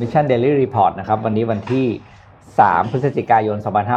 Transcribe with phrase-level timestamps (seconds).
[0.00, 1.86] Mission Daily Report นะครับ วันนี้วันที่
[2.38, 3.56] 3 พฤศจิกายน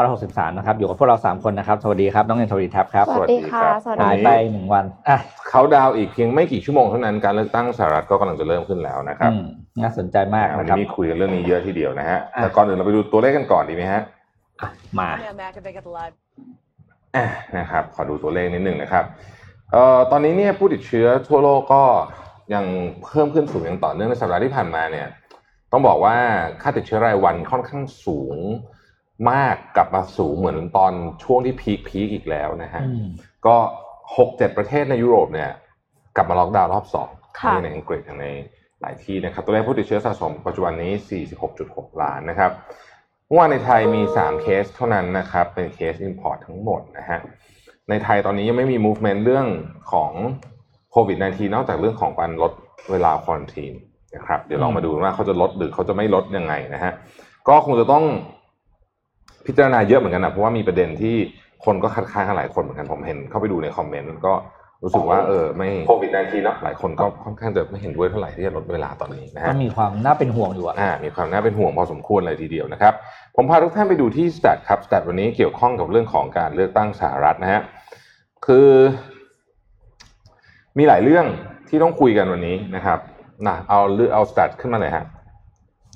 [0.09, 5.17] 2563 นะครับ อยู่กับพวกเรา 3 คนนะครับ สวัสดีครับ น้องเอ็นทวีทับครับสวัสดีค่ะสวัสดีครับหายไปหนึ่งวันอะ
[5.49, 9.43] เขาดาวน์อีกเพียงไม่กี่ชั่วโมงเท่านั้นการเลือกตั้งสหรัฐก็กำลังจะเริ่มขึ้นแล้วนะครับอืม
[9.83, 14.01] น่าสนใจมากวันนะครับนี้มีคุยกันเรื่องนี้เยอะทีเดียวนะฮะอะแต่ก่อนอื่นเราไปดูตัวเลขกันก่อนดีไหมฮะ
[14.99, 15.09] มา
[17.15, 17.25] อะ
[17.57, 19.05] นะครับขอดูตัวเลขนิดหนึ่งนะครับ
[19.71, 21.83] เอ่อตอนนี้เนี่ยผู้ติดเชื้อทั่วโลกก็
[22.53, 22.65] ยัง
[23.03, 25.07] เพิ่มขึ้นสูงอย่างต่อเนื่องในสัปดาห์ที่ผ่านมาเนี่ย
[25.71, 26.17] ต้องบอกว่า
[26.61, 28.37] ค่าติดเชื้อรายวันค่อนข้างสูง
[29.31, 33.07] มากกลับมาสูงเหมือนตอนช่วงที่พีคพีคอีกแล้วนะฮะอืม
[33.45, 33.55] ก็
[34.17, 35.51] หกเจ็ดประเทศในยุโรปเนี่ย
[36.15, 38.27] กลับมาล็อกดาวน์รอบสองค่ะในอังกฤษใน
[38.81, 40.91] หลายที่นะครับ ตัวเลขผู้ติดเชื้อสะสมปัจจุบันนี้
[41.47, 42.51] 46.6 ล้านนะครับ
[43.27, 47.19] เมื่อวานในไทยมี 3 เคสเท่านั้นนะครับ เป็นเคส import ทั้งหมดนะฮะ
[47.89, 49.47] ในไทยตอนนี้ยังไม่มี movement เรื่อง
[49.91, 50.11] ของ
[50.91, 52.51] โควิด -19 นอกจากเรื่องของการลด
[52.91, 53.73] เวลาควอนตีน
[54.15, 56.91] นะครับเดี๋ยวลองมาดูว่าเขาจะลดหรือเขาจะไม่ลดยังไงนะฮะ
[57.47, 58.03] ก็คงจะต้อง
[59.45, 61.15] พิจารณาเยอะเหมือนกันนะเพราะว่ามีประเด็นที่
[61.65, 64.33] คนก็คัดค้านกันหลายคนเหมือนกันผมเห็นเข้าไปดูในคอมเมนต์ก็
[64.83, 72.93] รู้สึกว่าเออไม่โควิด -19 เนอะหลายคนก็ค่อนข้างจะไม่เห็นด้วยเท่าไหร่ที่จะลดเวลาตอนนี้นะก็ฮะมีความน่าเป็นห่วงอยู่อะอ่ามีความน่าเป็นห่วงพอสมควรเลยทีเดียวนะครับ
[73.35, 77.61] ผมพาทุกท่านไปดูที่ส t ต t ครับส t ต t วันนี้เกี่ยวข้องกับเรื่องของการเลือกตั้งสหรัฐนะฮะ
[78.45, 78.69] คือ
[80.77, 81.25] มีหลายเรื่อง
[81.69, 82.99] ที่ต้องคุยกันวันนี้นะครับ
[83.47, 85.05] นะเอาเลือกเอาส t ต t ขึ้นมาเลยฮะ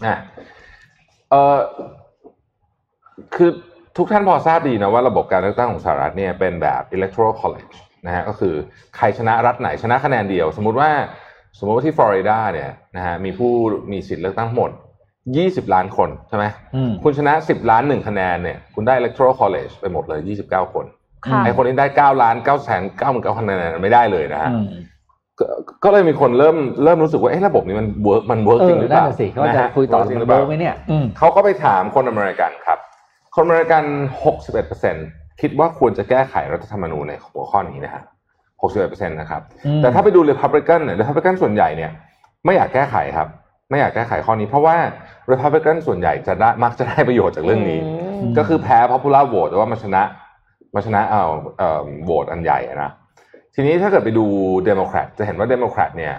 [0.06, 0.16] อะ
[1.30, 1.58] เออ
[3.36, 3.50] คือ
[3.98, 7.76] ทุกท่านพอทราบดีนะว่าระบบการเลือกตั้งของสหรัฐเนี่ยเป็นแบบ electoral college
[8.06, 8.54] นะฮะก็คือ
[8.96, 10.90] ใครชนะรัฐไหนชนะคะแนนเดียว สมมุติว่า
[11.58, 13.52] สมมติว่าที่ฟลอริดาเนี่ยนะฮะมีผู้
[13.92, 14.72] มีสิทธิ์เลือกตั้งทั้งหมด
[15.24, 16.46] 20 ล้านคนใช่ไหม
[16.76, 20.86] อืมคุณชนะ 10 ล้านหนึ่งคะแนนเนี่ยคุณได้ electoral college ไปหมดเลย 29 คน
[21.26, 24.68] ค่ะไอคนที่ได้ 9 ล้าน9แสน9 9 0 0 0คะแนนไม่ได้เลยนะฮะอืม
[25.40, 25.46] ก็
[25.84, 32.80] ก็เลยมีคนเริ่มเริ่มรู้สึกว่าเอ๊ะระบบนี้มัน work มัน work เอ๊ะจริงหรือเปนั่นน่ะสิเขาจะนะฮะคุยต่อจริงหมัรืนอเปเบิล่ามัน work ไหมเนี่ยอืมเขาก็ไปถามคนอเมริกันครับ
[33.36, 33.84] คนอเมริกัน
[34.64, 38.04] 61%คิดว่าควรจะแก้ไขรัฐธรรมนูญในหัวข้อนี้นะฮะ
[38.60, 41.92] 61%นะครับอืมแต่ถ้าไปดู Republican เนี่ย Republican ส่วนใหญ่เนี่ย
[42.46, 43.28] ไม่อยากแก้ไขครับ
[43.70, 44.76] ไม่อยากแก้ไขข้อนี้ เพราะว่า
[45.32, 47.80] Republican ส่วนใหญ่จะได้มักจะได้ประโยชน์จากเรื่องนี้
[48.22, 50.04] มก็คือแพ้ popular vote แต่ว่ามาชนะ
[50.76, 52.92] มาชนะเอ่อเอ่อโหวตอันใหญ่อะนะ
[53.56, 54.26] ทีนี้ถ้าเกิดไปดู
[54.70, 56.14] Democrat จะเห็นว่า Democrat เนี่ย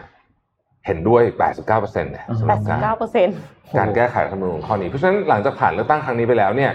[0.87, 1.23] เห็นด้วย
[1.63, 3.37] 89%เนี่ยสำหแปรับดสิบการเก้าเปอร์เซ็นต์
[3.79, 6.73] การแก้ไขรัฐธรรมนูญข้อนี้ เพราะฉะนั้นหลังจากผ่านเลือกตั้งครั้งนี้ไปแล้วเนี่ย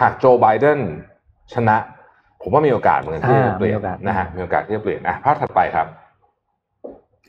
[0.00, 0.78] หากโจไบเดน
[1.54, 1.76] ชนะ
[2.42, 5.86] ผมว่ามีโอกาสเหมือนกันที่จะเปลี่ยนอ่ามีโอกาสนะฮะมีโอกาสที่จะเปลี่ยนอะภาพถัดไปครับ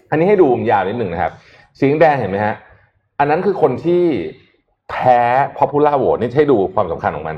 [0.09, 1.31] อันนี้ให้ดูยาวนิดหนึ่งนะครับ
[1.79, 2.55] สีแดงเห็นไหมฮะ
[3.19, 4.03] อันนั้นคือคนที่
[4.89, 5.19] แพ้
[5.59, 7.35] popular vote นี่ให้ดูความสำคัญของมัน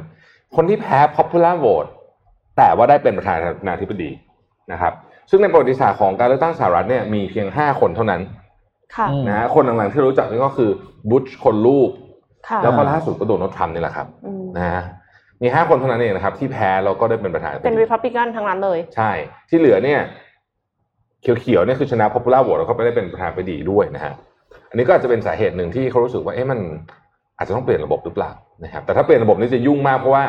[0.55, 1.89] คนที่แพ้ popular vote
[2.57, 3.35] แต่ว่าได้เป็นประธา
[3.67, 4.11] นาธิบดี
[4.71, 4.93] นะครับ
[5.29, 8.21] ซึ่งในประวัติศาสตร์ของการเลือกตั้งสหรัฐเนี่ยมีเพียงห้าคนเท่านั้น
[8.95, 10.69] ค่ะอืมนะฮะคนหลังๆที่รู้จักนี่ก็คือ
[11.09, 11.89] บุชคนลูก
[12.49, 14.81] ค่ะแล้วก็ล่าสุดก็โดนัลด์ทรัมป์นี่แหละครับอืมนะฮะ
[15.41, 19.11] มีห้าคนเท่านั้นเองนะครับ ที่แพ้แล้วก็ได้เป็นประธานาธิบเป็นดีรีพับลิกันทั้งนั้นเลย ใช่
[19.49, 19.99] ที่เหลือเนี่ย
[21.21, 24.13] เขียวๆเนี่ยคือชนะ popular vote แล้วก็ไม่ได้เป็นประธานาธิบดีด้วยนะฮะ
[24.69, 26.59] อันนี้ก็อาจจะเป็นสาเหตุหนึ่งที่เขารู้สึกว่าเอ๊ะมัน
[27.37, 28.31] อาจจะต้องเปลี่ยนระบบหรือเปล่า
[28.63, 30.23] นะครับ แต่ถ้าเปลี่ยนระบบนี่จะยุ่งมากเพราะว่า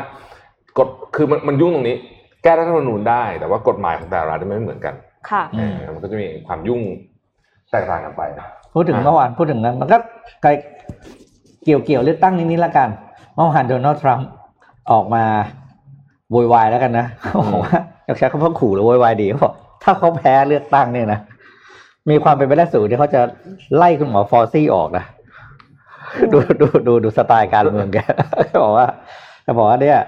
[0.78, 1.96] กฎคือมันมันยุ่งตรงนี้
[2.42, 4.94] แก้รัฐธรรมนูญได้ แต่ว่ากฎหมายของแต่ละรัฐไม่เหมือนกัน
[5.30, 6.80] ค่ะอืมเออมันก็จะมีความยุ่ง
[7.70, 9.96] แตกต่างกันไปนะ พูดถึงอะ เมื่อวานพูดถึงนั้นมันก็
[10.42, 10.50] ไกล
[11.64, 12.88] เกี่ยวเกี่ยวเลือกตั้งนิดนี้ละกัน
[13.34, 14.28] เมื่อวานโดนัลด์ทรัมป์
[14.92, 15.24] ออกมา
[16.30, 21.20] โวยวายแล้วกันนะเขาบอกว่าอยากใช้คำว่าขู่หรือโวยวายดีเขาบอกถ้าเขาแพ้เลือกตั้งเนี่ยนะ
[22.10, 23.20] มีความเป็นไปได้สูงที่เขาจะ
[23.76, 25.04] ไล่คุณหมอฟอร์ซี่ออกนะ
[26.32, 27.98] ดูดูดูดูสไตล์การเมืองแก
[28.48, 28.86] เขาบอกว่า
[29.42, 29.98] เขาบอกว่าเนี่ย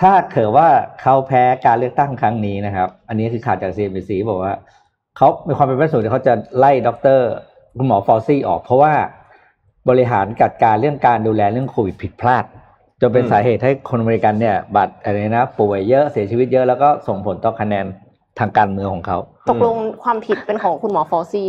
[0.00, 0.68] ถ้าเกิดว่า
[1.00, 4.54] เขาแพ้การเลือกตั้งครั้งนี้นะครับ อันนี้คือข่าวจาก CNBC บอกว่า
[5.16, 7.28] เขามีความเป็นไปได้สูงที่เขาจะไล่ด็อกเตอร์
[7.78, 8.92] คุณหมอฟอร์ซี่ออก เพราะว่า
[9.88, 12.44] บริหารจัดการเรื่องการดูแลเรื่องโควิดผิดพลาด
[13.00, 17.86] จนเป็นสาเหตุให้คนอเมริกันเนี่ยบาดอะไรนะป่วยเยอะเสียชีวิตเยอะแล้วก็ส่งผลต่อคะแนน
[18.38, 19.18] ทางการเมืองของเขา
[19.48, 21.48] ตกลงความผิดเป็นของคุณหมอเฟาซี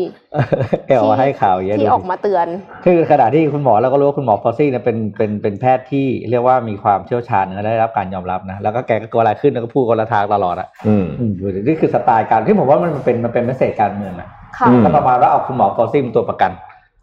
[0.87, 2.47] แกออกมาให้ข่าวเยอะที่ดูออกมาเตือน
[2.85, 11.31] คือขณะที่คุณหมอเราก็รู้ว่าคุณหมอฟอร์ซี่เนี่ยเป็นเป็นเป็นแพทย์ที่เรียกว่ามีความเชี่ยวชาญและได้รับการยอมรับนะ แล้วก็แกก็กลัวอะไรขึ้นแล้วก็พูดคนละทางตลอดอะอืมอืม
[11.67, 14.27] นี่คือสไตล์การที่ผมว่ามันเป็นมันเป็น message การเมืองอะ
[14.57, 16.51] ค่ะอืมก็ประมาณว่าเอาคุณหมอเฟาซีเป็นตัวประกัน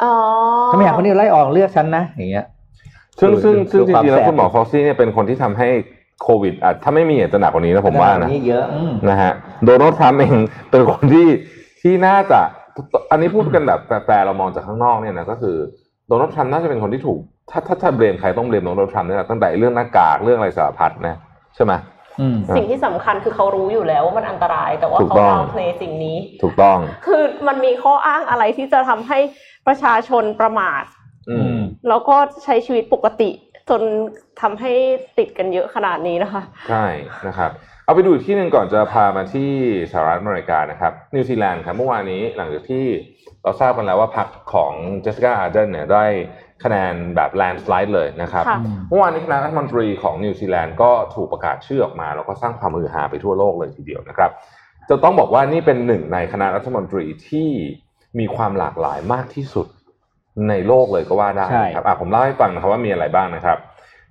[0.02, 0.12] อ๋อ
[0.70, 2.46] ถ้าไม่อยากคนนี้ไล่ออกเลือกฉันนะอย่างเงี้ย
[3.20, 5.68] ซึ่งซึ่งดูซึ่งจความริงๆแล้วแสบคุณหมอฟอสซี่เนี่ยเป็นคนที่ทำให้
[6.22, 9.32] โควิดอะถ้าไม่มีอาจจะหนักกว่านี้นะผมว่านะนี่เยอะอืมนะฮะ
[9.64, 10.34] โดนัลด์ทรัมป์เอง
[10.70, 11.26] เป็นคนที่
[11.82, 12.40] ที่น่าจะ
[13.10, 15.56] อันนี้พูดกันแบบแปลๆเรามองจากข้างนอกเนี่ยนะก็คือ
[16.08, 17.20] โดนัลด์ทรัมป์น่าจะเป็นคนที่ถูก
[17.50, 21.16] ถ้าถ้าถ้า blame ใครต้อง blame โดนัลด์ทรัมป์เนี่ยตั้งแต่เรื่องหน้ากากเรื่องอะไรสารพัดนะ
[21.54, 21.72] ใช่ไหม
[22.20, 29.18] อืมสิ่งที่สำคัญคือเขารู้อยู่แล้วว่ามันอันตรายแต่ว่าถูกเขาต้อง downplay สิ่งนี้ ถูกต้อง คือมันมีข้ออ้างอะไรที่จะทำให้
[29.66, 30.84] ประชาชนประมาท
[31.30, 31.58] อืม
[31.88, 33.30] แล้วก็ใช้ชีวิตปกติ
[33.70, 33.82] จน
[34.40, 34.72] ทำให้
[35.18, 36.86] ติดกันเยอะขนาดนี้นะคะ ใช่
[37.26, 37.50] นะครับ
[37.84, 39.50] เอาไปดูอีกที่หนึ่งก่อนจะพามาที่
[39.92, 42.84] สหรัฐอเมริกานะครับ นิวซีแลนด์ครับเมื่อวานนี้หลังจากที่
[43.42, 44.72] เราทราบกันแล้วว่าพรรคของ
[45.02, 46.04] เจสสิก้าอาร์เดนเนี่ยได้
[46.64, 48.58] คะแนนแบบ landslide เลยนะครับค่ะ
[48.88, 54.30] เมื่อวานนี้คณะรัฐมนตรีของนิวซีแลนด์ก็ถูกประกาศชื่อออกมา แล้วก็สร้างความฮือฮาไปทั่วโลกเลยทีเดียวนะครับ
[54.88, 57.48] จะต้องบอกว่านี่เป็นหนึ่งในคณะรัฐมนตรีที่
[58.18, 59.66] มีความหลากหลายมากที่สุด
[60.48, 63.58] ในโลกเลยก็ว่าได้นะครับอะผมเล่าให้ฟังนะครับว่ามีอะไรบ้างนะครับ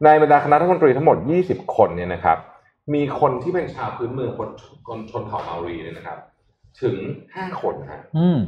[0.03, 1.17] ในบรรดาคณะรัฐมนตรีทั้งหมด
[1.47, 2.37] 20 คนเนี่ยนะครับ
[2.93, 4.49] มีคนที่เป็นชาวพื้นเมืองคน
[4.87, 6.19] คนชนเผ่าเมารีเนี่ยนะครับ
[6.81, 6.95] ถึง
[7.31, 8.39] 5 คนนะฮะอืม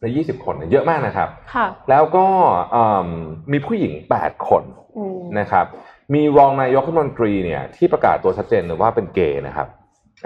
[0.00, 2.26] ใน 20 คนเนี่ยเยอะมากนะครับค่ะแล้วก็
[2.74, 3.08] อืม
[3.52, 4.62] มีผู้หญิง 8 คน
[4.98, 5.66] อืมนะครับ
[6.14, 9.68] มีรองนายกรัฐมนตรีเนี่ย ที่ประกาศตัวชัดเจนเลยว่าเป็นเกย์นะครับ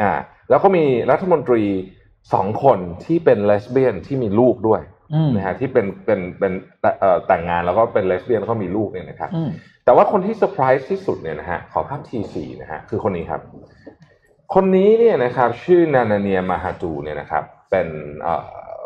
[0.01, 0.13] อ่า
[0.51, 1.63] แล้วก็มีรัฐมนตรี
[2.33, 5.00] สองคนที่เป็นเลสเบี้ยนที่มีลูกด้วยอืม
[5.35, 6.53] นะฮะที่เป็นเป็นเป็น
[7.01, 9.51] เอ่อแต่งงานแล้วก็เป็นเลสเบี้ยนแล้วก็มีลูกเนี่ยนะครับอืม
[9.85, 13.41] แต่ว่าคนที่เซอร์ไพรส์ที่สุดเนี่ยนะฮะขอภาพทีสี่นะฮะคือคนนี้ครับ
[14.55, 17.89] คนนี้เนี่ยนะครับชื่อนานาเนียมาฮาจูเนี่ยนะครับ เป็น
[18.23, 18.35] เอ่
[18.81, 18.83] อ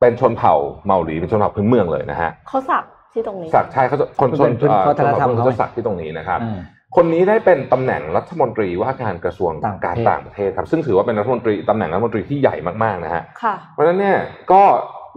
[0.00, 0.54] เป็นชนเผ่า
[0.86, 6.58] เมาหลีเป็นชนเผ่าพื้นเมืองเลยนะฮะเขาสักที่ตรงนี้สักชายเขาจะคนชนเป็นเอ่อวัฒนธรรมชนเขาเผ่าจะสักที่ตรงนี้นะครับอืม
[6.96, 14.18] คนนี้ได้เป็นตำแหน่งรัฐมนตรีว่าการกระทรวงต่างประการเทศต่างประเทศครับ ซึ่งถือว่าเป็นรัฐมนตรีตำแหน่งรัฐมนตรีที่ใหญ่มากๆนะฮะค่ะเพราะฉะนั้นเนี่ย
[14.52, 14.62] ก็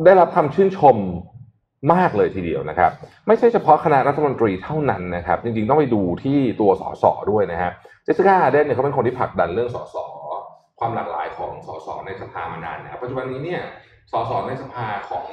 [0.05, 0.97] ได้รับคำชื่นชม
[1.93, 2.91] มากเลยทีเดียวนะครับ
[3.27, 7.71] ไม่ใช่เฉพาะคณะรัฐมนตรีเท่านั้นนะครับ จริงๆต้องไปดูที่ตัวสสด้วยนะฮะ
[8.03, 9.95] เจสสิก้าเดนเนี่ยเขาเป็นคนที่ผลักดันเรื่องสส
[10.79, 13.61] ความหลากหลายของสสในสภามานานนะครับปัจจุบันนี้เนี่ย
[14.11, 15.25] สสในสภาของ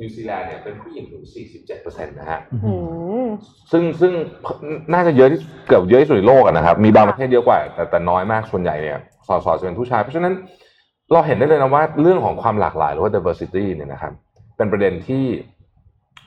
[0.00, 1.24] นิวซีแลนด์เนี่ยเป็นผู้หญิงถึง
[1.66, 2.74] 47%นะฮะอื
[3.26, 3.28] ม
[3.72, 4.12] ซึ่งซึ่ง
[4.94, 8.98] น่าจะเยอะที่เกือบเยอะที่สุดในโลกอะนะครับ มีบางประเทศเยอะกว่า แต่แต่น้อยมากส่วนใหญ่เนี่ย
[9.28, 10.34] สสจะเป็นผู้ชาย เพราะฉะนั้น
[11.12, 14.12] เราเห็นได้เลยนะว่าเรื่องของความหลากหลายหรือว่า diversity เนี่ยนะครับ
[14.56, 15.24] เป็นประเด็นที่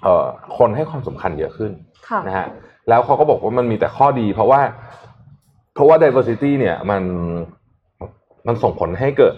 [0.03, 0.25] เอ่อ
[0.57, 1.71] คนให้ความสำคัญเยอะขึ้น
[2.07, 2.45] ค่ะนะฮะ
[2.89, 4.61] แล้วเขาก็บอกว่ามันมีแต่ข้อดี เพราะว่า
[5.73, 7.01] เพราะว่า diversity เนี่ยมัน
[8.47, 9.35] มันส่งผลให้เกิด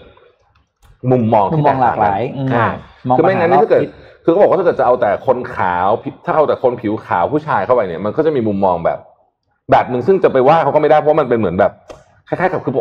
[1.10, 3.92] มุมมองมุมที่มองหลากหลายแตกอืมต่างกันมองคือไม่งั้นปัญหนี่ถ้าเกิดรอบทิศ
[4.24, 8.98] คือเขาบอกว่าถ้าเกิดจะเอาแต่คนขาวผิวถ้าเอาแต่คนผิวขาวผู้ชายเข้าไปเนี่ย มันก็จะมีมุมมองแบบ
[9.70, 11.72] แบบหนึ่งซึ่งจะไปว่าเขาก็ไม่ได้เพราะมันเป็นเหมือนแบบ
[12.28, 12.74] คล้ายๆกับคือ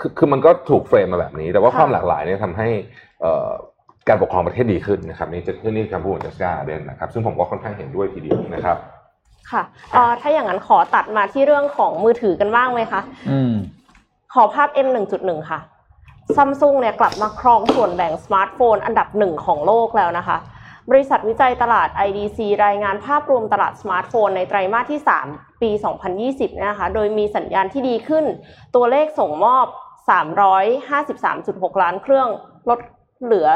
[0.00, 2.68] คือคือมันก็ถูกเฟรมมาแบบนี้ แต่ว่าค่ะความหลากหลายเนี่ยทำให้
[3.20, 3.48] เอ่อ
[4.08, 8.76] การปกครองประเทศดีขึ้นนะครับนี่จะนี่คำพูดของเจสกาเดนนะครับ ซึ่งผมก็ค่อนข้างเห็นด้วยทีเดียวนะครับ
[9.50, 9.62] ค่ะ
[9.92, 13.00] เอ่อถ้าอย่างนั้นขอตัดมาที่เรื่องของมือถือกันบ้างไหมคะ
[13.30, 13.54] อืม
[14.34, 14.88] ขอภาพ M
[15.18, 15.60] 1.1 ค่ะ
[16.36, 20.36] ซัมซุงเนี่ยกลับมาครองส่วนแบ่งสมาร์ทโฟนอันดับหนึ่งของโลกแล้วนะคะ
[20.90, 25.00] บริษัทวิจัยตลาด IDC รายงานภาพรวมตลาดสมาร์ทโฟนในไตรมาสที่
[25.30, 25.70] 3 ปี
[26.18, 28.24] 2020 นะคะ โดยมีสัญญาณที่ดีขึ้น
[28.74, 29.66] ตัวเลขส่งมอบ
[30.74, 32.28] 353.6 ล้านเครื่อง
[32.68, 32.78] ลด
[33.22, 33.48] เหลือ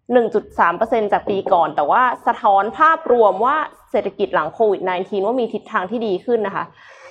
[0.00, 3.56] 1.3%จากปีก่อน แต่ว่าสะท้อนภาพรวมว่า
[3.90, 6.64] เศรษฐกิจหลังโควิด -19 ว่ามีทิศทางที่ดีขึ้นนะคะ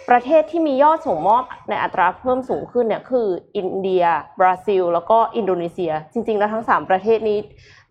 [0.09, 4.03] ประเทศที่มียอดส่งมอบในอัตราเพิ่มสูงขึ้นเนี่ยคืออินเดีย
[4.39, 7.37] บราซิล แล้วก็อินโดนีเซีย จริง ๆ แล้วทั้ง 3 ประเทศนี้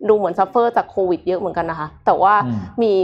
[0.08, 2.94] ดูเหมือน suffer จากโควิดเยอะเหมือนกันนะคะ แต่ว่าอืมมี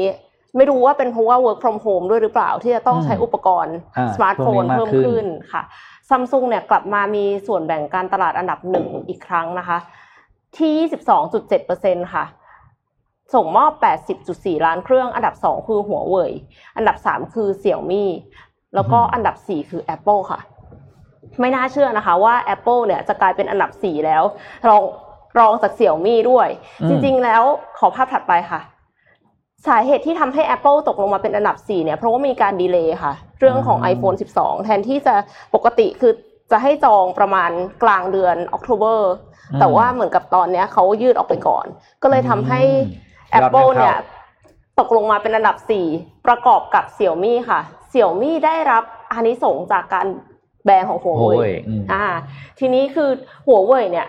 [0.57, 5.63] ไม่รู้ว่าเป็นเพราะว่า work from home ด้วยหรือเปล่าที่จะต้องใช้อืมอุปกรณ์อ่าสมาร์ทโฟนช่วงนี้มากเพิ่มขึ้นขึ้นค่ะ
[6.09, 9.79] ซัมซุงเนี่ยกลับมามีส่วนแบ่งการตลาดอันดับหนึ่งอีกครั้งนะคะ
[10.59, 10.91] ที่
[11.49, 12.25] 22.7%ค่ะ
[13.35, 13.73] ส่งมอบ
[14.19, 16.33] 80.4 ล้านเครื่อง อันดับ 2 คือหัวเว่ย
[16.77, 18.09] อันดับ 3 คือเสี่ยวมี่
[18.75, 20.41] แล้วก็อืมอันดับ 4 คือ Apple ค่ะ
[21.41, 24.23] ไม่น่าเชื่อนะคะว่า Apple เนี่ยจะกลายเป็นอันดับ 4 แล้ว
[24.69, 24.83] รอง
[25.39, 26.49] รองจากเสี่ยวมี่ด้วย
[26.89, 27.43] จริง ๆ แล้ว
[27.79, 28.61] ขอภาพถัดไปค่ะ
[29.67, 35.15] สาเหตุที่ทำให้ Apple ตกลงมาเป็นอันดับ 4 เนี่ยเพราะว่ามีการดีเลย์ค่ะ เรื่องของอืม iPhone 12 แทนที่จะ
[35.55, 36.13] ปกติคือ
[36.51, 37.51] จะให้จองประมาณ
[37.83, 39.13] กลางเดือนออก o เบอร์
[39.61, 41.67] แต่ว่าเหมือนกับตอนเนี้ยเขายืดออกไปก่อน
[42.03, 42.61] ก็เลยทำให้
[43.33, 43.97] อืม Apple ยอดไม่เข้าเนี่ย
[44.81, 45.57] ตกลงมาเป็นอันดับ
[45.93, 47.61] 4 ประกอบกับเสี่ยวมี่ค่ะ
[47.91, 50.07] เสี่ยวมี่ได้รับอานิสงส์จากการ
[50.65, 52.05] แบนของหัวโอ้เว่ยยอืมอ่า
[52.59, 53.11] ทีนี้คือ
[53.47, 54.09] หัวเว่ยเนี่ย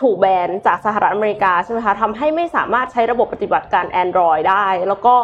[0.00, 5.14] ถูกแบนจากสหรัฐอเมริกาใช่ไหมคะทำให้ไม่สามารถใช้ระบบปฏิบัติการ Android ได้ แล้วก็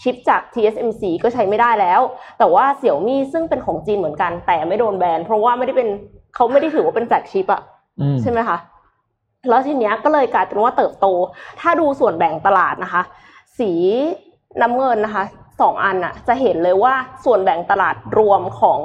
[0.00, 2.00] ชิปจาก TSMC ก็ใช้ไม่ได้แล้ว
[2.38, 5.88] แต่ว่าเสี่ยวมี่ซึ่งเป็นของจีนเหมือนกัน แต่ไม่โดนแบน เพราะว่าไม่ได้เป็น
[6.34, 7.62] เขาไม่ได้ถือว่าเป็นแฟลกชิปอะ
[8.00, 8.58] อืมใช่ไหมคะ
[9.48, 11.06] แล้วทีเนี้ยก็เลยกลายเป็นว่าเติบโต
[11.60, 13.02] ถ้าดูส่วนแบ่งตลาดนะคะ
[13.58, 13.70] สี
[14.62, 15.24] น้ำเงินนะคะ
[15.60, 18.80] สองอันน่ะจะเห็นเลยว่าส่วนแบ่งตลาดรวมของ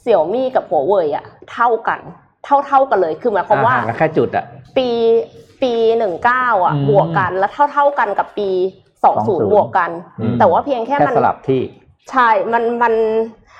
[0.00, 2.00] เสี่ยวมี่กับหัวเว่ยอะเท่ากัน
[2.44, 4.44] เท่าเท่าๆกันเลยคือหมายความว่าห่งกันแค่จุดอะ
[4.76, 4.88] ปี
[5.62, 8.50] ปีหนึ่งเก้าอะอืมบวกกันแล้วเท่าเท่าๆกันกับปี
[9.04, 11.62] สองศูนย์20บวกกันอืมแต่ว่าเพียงแค่แค่มันสลับที่
[12.10, 12.94] ใช่มันมัน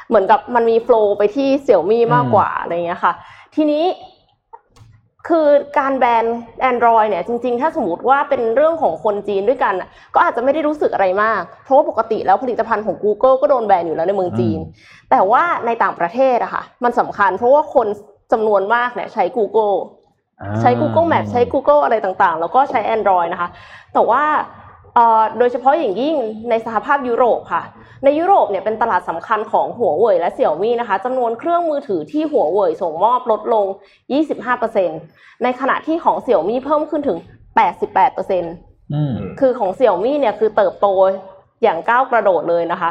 [0.09, 3.13] เหมือนกับมันมีโฟล์ไปที่เสี่ยวมี่มากกว่าอะไรเงี้ยค่ะ
[3.55, 3.85] ทีนี้
[5.29, 5.47] คือ
[5.79, 6.25] การแบน
[6.71, 14.59] Android เนี่ยจริงๆ ถ้าสมมติว่าเป็นเรื่องของคนจีนด้วยกันน่ะก็อาจจะไม่ได้รู้สึกอะไรมาก เพราะว่าปกติแล้วผลิตภัณฑ์ของ Google ก็โดนแบนอยู่แล้วในเมืองจีน
[15.11, 17.87] แต่ว่าในต่างประเทศอะค่ะมันสำคัญเพราะว่าคน
[18.33, 19.77] จำนวนมากเนี่ยใช้ Google
[20.61, 23.49] ใช้ Google Map ใช้ Google อะไรต่างๆ แล้วก็ใช้ Android นะคะ
[23.95, 24.68] แต่ว่าเอ่อ
[25.38, 26.14] โดยเฉพาะอย่างยิ่ง
[26.50, 27.62] ในสหภาพยุโรปค่ะ
[28.05, 33.67] ในยุโรปเนี่ยเป็นตลาดสำคัญของหัวเว่ยและเสี่ยวมี่นะคะจำนวนเครื่องมือถือที่หัวเว่ยส่งมอบลดลง
[34.55, 37.19] 25%ในขณะที่ของเสี่ยวมี่เพิ่มขึ้นถึง
[37.85, 40.87] 88%อืมคือของเสี่ยวมี่เนี่ยคือเติบโต
[41.62, 42.90] อย่างก้าวกระโดดเลยนะคะ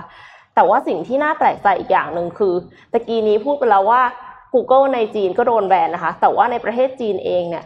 [0.56, 2.54] แต่ว่าสิ่งที่น่าแปลกใจอีกอย่างหนึ่งคือ
[2.92, 4.02] ตะกี้นี้พูดไปแล้วว่า
[4.54, 7.66] Google ในจีนก็โดนแบนนะคะ แต่ว่าในประเทศจีนเองเนี่ย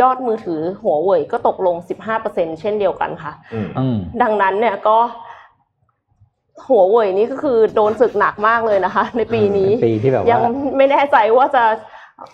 [0.00, 1.76] ยอดมือถือหัวเว่ยก็ตกลง
[2.18, 4.98] 15%เช่นเดียวกันค่ะอืมอืมดังนั้นเนี่ยก็
[6.68, 11.64] หัวเว่ยนี่ก็คือโดนศึกหนักมากเลยนะคะ ในปีนี้ปีที่แบบยังว่าไม่แน่ใจว่าจะ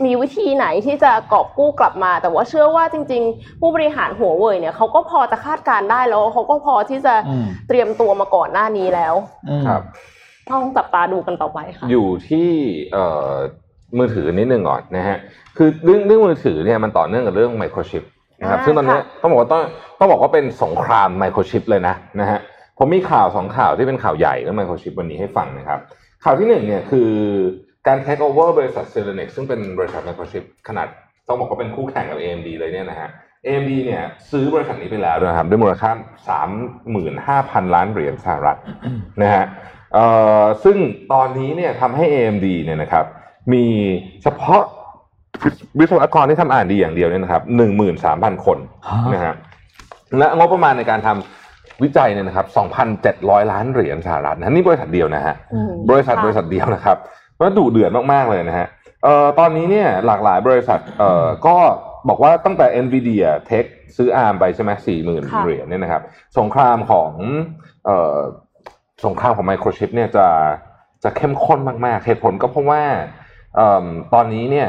[0.05, 9.15] มีวิธีไหนที่จะกอบกู้กลับมา แต่ว่าเชื่อว่าจริง ๆ ผู้บริหารหัวเว่ยเนี่ยเขาก็พอจะคาดการณ์ได้แล้วเขาก็พอที่จะอืมเตรียมตัวมาก่อนหน้านี้แล้ว
[9.49, 9.83] อืมครับ
[10.51, 12.49] ต้องจับตาดูกันต่อไปค่ะอยู่ที่
[12.93, 13.35] เอ่อ
[13.99, 15.19] มือถือนิดนึงก่อนนะฮะ
[15.57, 18.03] คือเรื่องเรื่องมือถือเนี่ยมันต่อเนื่องกับเรื่องไมโครชิป
[18.41, 19.63] นะครับอ่าซึ่งตอนนี้ค่ะต้องบอกว่าต้อง
[19.99, 22.39] ต้องบอกว่าเป็นสงครามไมโครชิปเลยนะนะฮะ
[22.79, 25.79] ผมมีข่าวสองข่าวที่เป็นข่าวใหญ่เรื่องไมโครชิปวันนี้ให้ฟังนะครับ
[26.25, 27.11] ข่าวที่หนึ่งเนี่ยคือ
[27.87, 30.87] การ take over บริษัทเซ r ร n เ x ซึ่งเป็นบริษัทไมโครชิปขนาด
[31.29, 33.09] ต้องบอกว่าเป็นคู่แข่งกับ AMD เลยเนี่ยนะฮะ
[33.47, 35.91] AMD เนี่ยซื้อบริษัทนี้ไปแล้วนะครับด้วยมูลค่า
[37.65, 38.59] 35,000 ล้านเหรียญสหรัฐ
[39.23, 39.45] นะฮะ
[39.95, 40.07] เอ่
[40.41, 40.77] อซึ่ง
[41.13, 43.05] ตอนนี้เนี่ยทำให้ AMD เนี่ยนะครับ
[43.53, 43.65] มี
[44.23, 44.63] เฉพาะ
[45.79, 47.43] วิศวกรที่ทำอ่านดีอย่างเดียวเนี่ยนะครับ
[47.95, 49.35] 13,000คนฮะนะฮะ
[50.19, 52.47] และงบประมาณในการทำวิจัยเนี่ยนะครับ
[52.95, 56.97] 2,700ล้านเหรียญสหรัฐนะนี่บริษัทเดียวนะฮะอืมบริษัทค่ะบริษัทเดียวนะครับ
[57.39, 58.67] แล้วดุเดือดมากๆเลยนะฮะ
[59.05, 61.57] เอ่อตอนนี้เนี่ยหลากหลายบริษัทเอ่อก็
[62.09, 63.65] บอกว่าตั้งแต่ NVIDIA Tech
[63.97, 66.03] ซื้อ ARM ไปใช่ไหมสี่หมื่นค่ะเหรียญเนี่ยนะครับ
[66.39, 67.11] สงครามของ
[67.87, 68.17] เอ่อ
[69.07, 70.27] สงครามของไมโครชิปเนี่ยจะ
[71.05, 73.20] จะเข้มข้นมากๆเหตุผลก็เพราะว่าเอิ่ม
[74.15, 74.69] ตอนนี้เนี่ย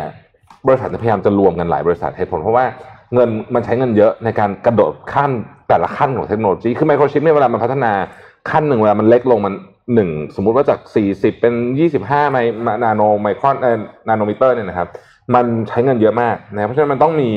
[0.67, 2.65] บริษัทพยายามจะรวมกันหลายบริษัทเหตุผลเพราะว่า
[3.13, 5.31] เงินมันใช้เงินเยอะในการกระโดดขั้น
[5.69, 7.93] แต่ละขั้นของเทคโนโลยี คือไมโครชิปเนี่ยเวลามันพัฒนา
[8.49, 9.53] ขั้นหนึ่งเวลามันเล็กลงมัน
[9.93, 10.79] หนึ่งสมมุติว่าจาก
[11.11, 11.53] 40 เป็น
[11.93, 12.37] 25 ไม
[12.83, 14.87] นาโนไมครอนเออนาโนมิเตอร์เนี่ยนะครับ
[15.35, 17.29] มันใช้เงินเยอะมากนะเพราะฉะนั้นมันต้องมี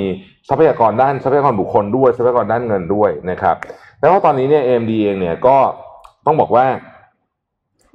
[0.49, 3.57] ทรัพยากรด้านทรัพยากรบุคคลด้วยทรัพยากรด้านเงินด้วยนะครับ
[4.01, 5.57] แล้วก็ตอนนี้เนี่ย AMD เองเนี่ยก็
[6.27, 6.65] ต้องบอกว่า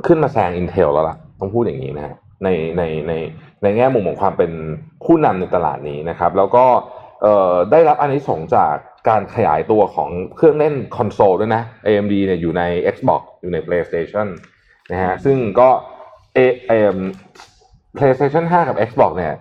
[0.05, 3.13] ขึ้นมาแซง Intel แล้วล่ะ ต้องพูดอย่างนี้นะฮะ ในในใน
[3.63, 4.51] ในแง่มุมของความเป็น
[5.05, 6.65] ผู้นำในตลาดนี้นะครับ แล้วก็
[7.21, 8.75] เอ่อได้รับอานิสงส์จาก
[9.09, 12.63] การขยายตัวของเครื่องเล่นคอนโซลด้วยนะ AMD เนี่ยอยู่ใน
[12.95, 14.27] Xbox อยู่ใน PlayStation
[14.91, 15.69] นะฮะซึ่งก็
[16.35, 16.97] เอเอ่อ
[17.97, 19.33] PlayStation 5 กับ Xbox เนี่ย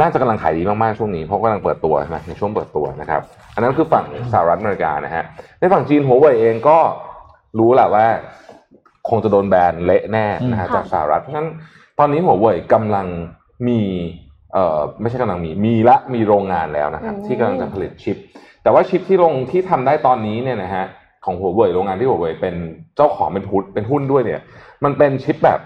[0.00, 3.22] น่าจะกำลังขายดีมากๆช่วงนี้เพราะกำลังเปิดตัวใช่ไหมในช่วงเปิดตัวนะครับ
[3.54, 5.24] อันนั้นคือฝั่งสหรัฐอเมริกานะฮะ
[5.58, 6.78] ในฝั่งจีนหัวเว่ยเองก็
[7.58, 8.06] รู้แหละว่า
[9.08, 11.50] คงจะโดนแบนเละแน่นะฮะอืมจากสหรัฐเพราะฉะนั้น
[11.98, 13.06] ตอนนี้หัวเว่ยกำลัง
[13.68, 13.80] มี
[14.52, 18.16] เอ่อไม่ใช่กำลังมีมีละมีโรงงานแล้วนะครับ ที่กำลังจะผลิตชิป
[18.62, 20.84] แต่ว่าชิปที่ลงที่ทำได้ตอนนี้เนี่ยนะฮะ
[21.24, 22.54] ของหัวเว่ยโรงงานที่หัวเว่ยเป็น
[22.96, 24.40] เจ้าของเป็นหุ้นเป็นหุ้นด้วยเนี่ย
[24.84, 25.60] มันเป็นชิปแบบ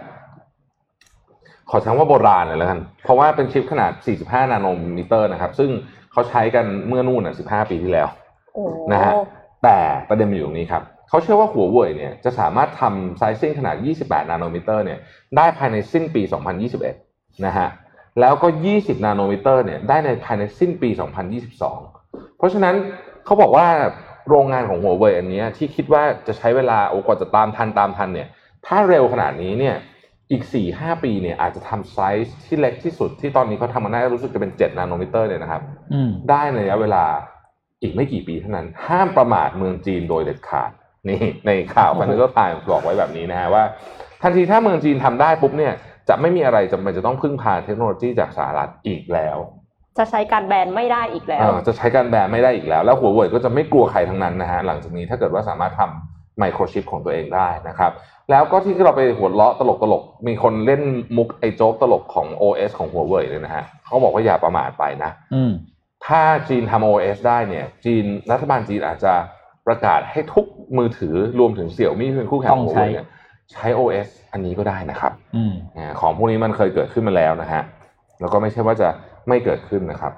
[1.70, 5.70] ขอใช้คำว่าโบราณเลยแล้วกัน เพราะว่าเป็นชิปขนาด 45 nanometer นะครับ ซึ่ง
[6.12, 8.08] เขาใช้กันเมื่อนู่นน่ะ15 ปีที่แล้ว
[8.54, 9.12] โอ้นะฮะ
[9.64, 9.76] แต่
[10.08, 10.82] ประเด็นมันอยู่ตรงนี้ครับ
[11.12, 14.98] เขาเชื่อว่าหัวเว่ยเนี่ยจะสามารถทำ sizing ขนาด 28 nanometer เนี่ย
[15.36, 16.22] ได้ภายในสิ้นปี
[16.82, 17.68] 2021 นะฮะ
[18.20, 20.90] แล้วก็ 20 nanometer เนี่ยได้ในภายในสิ้นปี
[21.62, 22.74] 2022 เพราะฉะนั้น
[23.24, 23.66] เขาบอกว่า
[24.28, 28.28] โรงงานของหัวเว่ยอันเนี้ยที่คิดว่าจะใช้เวลาโอ้กว่าจะตามทันตามทันเนี่ย
[28.66, 29.76] ถ้าเร็วขนาดนี้เนี่ย
[30.30, 30.42] อีก
[30.74, 37.04] 4-5 ปีเนี่ยอาจจะทำไซส์ที่เล็กที่สุดที่ตอนนี้เขาทำมาได้รู้สึกจะเป็น 7 nanometer เนี่ยนะครับอืมได้ในระยะเวลา
[37.82, 40.70] อีกไม่กี่ปีเท่านั้น ห้ามประมาทเมืองจีนโดยเด็ดขาด
[41.08, 43.64] นี่ในข่าวโอ้โหพันธุ์ก็ตายบอกไว้แบบนี้นะฮะว่า
[44.22, 45.72] ทันทีถ้าเมืองจีนทำได้ปุ๊บเนี่ย
[46.08, 49.36] จะไม่มีอะไรจำเป็นจะต้องพึ่งพาเทคโนโลยีจากสหรัฐอีกแล้ว
[49.98, 57.92] จะใช้การแบนไม่ได้อีกแล้วเออจะใช้การแบนไม่ได้อีกแล้ว แล้วหัวเว่ยก็จะไม่กลัวใครทั้งนั้นนะฮะหลังจากนี้ถ้าเกิดว่าสามารถทำไมโครชิปของตัวเองได้นะครับ
[58.30, 60.82] แล้วก็ที่เราไปหัวเราะตลกตลกๆมีคนเล่น
[61.16, 65.52] มุกไอ้โจ๊กตลกของ OS ของหัวเว่ยเลยนะฮะเขาบอกว่าอย่าประมาทไปนะอืม
[66.06, 69.12] ถ้าจีนทำ OS ได้เนี่ย จีนรัฐบาลจีนอาจจะ
[69.66, 70.46] ประกาศให้ทุก
[70.78, 73.06] มือถือรวมถึงเสี่ยวมี่เป็นคู่แข่งต้องของใช้ Huawei เนี่ย
[73.52, 77.62] ใช้ OS อันนี้ก็ได้นะครับอืมอ่าของพวกนี้มันเคยเกิดขึ้นมาแล้วนะฮะ
[78.20, 78.88] แล้วก็ไม่ใช่ว่าจะ
[79.28, 80.12] ไม่เกิดขึ้นนะครับ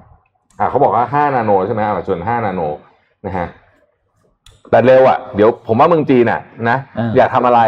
[0.59, 2.61] อ่าเขาบอกว่า 5 นาโนใช่ไหมอ่าส่วน5นาโน
[3.25, 3.47] นะฮะ
[4.71, 7.61] แต่เร็วอะเดี๋ยวผมว่าเมืองจีนอะนะอ่าอย่าทำอะไร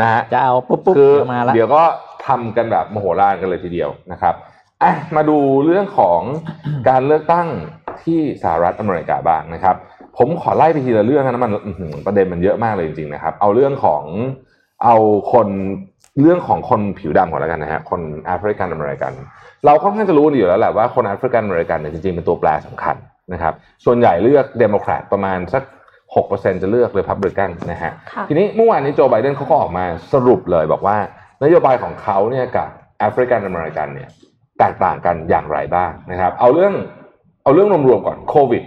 [0.00, 1.82] นะฮะจะเอาปุ๊บปุ๊บคือเดี๋ยวมาละเดี๋ยวก็
[2.26, 4.34] ทำกันแบบมโหฬารกันเลยทีเดียวนะครับ
[4.82, 6.20] อะมาดูเรื่องของ
[6.88, 7.48] การเลือกตั้ง
[8.02, 9.76] ที่สหรัฐอเมริกาบ้างนะครับ
[10.18, 14.02] ผมขอไล่ไปทีละเรื่องนะมันอื้อหือประเด็นมันเยอะมากเลยจริงๆนะครับ เอาเรื่องของ
[14.84, 14.96] เอา
[15.32, 15.48] คน
[16.20, 19.12] เรื่องของคนผิวดำก่อนแล้วกันนะฮะคนแอฟริกันอเมริกัน
[19.64, 22.96] เราค่อนข้างจะรู้อยู่แล้วแหละว่าคนแอฟริกันอเมริกันเนี่ยจริงๆเป็นตัวแปรสำคัญ
[23.32, 23.54] นะครับ
[23.84, 25.62] ส่วนใหญ่เลือกเดโมแครตประมาณสัก
[26.12, 30.96] 6%จะเลือกเ e พับ l ิกันนะฮะค่ะทีนี้เมื่อวานนี้โจไบเดนเขาก็ออกมาสรุปเลยบอกว่า
[31.44, 34.08] นโยบายของเขาเนี่ยกับแอฟริกันอเมริกันเนี่ย
[34.58, 36.74] แตกต่างกันอย่างไรบ้างนะครับ เอาเรื่อง
[37.42, 38.62] เอาเรื่องรวมๆก่อนโควิด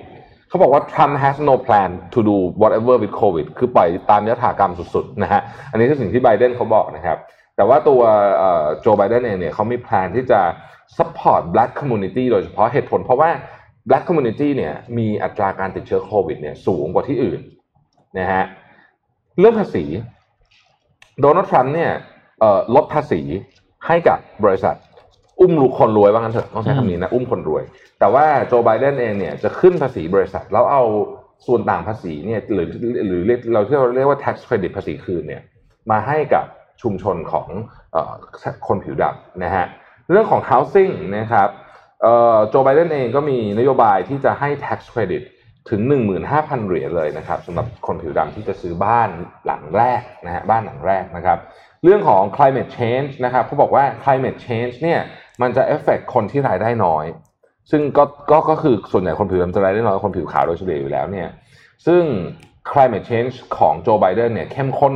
[0.55, 7.17] เขาบอกว่า Trump has no plan to do whatever with COVID คือปล่อยตามยถากรรมสุดๆนะฮะอันนี้คือสิ่งที่ไบเดนเขาบอกนะครับ
[7.55, 8.01] แต่ว่าตัว
[8.81, 10.41] โจไบเดนเองเนี่ยเขามีแพลนที่จะ
[10.97, 13.29] support black community โดยเฉพาะเหตุผลเพราะว่า
[13.87, 17.39] black community เนี่ยมีอัตราการติดเชื้อโควิดเนี่ยสูงกว่าที่อื่น
[18.19, 18.43] นะฮะ
[19.39, 19.83] เรื่องภาษี
[21.21, 21.91] โดนัลด์ทรัมป์เนี่ย
[22.39, 23.21] เอ่อลดภาษี
[23.87, 24.75] ให้กับบริษัท
[25.39, 27.63] อุ้มลูกคนรวยว่างั้นเถอะต้องใช้คำนี้นะ อุ้มคนรวย
[27.99, 30.83] แต่ว่าโจไบเดนเองเนี่ยจะขึ้นภาษีบริษัท แล้วเอา
[31.47, 32.69] ส่วนต่างภาษีเนี่ยหรือ
[33.07, 33.21] หรือ
[33.53, 35.41] เราที่เราเรียกว่า tax credit ภาษีคืนเนี่ย
[35.91, 36.45] มาให้กับ
[36.81, 37.47] ชุมชนของ
[37.95, 37.97] อ
[38.67, 39.65] คนผิวดำนะฮะ
[40.09, 41.49] เรื่องของ housing นะครับ
[42.49, 45.23] โจไบเดนเองก็มีนโยบายที่จะให้ tax credit
[45.69, 45.81] ถึง
[46.25, 49.09] 15,000 เหรียญเลยนะครับสำหรับคนผิวดำที่จะซื้อบ้าน
[49.45, 51.37] หลังแรกนะฮะบ้านหลังแรกนะครับ
[51.83, 54.99] เรื่องของ climate change นะครับเขาบอกว่า climate change เนี่ย
[55.41, 57.05] มันจะเอฟเฟกคนที่รายได้น้อย
[57.71, 61.27] ซึ่งก็ก็ก็คือส่วนใหญ่คนผิวดำจะรายได้น้อยกว่าคนผิวขาวโดยเฉลี่ยอยู่แล้วเนี่ย
[61.85, 62.03] ซึ่ง
[62.71, 64.93] climate change ของโจไบเดนเนี่ยเข้มข้น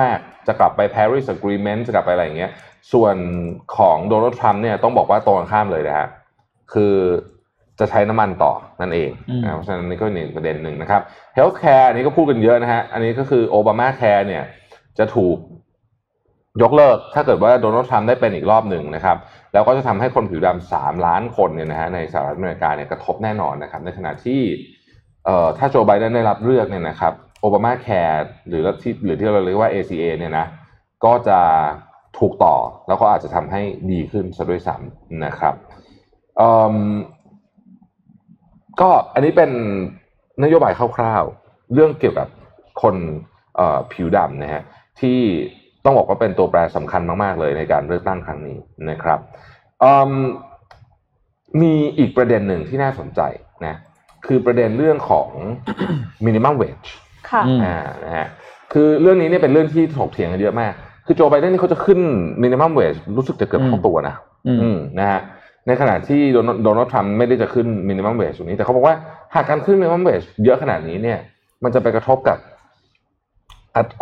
[0.00, 2.50] มาก ๆ จะกลับไป Paris Agreement จะกลับไปอะไรอย่างเงี้ย
[2.92, 3.16] ส่วน
[3.76, 6.08] ของโดนัลด์ทรัมป์เนี่ยต้องบอกว่าตรงกันข้ามเลยนะฮะ
[6.72, 6.94] คือ
[7.78, 11.02] จะใช้น้ำมันต่อนั่นเองอืมนะเพราะฉะนั้นนี่ก็เป็นประเด็นหนึ่งนะครับ
[11.36, 14.44] healthcare อันนี้ก็พูดกันเยอะนะฮะอันนี้ก็คือโอบามาแคร์เนี่ย
[14.98, 15.36] จะถูก
[16.62, 19.16] ยกเลิกถ้าเกิดว่าโดนัลด์ทรัมป์ได้เป็นอีกรอบหนึ่งนะครับ
[19.52, 24.40] แล้วก็จะทำให้คนผิวดำสามล้านคนเนี่ยนะฮะในสหรัฐอเมริกาเนี่ยกระทบแน่นอนนะครับ ในขณะที่
[25.24, 30.46] เอ่อถ้าโจไบเดนได้รับเลือกเนี่ยนะครับโอบามาแคร์หรือที่หรือที่เราเรียกว่า ACA เนี่ยนะ
[31.04, 31.38] ก็จะ
[32.18, 32.56] ถูกต่อ
[32.88, 35.54] แล้วก็อาจจะทำให้ดีขึ้นซะด้วยซ้ำนะครับ
[36.36, 36.74] เอิ่ม
[38.80, 39.50] ก็อันนี้เป็น
[40.42, 42.28] นโยบายคร่าวๆ เรื่องเกี่ยวกับ
[42.82, 42.94] คน
[43.56, 44.62] เอ่อผิวดำนะฮะ
[45.00, 45.20] ที่
[45.84, 48.58] ต้องบอกว่าเป็นตัวแปรสำคัญมากๆเลยในการเลือกตั้งครั้งนี้
[48.90, 49.18] นะครับ
[49.84, 50.12] อืม
[51.62, 53.20] มีอีกประเด็นหนึ่งที่น่าสนใจ
[53.66, 53.74] นะ
[54.26, 55.28] คือประเด็นเรื่องของ
[56.26, 56.88] minimum wage
[57.30, 58.26] ค่ะอืมอ่านะฮะ
[58.72, 60.72] คือเรื่องนี้เนี่ยเป็นเรื่องที่ถกเถียงกันเยอะมาก
[61.06, 62.00] คือโจไบเดนนี่เขาจะขึ้น
[62.42, 64.14] minimum wage รู้สึกจะเกือบเท่าตัวนะ
[64.46, 65.20] อืมอืมนะฮะ
[65.66, 68.94] ในขณะที่โดนัลโดนัลด์ทรัมป์ไม่ได้จะขึ้น minimum wage ตรงนี้แต่เขาบอกว่า
[69.34, 71.18] หากการขึ้น minimum wage เยอะขนาดนี้เนี่ย
[71.64, 72.53] มันจะไปกระทบกับอัต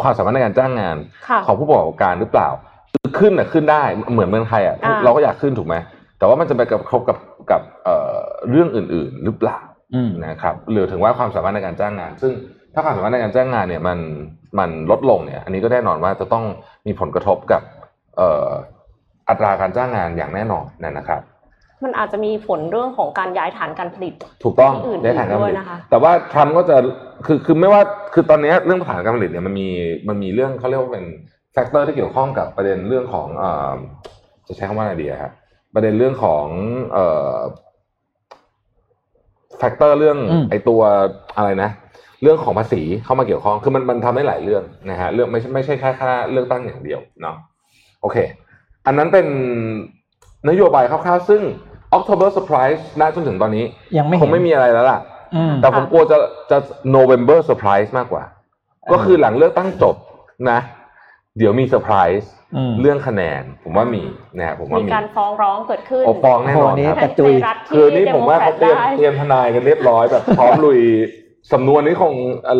[0.02, 0.96] ความสามารถในการจ้างงาน
[1.28, 2.48] ค่ะของผู้ประกอบการหรือเปล่า
[2.92, 3.82] คือขึ้นน่ะขึ้นได้
[4.12, 5.74] เหมือนเมืองไทยอะอ่าเราก็อยากขึ้นถูกไหม
[6.18, 7.18] แต่ว่ามันจะไปกระทบกับ
[7.50, 8.16] กับเอ่อ
[8.50, 9.58] เรื่องอื่น ๆ หรือเปล่า
[9.94, 12.32] อืมนะครับหรือถึงว่าความสามารถในการจ้างงาน ซึ่ง
[12.74, 13.98] ถ้าความสามารถในการจ้างงานเนี่ยมัน
[14.58, 16.44] มันลดลงเนี่ย อันนี้ก็แน่นอนว่าจะต้อง
[16.86, 17.62] มีผลกระทบกับ
[18.16, 18.48] เอ่อ
[19.28, 21.22] อัตราการจ้างงานอย่างแน่นอนนะครับ
[21.84, 26.76] มันอาจจะมีผลเรื่องของการย้ายฐานการผลิต ถูกต้องที่อื่นได้ฐานการผลิตด้วยนะคะแต่ว่าทรัมป์ก็จะ
[27.26, 27.82] คือคือไม่ว่า
[28.14, 29.68] คือตอนนี้เรื่องฐานการผลิตเนี่ยมันมี
[30.08, 31.06] มันมีเรื่องเขาเรียกว่าเป็น
[31.52, 33.74] factor ที่เกี่ยวข้องกับประเด็นเรื่องของเอ่อ
[34.46, 35.32] จะใช้คำว่าอะไรดีอะครับ
[35.74, 36.46] ประเด็นเรื่องของ
[36.92, 37.36] เอ่อ
[39.58, 40.80] factor เรื่องอืมไอตัว
[41.36, 41.70] อะไรนะ
[42.22, 47.36] เรื่องของภาษีเข้ามาเกี่ยวข้องคือมันมันทำได้หลายเรื่องนะฮะเรื่องไม่ใช่ไม่ใช่แค่ค่าเลือกตั้งอย่างเดียวเนาะ
[48.00, 48.16] โอเค
[48.86, 49.26] อันนั้นเป็น
[50.48, 51.42] นโยบายคร่าวๆซึ่ง
[51.96, 53.64] October Surprise ณจนถึงตอนนี้
[53.98, 55.11] ยังไม่คเห็งนไม่มีอะไรแล้วล่ะอืม
[55.62, 56.16] แต่ผมกลัวจะ
[56.50, 56.58] จะ
[56.96, 58.24] November Surprise มากกว่า
[58.92, 59.96] ก็คือหลังเลือกตั้งจบ
[60.50, 60.58] นะ
[61.38, 64.02] เดี๋ยวมีเซอร์ไพรส์อืมเรื่องคะแนน ผมว่ามี
[64.36, 70.80] นะฮะผมว่ามีมีการฟ้องร้องเกิดขึ้นโอ้ฟ้องแน่นอนโอ้นี่ครับกระจุยไทรัฐที่คือนี่ผมว่าเขาเตรียมดโคแคเตรียมทนายกันเรียบร้อยแบบพร้อมลุย
[71.52, 72.14] สำนวนนี้คง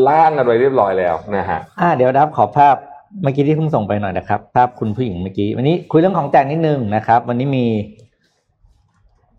[0.09, 2.77] ล่างกันไว้เรียบร้อยแล้วนะฮะอ่าเดี๋ยวดับขอภาพ
[3.23, 7.67] เมื่อกี้ที่เพิ่งส่งไปหน่อยนะครับ ภาพคุณผู้หญิงเมื่อกี้ วันนี้คุยเรื่องของแจกนิดนึงนะครับ วันนี้มี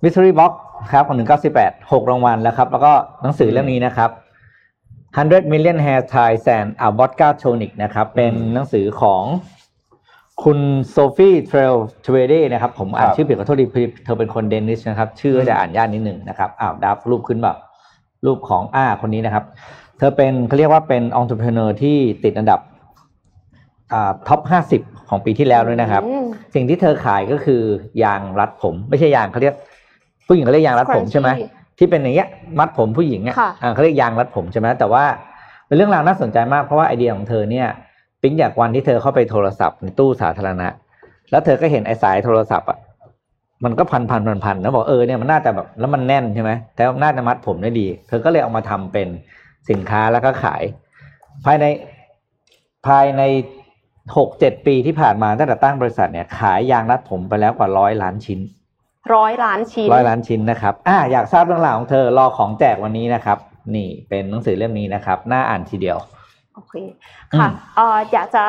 [0.04, 0.52] Mystery Box
[0.92, 1.18] ครับของ
[1.56, 4.10] 198 6 รางวัลแล้วครับ แล้วก็หนังสือเล่มนี้นะครับ
[5.18, 9.24] 100 Million Hair Ties and a Vodka Tonic นะครับ เป็นหนังสือของ
[10.44, 10.60] คุณ
[10.90, 13.66] Sophie Trelles-Tvede นะครับ ผมอ่านครับชื่อผิดขอโทษดี
[14.04, 17.58] เธอเป็นคน Danish นะครับ ชื่อจะอ่านยากนิดหนึ่งนะครับ อ้าวดับรูปขึ้นแบบ
[18.26, 19.44] รูปของอ้าคนนี้นะครับ
[19.98, 22.60] เธอเป็นเขาเรียกว่าเป็นองค์ประกอบที่ติดอันดับ
[23.94, 27.62] อ่าท็อปห้าสิบของปีที่แล้วด้วยนะครับอืมสิ่งที่เธอขายก็คือ
[28.04, 29.56] ยางรัดผม ไม่ใช่ยางเขาเรียก
[30.34, 32.28] ผู้หญิงเขาเรียกยางรัดผมใช่ไหม Scrunchie ที่เป็นอย่างเงี้ย
[32.60, 35.04] มัดผมผู้หญิงอะค่ะอ่าเขาเรียกยางรัดผมใช่ไหมแต่ว่า
[35.68, 37.68] เป็นเรื่องราวน่าสนใจมากเพราะว่าไอเดียของเธอเนี่ย
[38.22, 40.68] ปิ๊งจากวันที่เธอเข้าไปโทรศัพท์ในตู้สาธารณะ
[41.32, 42.80] แล้วเธอก็เห็นไอ้สายโทรศัพท์อะ
[43.64, 49.08] มันก็พันพันพันพันแล้วบอกเออเนี่ยมันน่าจะแบบแล้วมันแน่นใช่ไหมแต่ว่าน่าจะมัดผมได้ดี เธอก็เลยเอามาทำเป็น
[49.70, 50.64] สินค้าแล้วก็ขาย
[51.46, 51.66] ภายใน
[52.88, 53.24] ภายใน
[54.18, 58.40] หกเจ็ดปีที่ผ่านมาตั้งแต่ตั้งบริษัทเนี่ยขายยางรัดผมไปแล้วกว่าร้อยล้านชิ้น
[59.16, 63.38] ร้อยล้านชิ้นร้อยล้านชิ้นนะครับอ่าอยากทราบเรื่องราวของเธอรอของแจกวันนี้นะครับ
[63.76, 65.98] นี่เป็นหนังสือเล่มนี้นะครับน่าอ่านทีเดียว
[66.56, 66.74] โอเค
[67.40, 68.44] ค่ะเอ่ออยากจะ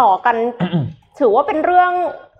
[0.00, 0.36] ต่อกัน
[1.20, 1.92] ถือว่าเป็นเรื่อง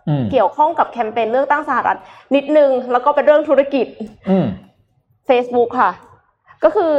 [0.09, 1.99] อืมเกี่ยวข้องกับแคมเปญเลือกตั้งสหรัฐ
[2.35, 3.87] นิดนึง แล้วก็เป็นเรื่องธุรกิจ
[4.31, 4.47] อืม
[5.29, 5.91] Facebook ค่ะ
[6.65, 6.93] ก็คือ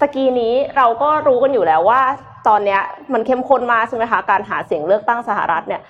[0.00, 2.00] ตะกี้นี้เราก็รู้กันอยู่แล้วว่า
[2.48, 2.80] ตอนเนี้ย
[3.12, 5.82] มันเข้มข้นมากใช่ไหมคะการหาเสียงเลือกตั้งสหรัฐเนี่ย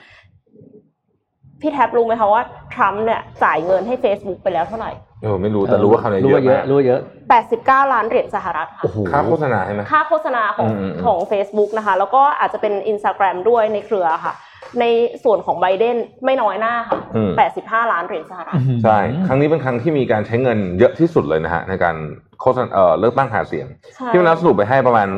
[1.64, 2.42] พี่แท็บรู้ไหมคะว่า
[2.74, 7.00] ทรัมป์เนี่ยจ่ายเงินให้ Facebook ไปแล้วเท่าไหร่ เออไม่รู้แต่รู้ว่าคำนี้รู้ว่าเยเยอะอะมากรู้ว่าเยอะ
[7.46, 14.34] 89 ล้านเหรียญสหรัฐค่ะ โอ้โห ค่าโฆษณาใช่ไหม ค่าโฆษณาของอืมอืมอืม ของ Facebook นะคะ แล้วก็อาจจะเป็น Instagram ด้วยในเครือค่ะ
[14.80, 14.84] ใน
[15.24, 17.30] ส่วนของไบเดนไม่น้อยหน้าค่ะ อืม
[17.62, 21.96] 85 ล้านเหรียญสหรัฐ ใช่ ครั้งนี้เป็นครั้งที่มีการใช้เงินเยอะที่สุดเลยนะฮะในการ
[22.40, 25.08] โฆษณาเอ่อเลือกตั้งหาเสียง ใช่ที่มันนับสรุปไปให้ประมาณ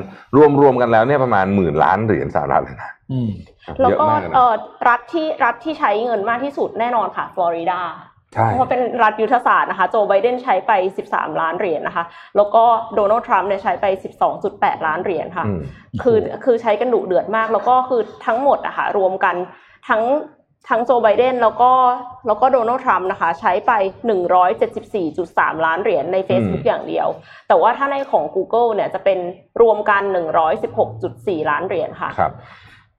[0.60, 2.95] รวมๆกันแล้วเนี่ยประมาณหมื่นล้านเหรียญสหรัฐเลยนะอืม
[3.80, 4.54] แล้วเยอะก็มากเลยเอ่นะอ
[4.88, 7.80] รัฐที่รัฐที่ใช้เงินมากที่สุดแน่นอนค่ะ ฟลอริดา
[8.34, 10.72] ใช่เพราะว่าเป็นรัฐยุทธศาสตร์นะคะ โจไบเดนใช้ไป
[11.06, 12.04] 13 ล้านเหรียญนะคะ
[12.36, 12.64] แล้วก็
[12.94, 13.86] โดนัลด์ทรัมป์เนี่ยใช้ไป
[14.36, 15.60] 12.8 ล้านเหรียญค่ะอืม
[16.02, 19.34] คือคือใช้กันดุเดือดมาก แล้วก็คือทั้งหมดอะค่ะรวมกัน
[19.88, 20.02] ทั้ง
[20.68, 21.72] ทั้งโจไบเดนแล้วก็
[22.26, 23.72] แล้วก็โดนัลด์ทรัมป์นะคะ ใช้ไป
[24.48, 27.08] 174.3 ล้านเหรียญใน Facebook อืมอย่างเดียว
[27.48, 29.18] แต่ว่าถ้าในของ Google เนี่ยจะเป็น
[29.62, 30.02] รวมกัน
[30.76, 32.32] 116.4 ล้านเหรียญค่ะครับ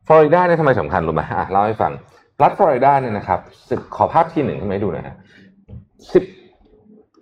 [0.08, 1.92] ฟลอริดาเนี่ยทำไมสำคัญรู้ไหมอะเล่าให้ฟัง
[2.44, 3.40] รัฐฟลอริดาเนี่ยนะครับ
[3.70, 5.16] สิบขอภาพที่หนึ่งให้ไหมดูหนะฮะ
[6.14, 6.24] สิบ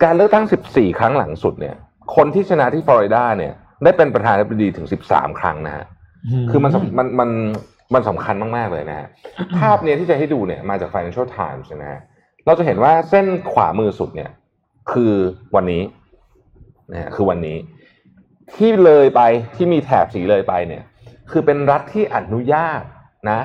[0.02, 1.74] การเลือกตั้งสิบสี่ครั้งหลังสุดเนี่ย
[2.16, 3.52] คนที่ชนะที่ฟลอริดาเนี่ย
[3.84, 5.84] ได้เป็นประธานาธิบดีถึงสิบสามครั้งนะฮะ
[6.50, 7.30] คือมันสำมันมัน
[7.94, 9.08] มันสำคัญมากๆเลยนะฮะ
[9.58, 12.00] ภาพเนี้ยที่จะให้ดูเนี่ยมาจาก Financial Times นะฮะ
[12.46, 14.30] เราจะเห็นว่าเส้นขวามือสุดเนี่ย
[14.92, 15.14] คือ
[15.54, 15.82] วันนี้
[16.92, 17.56] นะฮะคือวันนี้
[18.56, 19.22] ที่เลยไป
[19.56, 20.82] ที่มีแถบสีเลยไปเนี่ย
[21.30, 22.80] คือเป็นรัฐที่อนุญาต
[23.30, 23.40] นะ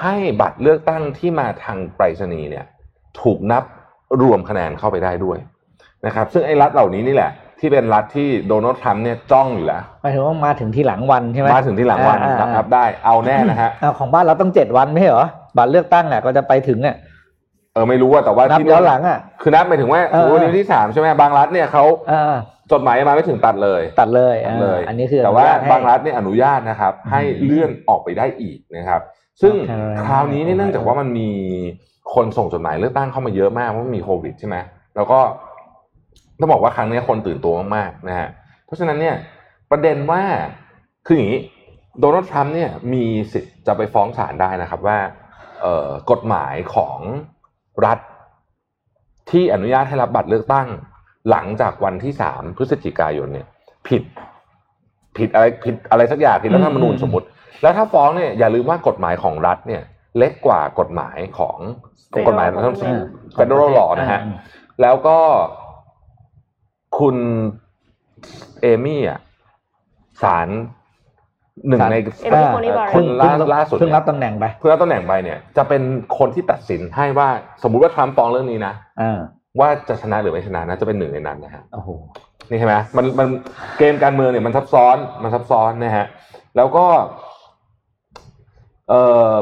[0.00, 2.64] ให้บัตรเลือกตั้งที่มาทางไปรษณีย์เนี่ย
[3.20, 3.64] ถูกนับ
[4.22, 5.38] รวมคะแนนเข้าไปได้ด้วย
[6.06, 16.96] นะครับซึ่งไอ้รัฐเหล่านี้นี่แหละ ที่เป็นรัฐที่โดนัลด์ทรัมป์เนี่ยจ้องอยู่แล้วหมายถึงว่ามาถึงที่หลังวันใช่ไหมมาถึงที่หลังวันอ่าอ่านะครับได้เอาแน่นะฮะอ่าของบ้านเราต้องเจ็ดวันไม่ใช่เหรอบัตรเลือกตั้งอะก็จะไปถึงอะ
[17.74, 22.36] เออไม่รู้ว่าแต่ว่านับที่ย้อนหลังอะคือนับหมายถึงว่าเออ โอ้วันที่สามใช่ไหมบางรัฐเนี่ยเขาอ่า
[22.72, 29.00] จดหมายมาไม่ถึงตัดเลย ตัดเลยตัอ่าดเลย อันนี้คือแต่ว่าอนุญตให้ บางรัฐเนี่ยอนุญาตนะครับ ให้เลื่อนออกไปได้อีกนะครับ
[29.42, 31.30] ซึ่งโอเคคราวนี้เนี่ยเนื่องจากว่ามันมี
[32.14, 34.56] คนส่งจดหมายเลือกตั้งเข้ามาเยอะมากเพราะมันมีโควิดใช่ไหม
[34.96, 35.18] แล้วก็
[36.40, 38.28] ต้องบอกว่าครั้งนี้คนตื่นตัวมากๆนะฮะ
[38.66, 39.16] เพราะฉะนั้นเนี่ย
[39.70, 40.22] ประเด็นว่า
[41.06, 41.40] คืออย่างนี้
[42.00, 44.98] โดนัลด์ทรัมป์เนี่ยมีสิทธิ์จะไปฟ้องศาลได้นะครับว่า
[45.60, 46.98] เอ่อกฎหมายของ
[47.86, 47.98] รัฐ
[49.30, 50.68] ที่อนุญาตให้รับบัตรเลือกตั้ง
[51.30, 53.46] หลังจากวันที่สามพฤศจิกายนเนี่ย
[53.88, 54.02] ผิด
[55.16, 57.26] ผิดอะไรผิดอะไรสักอย่างผิดรัฐธรรมนูญอืมสมมติ
[57.62, 59.82] แล้วถ้าฟ้องเนี่ยอย่าลืมว่ากฎหมายของรัฐเนี่ย
[60.18, 61.58] เล็กกว่ากฎหมายของ
[62.12, 63.02] Federal กฎหมาย government
[63.38, 64.34] federal law นะฮะอืม
[64.82, 65.18] แล้วก็
[66.98, 67.16] คุณ
[68.60, 69.20] เอมี่อะ
[70.22, 70.48] ศาล
[71.68, 75.82] หนึ่งศาลในเอมี่ Coney Barrett คนล่าล่าสุดเพิ่งเนี่ยรับตำแหน่งไปเพื่อรับตำแหน่งไปเนี่ย จะเป็น
[76.18, 77.28] คนที่ตัดสินให้ว่า
[77.62, 79.18] สมมุติว่าทรัมป์ฟ้องเรื่องนี้นะอ่า
[79.60, 81.88] ว่าจะชนะหรือไม่ชนะนะจะเป็นหนึ่งในนั้นนะฮะโอ้โห
[82.50, 83.28] นี่ใช่ไหมมันมัน
[83.78, 86.06] เกมการเมืองเนี่ยมันซับซ้อนมันซับซ้อนนะฮะ
[86.56, 86.86] แล้วก็
[88.88, 88.94] เอ
[89.30, 89.32] อ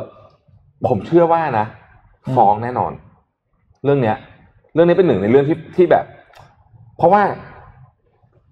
[0.88, 1.66] ผมเชื่อว่านะ
[2.27, 2.92] อืมฟ้องแน่นอน
[3.85, 4.16] เรื่องเนี้ย
[4.75, 6.05] เรื่องนี้เป็นหนึ่งในเรื่องที่ที่แบบ
[6.96, 7.22] เพราะว่า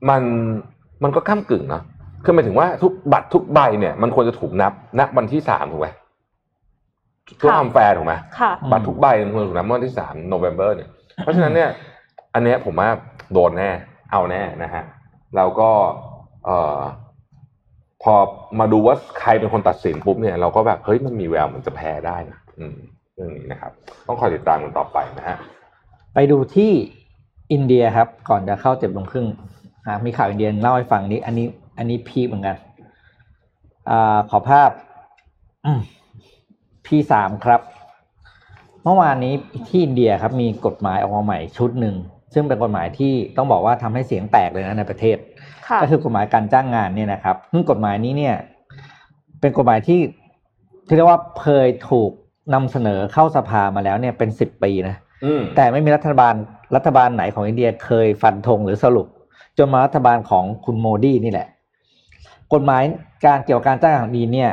[0.08, 0.22] มัน
[1.02, 1.82] มันก็ก้ากึ่งเนาะ
[2.24, 5.88] คือหมายถึงว่าทุกบัตรทุกใบเนี่ย มันควรจะถูกนับณวันที่สามถูกไหม
[7.38, 11.70] เพื่อความแฟร์ถูกไหมค่ะบัตรทุกใบมันควรถูกนับเมื่อวันที่สามโนเวม ber เนี่ย เพราะฉะนั้นเนี่ย
[12.34, 12.88] อันเนี้ยผมว่า
[13.32, 13.70] โดนแน่
[14.12, 14.84] เอาแน่นะฮะ
[15.36, 15.70] แล้วก็
[16.44, 16.80] เอ่อ
[18.02, 18.14] พอ
[18.60, 22.76] มาดูว่าใครเป็นคนตัดสินปุ๊บเนี่ยเราก็แบบเฮ้ยมันมีแววมันจะแพ้ได้นะอืม
[23.14, 23.72] เรื่องนี้นะครับ
[24.06, 25.36] ต้องคอยติดตามกันต่อไปนะฮะ
[26.14, 26.72] ไปดูที่
[27.52, 29.26] อินเดียครับ ก่อนจะเข้าเจ็บลงครึ่ง
[29.86, 31.46] อ่ามีข่าวอินเดียเล่าให้ฟังนี้ อันนี้
[31.80, 32.56] อันนี้พีคเหมือนกัน
[33.90, 34.70] อ่าขอภาพ
[35.66, 35.80] อืม
[36.86, 37.12] พ P3
[37.44, 37.60] ครับ
[38.84, 39.34] เมื่อวานนี้
[39.68, 41.96] ที่อินเดียครับมีกฎหมายออกมาใหม่ชุดหนึ่ง
[42.34, 45.16] ซึ่งเป็นกฎหมายที่ต้องบอกว่าทำให้เสียงแตกเลยนะในประเทศ
[45.68, 48.34] ค่ะก็คือกฎหมายการจ้างงานเนี่ยนะครับซึ่งกฎหมายนี้เนี่ย
[49.40, 50.00] เป็นกฎหมายที่
[50.86, 52.10] ที่เรียกว่าเคยถูก
[52.54, 56.34] นำเสนอเข้าสภามาแล้วเนี่ยเป็นสิบปีนะอืมแต่ไม่มีรัฐบาล
[56.76, 59.06] รัฐบาลไหนของอินเดียเคยฟันธงหรือสรุป
[59.58, 61.48] จนมารัฐบาลของคุณโมดีนี่แหละ
[62.54, 62.82] กฎหมาย
[63.26, 64.52] การเกี่ยวกับการจ้างงานของอินเดียเนี่ย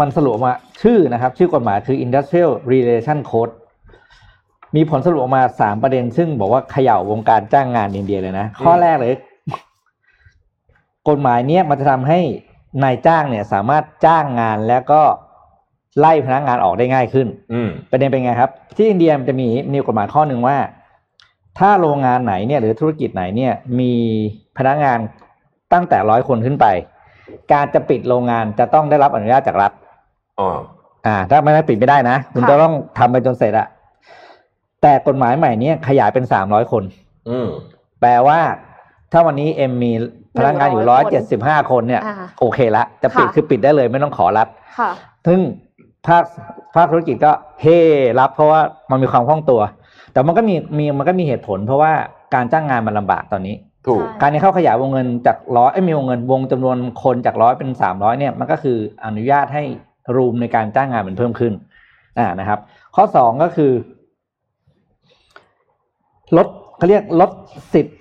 [0.00, 3.54] มันสรุปออกมาชื่อนะครับ ชื่อกฎหมายคือ Industrial Relation Code
[4.76, 9.14] มีผลสรุปออกมาสามประเด็น ซึ่งบอกว่าเขย่าวงการจ้างงานอินเดียเลยนะ ข้อแรกเลย
[11.08, 12.20] กฎหมายเนี้ยมันจะทำให้
[12.82, 15.02] นายจ้างเนี่ย สามารถจ้างงานแล้วก็
[15.98, 20.56] ไล่พนักงานออกได้ง่ายขึ้น อืมประเด็นเป็นไงครับ ที่อินเดียมันจะมีมีกฎหมายข้อหนึ่งว่า
[21.58, 23.92] ถ้าโรงงานไหนเนี่ย หรือธุรกิจไหนเนี่ย มี
[24.58, 24.98] พนักงาน
[25.74, 26.66] ตั้งแต่ร้อยคนขึ้นไป
[27.52, 29.72] การจะปิดโรงงานจะต้องได้รับอนุญาตจากรัฐ
[30.40, 30.48] อ๋อ
[31.06, 33.68] อ่า ถ้าไม่ได้ปิดไม่ได้นะคุณค่ะจะต้องทำไปจนเสร็จอะ
[34.82, 36.82] แต่กฎหมายใหม่เนี้ขยายเป็นสามร้อยคน
[37.28, 37.48] อืม
[38.00, 38.40] แปลว่า
[39.12, 39.92] ถ้าวันนี้เอ็มมี
[40.38, 44.90] พนักงานอยู่ร้อยเจ็ดสิบห้าคนเนี่ยอ่าโอเคละ จะปิดค่ะคือปิดได้เลยไม่ต้องขอรัฐค่ะ
[45.26, 45.40] ซึ่ง
[46.06, 46.24] ภาค
[46.76, 47.78] ภาคธุรกิจก็เฮ่
[48.20, 48.60] รับ เพราะว่า
[48.90, 49.60] มันมีความคล่องตัว
[50.12, 51.92] แต่มันก็มีมีมันก็มีเหตุผล เพราะว่า
[52.34, 53.54] การจ้างงานมันลำบากตอนนี้
[53.86, 59.64] ถูกใช่การที่เข้าขยายวงเงินจากร้อยเอ้ยมีวงเงินวงจำนวนคนจากร้อยเป็นสามร้อยเนี่ยมันก็คืออนุญาตให้
[60.16, 61.52] room ในการจ้างงานมันเพิ่มขึ้น
[62.18, 62.58] อ่านะครับ
[62.96, 63.72] ข้อสองก็คือ
[66.36, 67.30] ลดเขาเรียกลด
[67.74, 67.98] สิทธิ์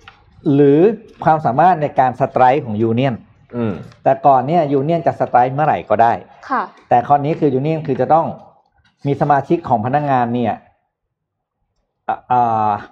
[0.54, 0.80] หรือ
[1.24, 3.16] ความสามารถในการ strike ของ union
[3.56, 6.14] อืมแต่ก่อนเนี่ย union จะ strike เมื่อไหร่ก็ได้
[6.50, 8.28] ค่ะ แต่ข้อนี้คือ union คือจะต้อง
[9.08, 10.73] มีสมาชิกของพนักงานเนี่ยอ่าอ่า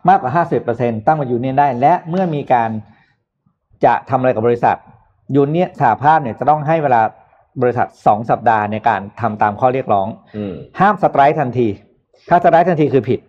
[0.10, 2.70] มากกว่าห้าสิบเปอร์เซ็นตั้งเป็น union ได้ และเมื่อมีการ
[3.86, 4.76] จะทำอะไรกับบริษัท
[5.36, 7.02] union สหภาพเนี่ยจะต้องให้เวลา
[7.62, 11.68] บริษัทสองสัปดาห์ในการทำตามข้อเรียกร้อง อืมห้าม strike ทันที
[12.30, 13.20] ถ้า strike ทันทีคือผิด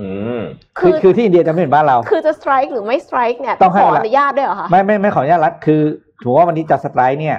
[0.00, 0.40] อืม
[0.78, 5.80] คือคือคือที่อินเดียจะไม่เหมือนบ้านเรา คือจะ strike หรือไม่ strike เนี่ยต้อองขอให้เวลา อนุญาตด้วยเหรอคะไม่ไม่ไม่ขออนุญาตรัฐคือ
[6.22, 7.36] ถือว่าวันนี้จะสไตรค์เนี่ย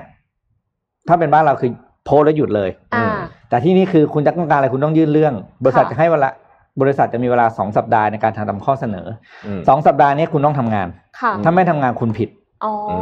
[1.08, 1.72] ถ้าเป็นบ้านเราคือ
[2.06, 3.08] โพสต์แล้วหยุดเลย อ่า
[3.50, 6.30] แต่ที่นี่คือคุณจะต้องการอะไรคุณต้องยื่นเรื่อง บริษัทค่ะ จะให้เวลา
[6.82, 9.08] บริษัทจะมีเวลาสองสัปดาห์ในการทำตามข้อเสนอ
[9.46, 10.88] อืมสองสัปดาห์นี้คุณต้องทำงาน
[11.20, 12.30] ค่ะอืมถ้าไม่ทำงานคุณผิด
[12.64, 12.94] อ๋ออ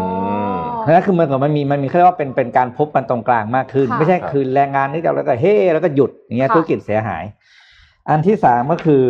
[0.56, 7.24] มเพราะฉะนั้นคือเหมือนกับมันมีมันมีเขาเรียกว่าเป็นเป็นการพบกันตรงกลางมากขึ้นค่ะไม่ใช่ครับคือแรงงานนี่จะแล้วก็เฮ้แล้วก็หยุดอย่างเงี้ยค่ะธุรกิจเสียหาย
[8.10, 9.04] อันที่สามก็คือ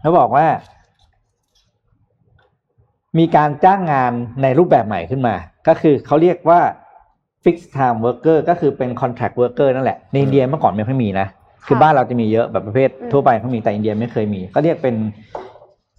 [0.00, 0.46] เขาบอกว่า
[3.18, 5.34] มีการจ้างงานในรูปแบบใหม่ขึ้นมา
[5.68, 6.60] ก็คือเขาเรียกว่า
[7.44, 11.26] fixed time worker ก็คือเป็น contract worker นั่นแหละในอินเดียเมื่อก่อนไม่ค่อยมีนะ
[11.66, 14.96] คือบ้านเราจะมีเยอะแบบประเภทอืมทั่วไปเขามีแต่อินเดียไม่เคยมีก็เรียกเป็น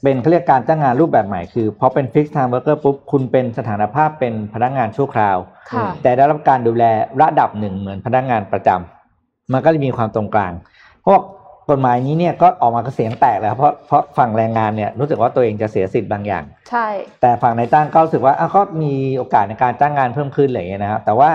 [0.03, 5.37] เป็นเขาเรียกการจ้างงานรูปแบบใหม่คือพอเป็น fixed time worker ปุ๊บคุณเป็นสถานภาพเป็นพนักงานชั่วคราว
[5.71, 6.83] ค่ะแต่ได้รับการดูแล
[7.21, 10.53] ระดับหนึ่งเหมือนพนักงานประจำมันก็จะมีความตรงกลาง
[11.01, 11.21] เพราะว่า
[11.69, 16.87] กฎหมายนี้เนี่ยก็ออกมาก็เสียงแตกแล้วเพราะเพราะฝั่งแรงงานเนี่ยรู้สึกว่าตัวเองจะเสียสิทธิ์บางอย่าง ใช่
[17.21, 21.31] แต่ฝั่งนายจ้างก็รู้สึกว่าอ้าวก็มีโอกาสในการจ้างงานเพิ่มขึ้นอะไรอย่างเงี้ยนะครับแต่ว่า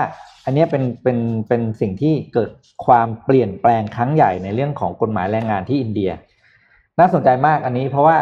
[0.49, 2.49] อันเนี้ยเป็นเป็นเป็นสิ่งที่เกิด
[2.85, 6.11] ความเปลี่ยนแปลงครั้งใหญ่ในเรื่องของกฎหมายแรงงานที่อินเดีย
[6.99, 8.17] น่าสนใจมากอันนี้เพราะว่า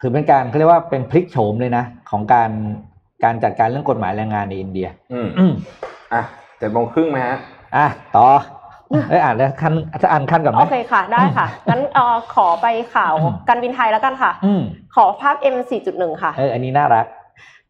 [0.00, 2.50] ถือเป็นการเขาเรียกว่าเป็นพลิกโฉมเลยนะ ของการ
[3.24, 5.52] การจัดการเรื่องกฎหมายแรงงานในอินเดีย อืมอืม
[6.14, 6.22] อะ
[6.58, 7.38] เจ็ดโมงครึ่งไหมฮะ
[7.76, 8.26] อะต่อ
[9.08, 13.14] เอ้ยอ่านแล้วขั้นจะอ่านขั้นก่อนไหมโอเคค่ะ ได้ค่ะงั้นเอ่อขอไปข่าว
[13.48, 14.62] การบินไทยแล้วกันค่ะอืม
[14.94, 15.56] ขอภาพ M
[15.90, 17.06] 4.1ค่ะเอออันนี้น่ารัก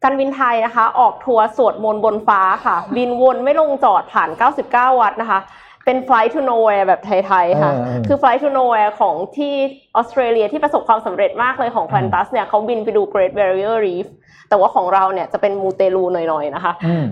[0.03, 4.29] การบินไทยนะคะ ออกทัวร์สวดมนต์บนฟ้าค่ะ บินวนไม่ลงจอดผ่าน
[4.65, 5.39] 99 วัดนะคะ
[5.85, 9.53] เป็น Flight to Nowhere แบบไทยๆค่ะเออเออคือ Flight to Nowhere ของที่
[9.95, 14.07] ออสเตรเลียที่ประสบความสำเร็จมากเลยของ Qantas เนี่ยเขาบินไปดู Great Barrier Reef
[14.49, 17.07] แต่ว่าของเราเนี่ยจะเป็นมูเตลูหน่อยๆนะคะอืม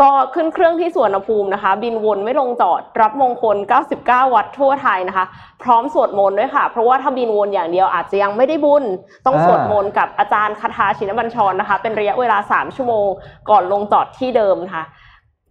[0.00, 3.56] ก็ขึ้นเครื่องที่สวนภูมินะคะ บินวนไม่ลงจอด รับมงคล
[3.94, 5.24] 99 วัดทั่วไทยนะคะ
[5.62, 8.84] พร้อมสวดมนต์ด้วยค่ะ เพราะว่าถ้าบินวนอย่างเดียวอาจจะยังไม่ได้บุญ
[9.26, 13.08] ต้องสวดมนต์กับอาจารย์คาถาชินบัญชรนะคะ เป็นระยะเวลา 3 ชั่วโมง
[13.50, 14.84] ก่อนลงจอดที่เดิมค่ะ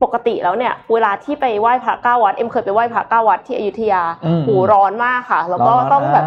[0.04, 6.26] ปกติแล้วเนี่ยเวลาที่ไปไหว้พระเก้าวัดเอ็มเคยไปไหว้พระเก้าวัดที่อยุธยาอืมหูร้อนมากค่ะ แล้วก็ร้นต้องแบบ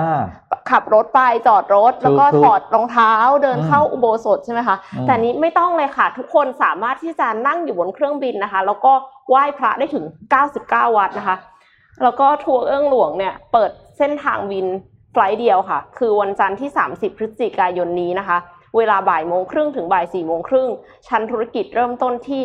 [0.57, 3.13] าขับรถไปจอดรถ แล้วก็ถูกถอดรองเท้า
[3.43, 8.93] เดินอืมเข้าอุโบสถใช่ไหมคะอืมแต่นี้ไม่ต้องเลยค่ะ ทุกคนสามารถที่จะนั่งอยู่บนเครื่องบินนะคะ แล้วก็
[9.29, 10.05] ไหว้พระได้ถึง
[10.51, 11.37] 99 วัดนะคะ
[12.03, 14.67] แล้วก็ทัวร์เอื้องหลวงเนี่ยเปิดเส้นทางบิน
[15.13, 18.39] flight เดียวค่ะ คือวันจันทร์ที่ 30 พฤศจิกายนนี้นะคะ
[18.77, 20.69] เวลาบ่ายโมงครึ่งถึงบ่ายสี่โมงครึ่ง
[21.09, 22.43] ชั้นธุรกิจเริ่มต้นที่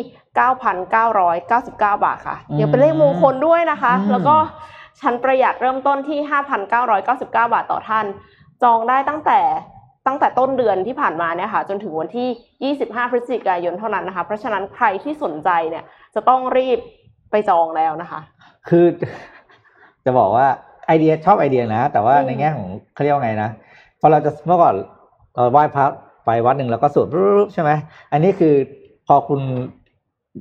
[1.60, 4.36] 9,999 บาทค่ะอืมเดี๋ยวเป็นเลขมงคลด้วยนะคะอืมแล้วก็
[5.00, 6.18] ชั้นประหยัดเริ่มต้นที่
[6.72, 8.06] 5,999 บาทต่อท่าน
[8.62, 9.40] จองได้ตั้งแต่
[10.06, 16.78] ตั้งแต่ต้นเดือนที่ผ่านมาเนี่ยค่ะจนถึงวันที่ 25 พฤศจิกายนเท่านั้นนะคะ เพราะฉะนั้นใครที่สนใจเนี่ยจะต้องรีบ
[17.30, 18.20] ไปจองแล้วนะคะ
[18.68, 18.86] คือ
[20.04, 20.46] จะบอกว่า
[20.86, 23.50] ไอเดียชอบไอเดียนะ แต่ว่าอืมในแง่ของเขาเรียกว่าไงนะ
[24.00, 24.74] พอเราจะเมื่อก่อน
[25.34, 25.86] เราไหว้พระ
[26.24, 27.70] ไปวัดหนึ่งแล้วก็สวดปุ๊บใช่ไหม
[28.12, 28.54] อันนี้คือ
[29.06, 29.40] พอคุณ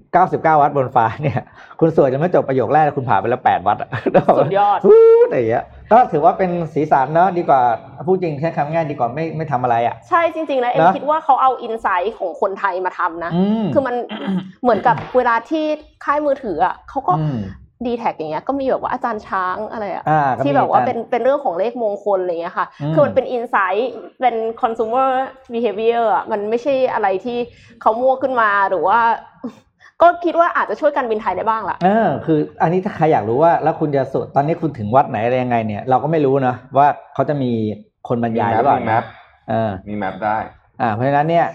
[0.01, 1.41] 99 วัดบนฟ้าเนี่ย
[1.79, 3.89] คุณสวดจะไม่จบประโยคแรกคุณผ่านไปแล้ว 8 วัดอะ
[4.39, 7.61] สุดยอดพูดอะไรอย่างเงี้ยก็ถือว่าเป็นสีสันเนาะดีกว่า
[8.07, 13.95] พูดจริงแค่คำง่ายดีกว่าไม่ไม่ทำอะไรอะ ใช่จริงๆนะเอ็มนะคิดว่าเขาเอา insight ของคนไทยมาทำนะอืมคือมัน
[14.61, 15.65] เหมือนกับเวลาที่
[16.05, 17.39] ค่ายมือถืออะเขาก็อืม
[17.85, 25.09] ดีแท็กอย่างเงี้ยก็มีแบบว่าอาจารย์ช้างอะไรอะอ่าก็มีที่แบบว่าอ่าเป็นเป็นเรื่องของเลขมงคลอะไรเงี้ยค่ะอืมคือมันเป็น insight เป็น consumer
[25.53, 27.37] behavior อะมันไม่ใช่อะไรที่
[27.81, 28.99] เขามั่วขึ้นมาหรือว่า
[30.01, 37.51] ก็คิดว่าอาจจะช่วยการบินไทยได้บ้างล่ะเออคือ อันนี้ถ้าใครอยากรู้ว่าแล้วคุณจะสวดตอนนี้คุณถึงวัดไหนอะไรยังไงเนี่ยเราก็ไม่รู้นะว่าเขาจะมี
[38.07, 39.03] คนบรรมียายหแมรือปเปล่ามีแมป
[39.49, 40.37] เออมีแมปได้
[40.81, 41.45] อ่าเพราะฉะนั้นเนี่ย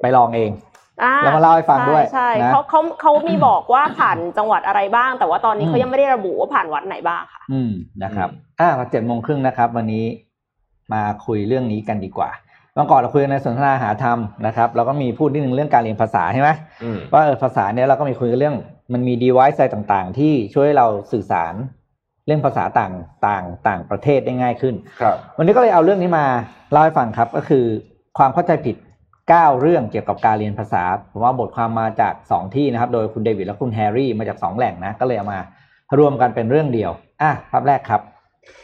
[0.00, 0.75] ไปลองเองอ่
[1.22, 7.72] แล้วมาเล่าให้ฟังด้วยใช่นะใช่เขาเขาเขามีบอกว่าผ่านจังหวัดอะไรบ้าง แต่ว่าตอนนี้อืมเขายังไม่ได้ระบุว่าผ่านวัดไหนบ้างค่ะ อืม
[8.04, 8.28] นะครับ
[8.60, 10.04] อ่าเจ็ดโมงครึ่งนะครับ วันนี้
[10.92, 12.30] มาคุยเรื่องนี้กันดีกว่า
[12.74, 16.50] เมื่อก่อนเราคุยกันในสนทนาหาธรรมนะครับเราก็มีพูดนิดนึงเรื่องการเรียนภาษาใช่ไหม
[16.84, 18.56] อืมว่าเออภาษาเนี่ยเราก็มีคุยกันเรื่อง
[18.92, 21.54] มันมี device อะไรต่างๆ ที่ช่วยให้เราสื่อสาร
[22.26, 22.92] เรื่องภาษาต่าง
[23.26, 26.26] ต่างต่างประเทศได้ง่ายขึ้น ครับ วันนี้ก็เลยเอาเรื่องนี้มา
[26.72, 27.64] เล่าให้ฟังครับ ก็คือ
[28.18, 28.76] ความเข้าใจผิด
[29.30, 35.40] 9 เรื่องเกี่ยวกับการเรียนภาษา ผมว่าบทความมาจาก 2 ที่นะครับ โดยคุณเดวิดและคุณแฮร์รี่มาจาก 2 แหล่งนะ ก็เลยเอามา
[35.98, 36.90] รวมกันเป็นเรื่องเดียว
[37.22, 38.00] อะภาพแรกครับ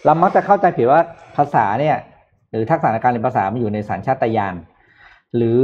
[0.05, 1.01] เรามักจะเข้าใจผิดว่า
[1.37, 1.96] ภาษาเนี่ย
[2.51, 4.55] หรือทักษะในการเรียนภาษามันอยู่ในสัญชาตญาณ
[5.37, 5.62] หรือ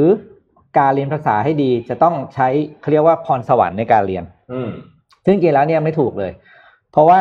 [0.79, 2.49] การเรียนภาษาให้ดีจะต้องใช้
[2.81, 4.69] เขาเรียกว่าพรสวรรค์ในการเรียน อืม
[5.25, 6.33] ซึ่งจริงๆแล้วเนี่ยไม่ถูกเลย
[6.93, 7.21] เพราะว่า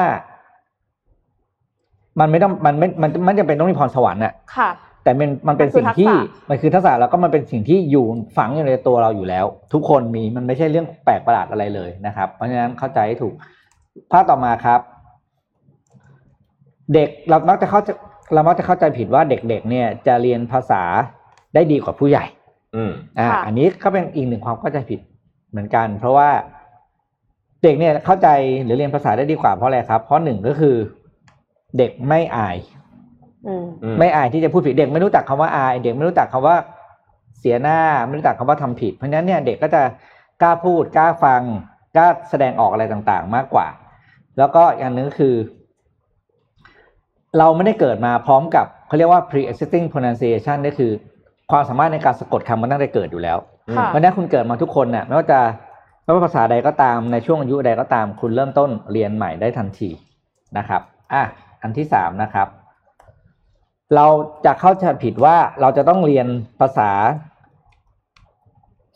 [2.20, 4.70] มันไม่ต้องมันไม่มันมันจะเป็นต้องมีพรสวรรค์อะค่ะ
[5.08, 6.08] แต่มันมันเป็นสิ่งที่
[6.50, 8.06] มันคือทักษะมันคือทักษะแล้วก็มันเป็นสิ่งที่อยู่
[8.38, 13.34] ฝังอยู่ในตัวเราอยู่แล้ว ทุกคนมีมันไม่ใช่เรื่องแปลกประหลาดอะไรเลยนะครับ เพราะฉะนั้นเข้าใจให้ถูก
[14.12, 14.80] ภาพต่อมาครับ
[16.94, 17.90] เด็กเรามักจะเข้าใจ
[18.34, 20.84] เรามักจะเข้าใจผิดว่าเด็กๆ เนี่ย จะเรียนภาษา
[21.54, 22.26] ได้ดีกว่าผู้ใหญ่
[22.76, 25.00] อืมอ่าค่ะอันนี้ก็เป็นอีกหนึ่งความเข้าใจผิด
[25.50, 26.30] เหมือนกัน เพราะว่า
[27.64, 28.28] เด็กเนี่ยเข้าใจ
[28.64, 30.76] หรือเรียนภาษาได้ดีกว่าเพราะอะไรครับ เพราะหนึ่งก็คือ
[31.78, 32.77] เด็กไม่อายอืมอืม
[34.00, 36.56] ไม่อายที่จะพูดผิดเด็กไม่รู้จักคำว่าอาย เด็กไม่รู้จักคำว่า
[37.40, 39.82] เสียหน้าไม่รู้จักคำว่าทำผิด เพราะฉะนั้นเนี่ยเด็กก็จะ
[40.42, 41.42] กล้าพูดกล้าฟัง
[41.96, 43.68] กล้าแสดงออกอะไรต่างๆ มากกว่า
[44.38, 45.36] แล้วก็อีกอันนึงก็คือ
[47.38, 50.92] เราไม่ได้เกิดมาพร้อมกับเขาเรียกว่า pre-existing pronunciation นี่คือ
[51.52, 53.38] ความสามารถในการสะกดคำมันตั้งแต่เกิดอยู่แล้ว
[53.78, 55.40] ค่ะเพราะฉะนั้นคุณเกิดมาทุกคนเนี่ยไม่ว่าจะ
[56.04, 59.90] ไม่ว่าภาษาใดก็ตามในช่วงอายุใดก็ตาม คุณเริ่มต้นเรียนใหม่ได้ทันที
[60.58, 60.82] นะครับ
[61.14, 61.24] อะ
[61.62, 62.48] อันที่สามนะครับ
[63.96, 64.08] เรา
[64.46, 66.28] จะเข้าใจผิดว่าเราจะต้องเรียน
[66.60, 66.92] ภาษา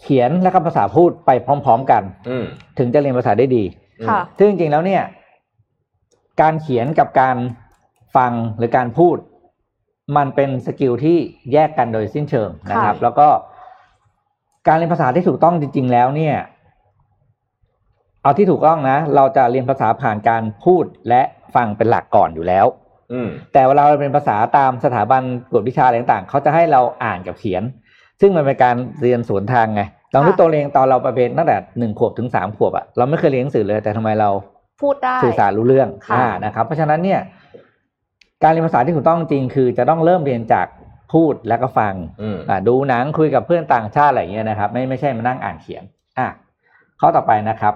[0.01, 2.45] เขียนและก็ภาษาพูดไปพร้อม ๆ กัน อืม
[2.77, 3.63] ถึงจะเรียนภาษาได้ดี
[4.09, 5.03] ค่ะ ซึ่งจริงๆแล้วเนี่ย
[6.41, 7.37] การเขียนกับการ
[8.15, 9.17] ฟังหรือการพูด
[10.17, 11.17] มันเป็นสกิลที่
[11.53, 13.27] แยกกันโดยสิ้นเชิงนะครับ ค่ะ แล้วก็
[14.67, 16.35] การเรียนภาษาที่ถูกต้องจริง ๆ แล้วเนี่ย
[18.21, 21.21] เอาที่ถูกต้องนะ เราจะเรียนภาษาผ่านการพูดและ
[21.55, 22.90] ฟังเป็นหลักก่อนอยู่แล้วอืม
[23.53, 25.21] แต่เวลาเราเป็นภาษาตามสถาบัน
[25.51, 27.63] กวดวิชาอะไรต่างๆเขาจะให้เราอ่านกับเขียน
[28.21, 29.81] ซึ่งมันเป็นการเรียนสวนทางไง
[30.13, 34.29] ลองนึกตัวเองตอนเราประเป็นตั้งแต่หนึ่งขวบถึงสามขวบอะเราไม่เคยเรียนหนังสือเลย แต่ทำไมเรา
[34.81, 37.19] พูดได้สื่อสารรู้เรื่องค่ะอ่านะครับ เพราะฉะนั้นเนี่ย
[38.43, 40.67] การเรียนภาษาที่ถูกต้องจริงคือจะต้องเริ่มเรียนจาก
[41.13, 45.83] พูดแล้วก็ฟังอืมอ่าดูหนังคุยกับเพื่อนต่างชาติอะไรอย่างเงี้ยนะครับ ไม่ไม่ใช่มานั่งอ่านเขียน
[46.19, 46.27] อะ
[47.01, 47.73] ข้อต่อไปนะครับ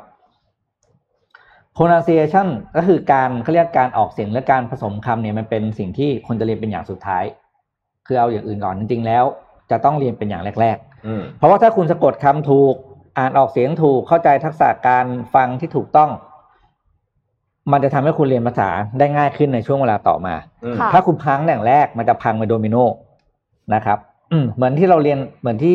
[1.78, 7.24] pronunciation ก็คือการเขาเรียกการออกเสียงและการผสมคำเนี่ยมันเป็นสิ่งที่คนจะเรียนเป็นอย่างสุดท้าย
[8.08, 9.24] คือเอาอย่างอื่นก่อนจริง ๆ แล้ว
[9.72, 12.76] จะต้องเรียนเป็นอย่างแรกๆอืมเพราะว่าถ้าคุณสะกดคำถูก
[13.18, 16.10] อ่านออกเสียงถูกเข้าใจทักษะการฟังที่ถูกต้อง
[17.72, 22.76] มันจะทำให้คุณเรียนภาษาได้ง่ายขึ้นในช่วงเวลาต่อมาอืมค่ะถ้าคุณพังอย่างแรกมันจะพังเป็นโดมิโน
[23.74, 23.98] นะครับ
[24.32, 25.74] อืมเหมือนที่เราเรียนเหมือนที่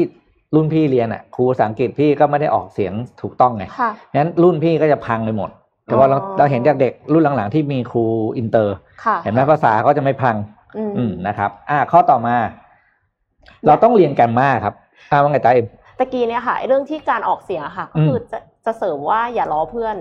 [0.55, 5.51] รุ่นพี่เรียนอะครูภาษาอังกฤษพี่ก็ไม่ได้ออกเสียงถูกต้องไงค่ะงั้นรุ่นพี่ก็จะพังไปหมด
[5.90, 8.05] แต่ว่าเราอ๋อเราเห็นจากเด็กรุ่นหลังๆที่มีครู
[8.38, 10.37] อินเตอร์ค่ะเห็นไหมภาษาก็จะไม่พัง
[10.77, 12.37] อืมอืมนะครับ อ่าข้อต่อมา
[13.67, 14.75] เราต้องเรียนกันมากครับ
[15.10, 15.67] อ่าว่าไงตาเอ็ม
[15.98, 19.96] ตะกี้เนี่ยค่ะไอ้เรื่องที่การออกเสียงอะค่ะ ก็คือจะจะเสริมว่าอย่าล้อเพื่อน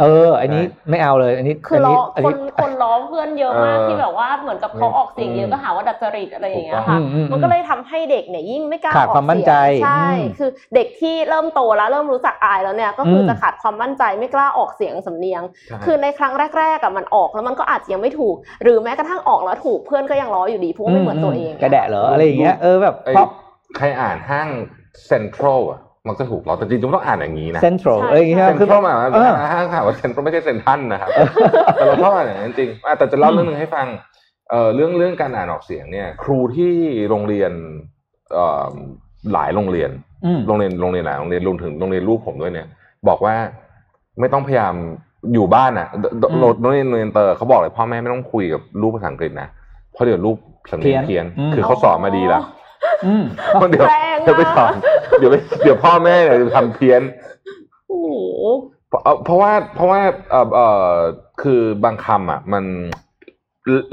[0.00, 9.52] เออ อันนี้ไม่เอาเลย อันนี้คือล้ออันคนี้นคนล้อเพื่อนเยอะมากเออที่แบบว่าเหมือนกับเขาออกเสียงเยอะอืมก็หาว่าดัดจริตอะไรอย่างเงี้ยถูกต้ค่ะองอือืมันก็เลยทำให้เด็กเนี่ยยิ่งไม่กล้าออกเสียงขาดความมั่นใจ
[9.84, 23.28] ใช่อืมคือเด็กที่เริ่มโตแล้วเริ่มรู้จักอายแล้วเนี่ยก็คืออืมจะขาดความมั่นใจไม่กล้าออกเสียงสำเนียงใช่คือในครั้งแรกๆอะมันออกแล้วมันก็อาจจะยังไม่ถูก หรือแม้กระทั่งออกแล้วถูกเพื่อนก็ยังล้ออยู่ดีเพราะว่าไม่เหมือนตัวเองกระแดะเหรออะไรอย่างเงี้ยเออแบบไอ้เพราะ
[23.76, 24.48] ใครอ่านห้าง
[25.06, 31.10] เซ็นทรัลอะ มักจะถูกล้อแต่จริงๆต้องอ่านอย่างนี้นะเซนทรัลใช่เอ้ยอย่างงี้ใช่ใช่ไหมเซ็นคือทรัลมาเออห้างข่าวว่าเซ็นทรัลไม่ใช่เซ็นทรัลนะครับ
[31.74, 33.86] แต่เราชอบอ่านอย่างนั้นจริงๆอะแต่จะเล่าเรื่องหนึ่งให้ฟัง
[34.50, 36.72] เอ่อเรื่องเรื่องการอ่านออกเสียงเนี่ย ครูที่
[37.08, 37.52] โรงเรียน
[38.32, 38.72] เอ่อ
[39.32, 39.90] หลายโรงเรียน
[40.24, 42.66] อืมโรงเรียนโรงเรียนหลายโรงเรียนรวมถึงโรงเรียนลูกผมด้วยเนี่ย
[43.08, 43.34] บอกว่า
[44.20, 44.74] ไม่ต้องพยายาม
[45.34, 49.48] อยู่บ้านอะโดโดอืมโรงเรียนโรงเรียนเตอร์เขาบอกเลยพ่อแม่ไม่ต้องคุยกับลูกภาษาอังกฤษนะ
[49.92, 50.36] เพราะเดี๋ยวลูก
[50.70, 52.58] สำเนียงเพี้เพี้ยยนนอืมคือเขาสอนมาดีแล้วอืม
[53.52, 54.74] เพราะเดี๋ยวแรงอะเดี๋ยวไปสอน
[55.18, 57.02] เดี๋ยวไปเดี๋ยวพ่อแม่เนี่ยจะทำเพี้ยน
[57.88, 58.08] โอ้โห
[58.88, 60.00] เพราะเอ่อเพราะว่าเพราะว่า
[60.30, 60.60] เออเอ
[60.90, 60.94] อ
[61.42, 62.64] คือบางคำอะ มัน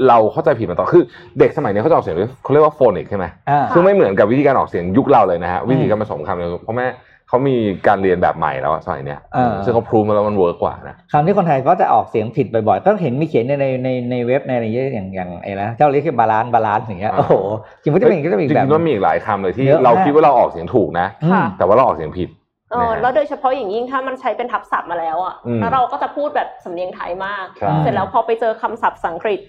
[0.08, 1.02] เราเข้าใจผิดมาตลอดคือ
[1.38, 6.86] เด็กสมัยนี้เขาจะออกเสียงด้วยเขาเรียกว่าโฟนิกใช่ไหมอ่าซึ่งไม่เหมือนกับวิธีการออกเสียงยุคเราเลยนะฮะอืมวิธีการผสมคำเนี่ยเพราะแม่
[7.28, 7.56] เขามี
[7.86, 17.34] การเรียนแบบใหม่แล้วอะสมัยเนี้ยเออซึ่งเขา prove มาแล้วมัน work กว่านะคำที่คนไทยก็จะออกเสียงผิดบ่อยๆ ก็เห็นมีเขียนในในในในเว็บในอะไรเยอะอย่างอย่างไอ้นะเจ้าเรียกคือ balance balance อย่างเงี้ยอ่าโอ้โห
[17.82, 22.28] จริงๆมันจะเป็นก็จะเป็นอีจกแบบริงๆว่ามีอีกหลายคำเลยที่เยอะมากเราคิดว่าเราออกเสียงถูกนะอืมแต่ว่าเราออกเสียงผิด
[22.72, 29.40] เออนะฮะแล้วโดยเฉพาะอย่างยิ่งถ้ามันใช้เป็นทับศัพท์มาแล้วอะอืมแล้วเราก็จะพูดแบบสำเนียงไทยมากใช่เสร็จแล้วพอไปเจอคำศัพท์อังกฤษ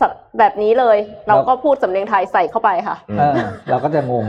[0.00, 0.96] ศัพท์แบบนี้เลย
[1.28, 3.34] เราก็พูดสำเนียงไทยใส่เข้าไปค่ะอืมเออ
[3.70, 4.24] เราก็จะงง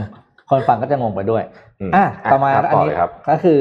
[0.50, 1.65] คนฟังก็จะงงไปด้วยม
[1.96, 3.58] อะต่อมาครับอันต่อนี้เลยครับก็คือ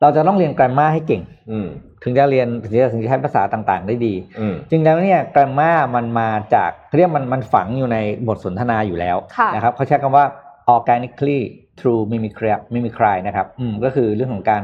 [0.00, 1.68] เราจะต้องเรียน grammar ให้เก่ง อืม
[2.02, 7.98] ถึงจะเรียนถึงจะถึงจะใช้ภาษาต่างๆ ได้ดีอืมจริงแล้วเนี่ย grammar มันมาจากเรียกมันมันฝังอยู่ใน
[8.28, 10.26] บทสนทนาอยู่แล้วค่ะนะครับเขาใช้คำว่า
[10.74, 11.40] organically
[11.78, 14.62] through mimicry mimicry นะครับ อืมก็คือเรื่องของการ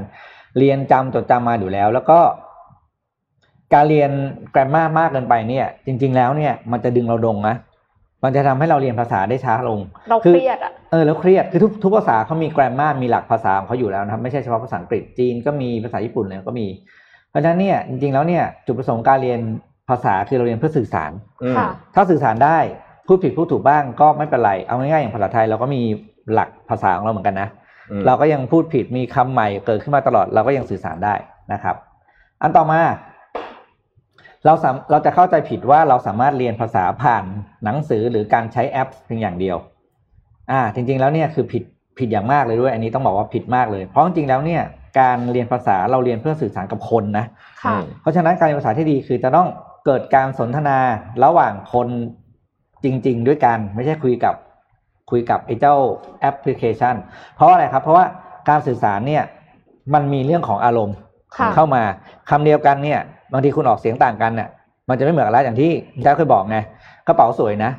[0.59, 2.19] เรียนจำจดจำมาอยู่แล้ว แล้วก็
[3.75, 4.11] การเรียน
[4.55, 7.55] grammar มากเกินไปเนี่ย จริง ๆ แล้วเนี่ย มันจะดึงเราดงนะ
[8.25, 16.67] มันจะทำให้เราเรียนภาษาได้ช้าลง เราคืเคอรียดอะ เออแล้วเครียด คือทุกทุกภาษาเขามี grammar มีหลักภาษาของเขาอยู่แล้วนะครับ ไม่ใช่เฉพาะภาษาอังกฤษ จีนก็มี ภาษาญี่ปุ่นเนี่ยก็มี
[17.31, 19.41] เพราะฉะนั้นเนี่ย จริงๆแล้วเนี่ย จุดประสงค์การเรียน
[19.91, 21.13] ภาษาคือเราเรียนเพื่อสื่อสาร
[21.43, 22.59] อืมค่ะถ้าสื่อสารได้
[23.07, 25.83] พูดผิดพูดถูกบ้างก็ไม่เป็นไร เอาง่ายๆอย่างภาษาไทยเราก็มี
[26.33, 27.49] หลักภาษาของเราเหมือนกันนะ
[27.91, 31.15] อืมเราก็ยังพูดผิด มีคำใหม่เกิดขึ้นมาตลอด เราก็ยังสื่อสารได้
[31.53, 31.77] นะครับ
[32.43, 32.81] อันต่อมา
[34.47, 37.25] เราสามเราจะเข้าใจผิดว่าเราสามารถเรียนภาษาผ่าน
[37.65, 39.57] หนังสือหรือการใช้แอปเพียงอย่างเดียว
[40.51, 41.63] อ่า จริง ๆ แล้วเนี่ยคือผิด
[41.99, 44.63] ผิดอย่างมากเลยด้วย อันนี้ต้องบอกว่าผิดมากเลย เพราะจริงๆแล้วเนี่ย
[45.01, 47.27] การเรียนภาษาเราเรียนเพื่อสื่อสารกับคนนะ
[47.63, 49.49] ค่ะเพราะฉะนั้นการเรียนภาษาที่ดีคือจะต้อง
[49.87, 50.79] เกิดการสนทนา
[51.25, 51.89] ระหว่างคน
[52.85, 54.35] จริง ๆ ด้วยกัน ไม่ใช่คุยกับ
[55.11, 55.75] คุยกับไอ้เจ้า
[56.21, 56.95] แอปพลิเคชัน
[57.35, 58.05] เพราะอะไรครับ เพราะว่า
[58.49, 59.25] การสื่อสารเนี่ย
[59.95, 60.97] มันมีเรื่องของอารมณ์
[61.37, 61.83] ค่ะเข้ามา
[62.31, 63.01] คำเดียวกันเนี่ย
[63.33, 64.49] บางทีคุณออกเสียงต่างกันเนี่ย
[64.89, 65.71] มันจะไม่เหมือนกันแล้วอย่างที่
[66.03, 66.59] แจ๊คเคยบอกไง
[67.09, 67.73] กระเป๋าสวยนะ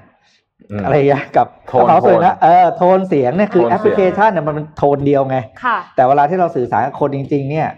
[0.79, 7.69] มอะไรอย่างเงี้ยกับโทกนระเป๋าสวยนะโทนเออโทนเสียงเนี่ยคือโทนเสียงแอปพลิเคชันเนี่ยมันเป็นโทนเดียวไงค่ะแต่เวลาที่เราสื่อสารกับคนจริง ๆ เนี่ย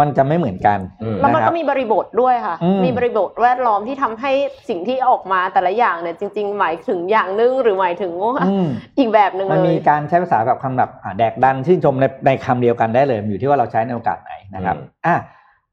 [0.00, 4.32] มันจะไม่เหมือนกันอืมแล้วมันนะครับก็มีบริบทด้วยค่ะอืมมีบริบทแวดล้อมที่ทำให้
[4.68, 8.12] สิ่งที่ออกมาแต่ละอย่างเนี่ยจริง ๆ หมายถึงอย่างนึงหรือหมายถึง
[8.46, 8.66] อืม
[8.98, 15.16] อีกแบบหนึ่งมันเลมียการใช้ภาษาแบบคำแบบอ่าแดกดันชื่นชมในในคำเดียวกันได้เลยมันอยู่ที่ว่าเราใช้ในโอกาสไหนนะครับอืมอะ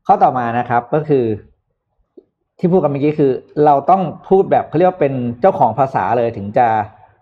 [0.09, 1.25] ข้อต่อมานะครับก็คือ
[2.59, 3.31] ที่พูดกันเมื่อกี้คือ
[3.65, 6.67] เราต้องพูดแบบเขาเรียกว่าเป็นเจ้าของภาษาเลยถึงจะ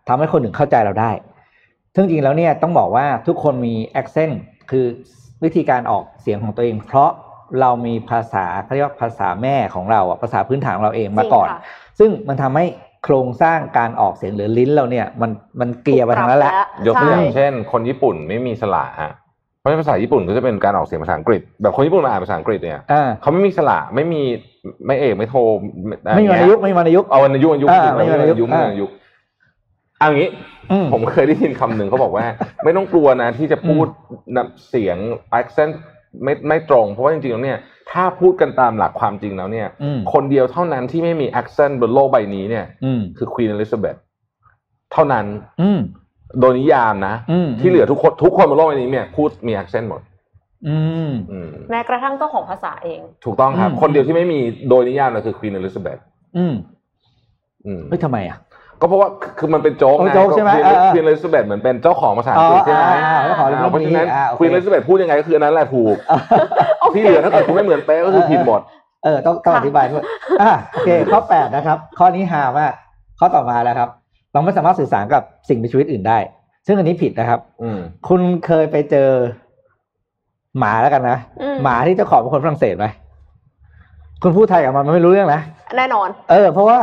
[0.07, 1.11] ทำให้คนอื่นเข้าใจเราได้
[1.95, 4.33] ซึ่งจริงแล้วเนี่ยต้องบอกว่าทุกคนมี accent
[4.71, 4.86] คือ
[5.43, 7.09] วิธีการออกเสียงของตัวเอง เพราะ
[7.61, 12.65] เรามีภาษาเขาเรียกว่าภาษาแม่ของเราอะภาษาพื้นฐานของเราเองมาก่อนจริงค่ะซึ่งมันทำให้
[13.03, 16.53] โครงสร้างการออกเสียงหรือลิ้นเราเนี่ยมันมันเกลียไปทางนั้นแหละ
[16.88, 19.24] ยกตัวอย่างใช่เช่น คนญี่ปุ่นไม่มีสระฮะเพ
[19.66, 24.22] ราะฉะนั้นภาษาญี่ปุ่นก็จะเป็นการออกเสียงภาษาอังกฤษ แบบคนญี่ปุ่นมาอ่านภาษาอังกฤษเนี่ยอ่าเขาไม่มีสระไม่มี
[24.88, 25.36] ไม่เอกไม่โท
[26.05, 28.95] อะรไม่มีวรรณเงี้ยุกต์ไม่มีวรรณยุกต์เอาวรรณยุกต์วรรณยุกต์อ่าจริงๆไม่มีวรรณยุกต์ไม่มีวรรณยุกต์
[29.99, 30.30] เอางี้
[30.72, 32.26] อืมผมเคยได้ยินคำหนึ่งเขาบอกว่า
[32.63, 33.86] ไม่ต้องกลัวนะที่จะพูด
[34.38, 34.97] นำเสียง
[35.39, 35.74] accent
[36.24, 37.59] ไม่ไม่ตรง เพราะว่าจริงๆแล้วเนี่ย
[37.91, 43.99] ถ้าพูดกันตามหลักความจริงแล้วเนี่ยอืมคนเดียวเท่านั้นที่ไม่มี accent บนโลกใบนี้เนี่ยอืมคือ Queen Elizabeth
[44.93, 45.26] เท่านั้น
[45.61, 45.80] อืม
[46.39, 50.01] โดยนิยามนะอืมที่เหลือทุกคนทุกคนบนโลกใบนี้เนี่ยพูดมี accent หมด
[50.67, 50.78] อื
[51.09, 55.99] มอืมแม้กระทั่งเจ้าของภาษาเอง ถูกต้องครับอืมคนเดียวที่ไม่มีโดยนิยามเลยคือ Queen Elizabeth
[56.38, 56.55] อืม
[57.65, 58.38] อืมเฮ้ยทำไมอะ
[58.82, 59.09] ก็เพราะว่า
[59.39, 65.95] คือมันเป็นโจ๊กโอ้นะโจ๊กใช่ไหม Queen เออเออ Queen Elizabeth เหมือนเป็นเจ้าของภาษาอังกฤษใช่ไหมอ่าแล้วขอเรื่องอ่าเพราะฉะนั้นอ่าโอเค Queen Elizabeth พูดยังไงก็คืออันนั้นแหละถูก
[66.82, 68.61] โอเคที่เหลือถ้าเกิดคุณไม่เหมือนเป๊ะก็คือผิดหมด
[69.03, 70.03] เออต้องต้องอธิบายด้วย
[70.41, 72.73] อะโอเคข้อแปดนะครับ ข้อนี้หามาก
[73.19, 73.89] ข้อต่อมาแล้วครับ
[74.36, 76.17] เราไม่สามารถสื่อสารกับสิ่งมีชีวิตอื่นได้
[76.67, 79.09] ซึ่งอันนี้ผิดนะครับ อืม คุณเคยไปเจอ
[80.59, 82.86] หมาแล้วกันนะ อืม หมาที่เจ้าของเป็นคนฝรั่งเศสไหม
[84.23, 85.41] คุณพูดไทยกับมันมันไม่รู้เรื่องนะ
[85.77, 86.77] แน่นอน เออ เพราะว่า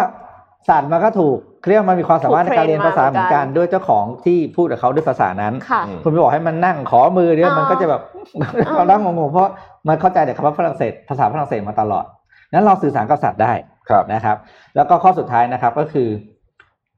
[0.69, 1.37] สัตว์มันก็ถูก
[1.69, 8.03] เรียกว่ามันมีความสามารถถูในกเทรนการเรียนภาษาเหมือนกันมาเหมือนกัน ด้วยเจ้าของที่พูดกับเขาด้วยภาษานั้น ค่ะ อืม คุณไปบอกให้มันนั่งขอมือเดียวอ๋อมันก็จะแบบ
[8.41, 9.51] อ๋อเรานั่งงงๆเพราะ
[9.89, 12.05] มันเข้าใจแต่คำว่าฝรั่งเศสภาษาฝรั่งเศสมาตลอด
[12.53, 13.53] นั้นเราสื่อสารกับสัตว์ได้
[13.89, 14.37] ครับ นะครับ
[14.77, 16.09] แล้วก็ข้อสุดท้ายนะครับก็คือ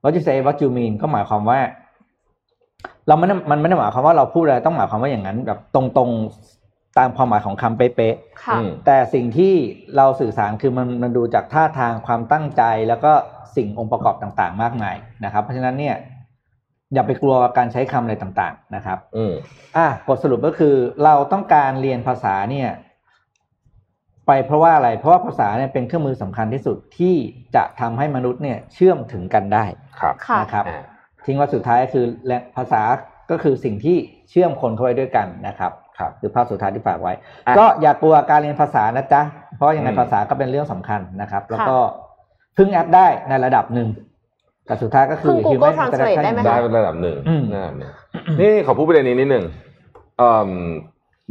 [0.05, 1.59] what you say what you mean ก็หมายความว่า
[3.09, 9.55] เราไม่ได้มันไม่ได้หมายความว่าเราพูดอะไรต้องหมายความว่าอย่างนั้น แบบตรงๆตามความหมายของคำเป๊ะค่ะอืมๆแต่สิ่งที่
[9.97, 13.13] เราสื่อสารคือมันมันดูจากท่าทางความตั้งใจแล้วก็
[13.57, 15.97] สิ่งองค์ประกอบต่างๆ มากมายนะครับ เพราะฉะนั้นเนี่ย
[16.95, 19.33] อย่าไปกลัวการใช้คำอะไรต่างๆ นะครับ อืม
[19.77, 20.75] อะบทสรุปก็คือ
[21.05, 22.69] เราต้องการเรียนภาษาเนี่ย
[24.27, 27.15] ไปเพราะว่าอะไร เพราะว่าภาษาเนี่ยเป็นเครื่องมือสำคัญที่สุดที่
[27.57, 29.65] จะทำให้มนุษย์เนี่ยเชื่อมถึงกันได้
[30.01, 30.83] ครับค่ะนะครับอ่า
[31.27, 32.83] ทิ้งว่าสุดท้ายคือและภาษา
[33.31, 33.97] ก็คือสิ่งที่
[34.31, 37.13] เชื่อมคนเข้าไว้ด้วยกันนะครับครับคือภาพสุดท้ายที่ฝากไว้
[37.47, 39.23] อะก็อย่ากลัวการเรียนภาษานะจ๊ะ
[39.57, 41.77] เพราะยังไงอืมภาษาก็เป็นเรื่องสำคัญนะครับ แล้วก็
[42.57, 43.89] พึ่งแอปได้ในระดับหนึ่ง
[44.67, 47.91] แต่สุดท้ายก็คือพึ่ง Google human Translate interaction ได้ไหมได้คะระดับหนึ่งอืมระดับหนึ่ง
[48.41, 49.45] นี่ขอพูดประเด็นนี้นิดหนึ่ง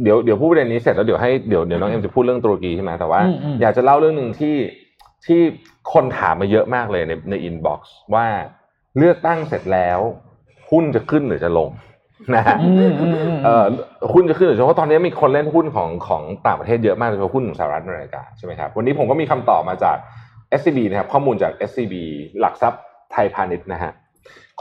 [0.00, 4.56] ่อเดี๋ยวเดี๋ยวพูดประเด็นนี้เสร็จแล้วเดี๋ยวให้เดี๋ยวเดี๋ยวน้องเอ็มจะพูดเรื่องตุรกีใช่ไหมแต่ว่าอืมอืมอยากจะเล่าเรื่องหนึ่งที่
[5.26, 5.40] ที่
[5.92, 8.26] คนถามมาเยอะมากเลยในใน inbox ว่า
[8.98, 10.00] เลือกตั้งเสร็จแล้ว
[10.70, 11.70] หุ้นจะขึ้นหรือจะลง
[12.34, 13.64] นะฮะอืมอืมอืมเอ่อ
[14.12, 19.96] หุ้นจะขึ้นหรือจะลงเพราะตอนนี้มีคนเล่นหุ้นของของต่างประเทศเยอะมากโดยเฉพาะหุ้นของสหรัฐอเมริกาใช่ไหมครับวันนี้ผมก็มีคำตอบมาจาก
[20.60, 21.94] SCB นะครับข้อมูลจาก SCB
[22.40, 22.82] หลักทรัพย์
[23.12, 23.92] ไทยพาณิชย์นะฮะ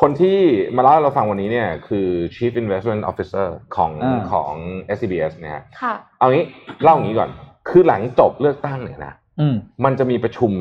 [0.01, 0.37] คนที่
[0.75, 4.53] มาเล่าให้เราฟังวันนี้เนี่ยคือ Chief Investment Officer ของอ่าของ
[4.95, 6.45] SCBS นะฮะค่ะเอางี้
[6.83, 7.29] เล่าอย่างนี้ก่อน
[7.69, 9.55] คือหลังจบเลือกตั้งเนี่ยนะอืม
[9.85, 10.51] มันจะมีประชุม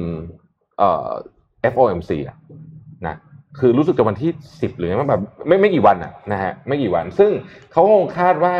[0.78, 1.10] เอ่อ
[1.72, 2.36] FOMC อะ
[3.06, 3.16] นะ
[3.58, 4.30] คือรู้สึกจะวันที่
[4.60, 7.30] สิบหรือไงแบบไม่ไม่กี่วันอะนะฮะไม่กี่วัน ซึ่ง
[7.72, 8.56] เขาคงคาดว่า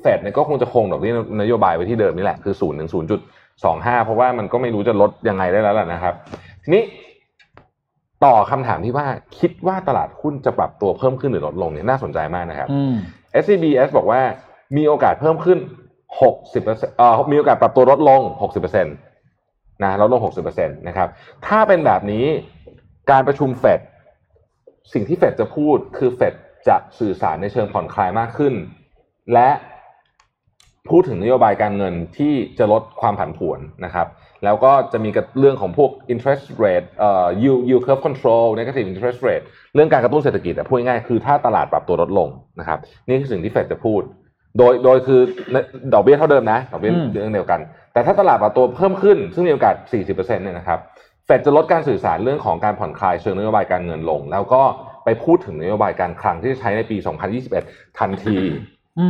[0.00, 3.20] เฟดเนี่ยก็คงจะคงดอกเบี้ยนโยบายไว้ที่เดิมนี่แหละคือศูนย์ถึงศูนย์จุด
[3.64, 6.14] สองห้าเพราะว่ามันก็ไม่รู้จะลดยังไงได้แล้วล่ะนะครับ
[6.62, 6.82] ทีนี้
[8.24, 9.06] ต่อคำถามที่ว่า
[9.38, 12.94] คิดว่าตลาดหุ้นจะปรับตัวเพิ่มขึ้นหรือลดลงเนี่ยน่าสนใจมากนะครับอืม
[13.42, 14.20] SCBS บอกว่า
[14.76, 15.58] มีโอกาสเพิ่มขึ้น
[16.28, 18.20] 60%เอ่อมีโอกาสปรับตัวลดลง
[18.62, 21.08] 60%นะลดลง 60%นะครับ
[21.46, 22.24] ถ้าเป็นแบบนี้
[23.10, 23.80] การประชุมเฟด
[24.92, 26.34] สิ่งที่เฟดจะพูดคือเฟด
[26.68, 28.54] จะสื่อสารในเชิงผ่อนคลายมากขึ้น
[29.32, 29.50] และ
[30.88, 34.06] พูดถึงนโยบายการเงินที่จะลดความผันผวนนะครับ
[34.44, 42.28] แล้วก็จะมีกับเรื่องของพวก interest rate เอ่อ yield yield curve control negative interest rate เรื่องการกระตุ้นเศรษฐกิจอะพูดง่ายๆคือถ้าตลาดปรับตัวลดลง
[42.60, 44.02] นะครับ นี่คือสิ่งที่เฟดจะพูด
[44.58, 45.20] โดยโดยคือ
[45.94, 47.60] ดอกเบี้ยเท่าเดิมนะดอกเบี้ยอืมเรื่องเดียวกัน
[47.92, 49.74] แต่ถ้าตลาดปรับตัวเพิ่มขึ้น ซึ่งมีโอกาส
[50.06, 50.78] 40%เนี่ยนะครับ
[51.26, 54.62] เฟดจะลดการสื่อสารเรื่องของการผ่อนคลายเชิงนโยบายการเงินลง แล้วก็
[55.04, 56.96] ไปพูดถึงนโยบายการคลังที่จะใช้ในปี
[57.46, 58.46] 2021 ทันทีม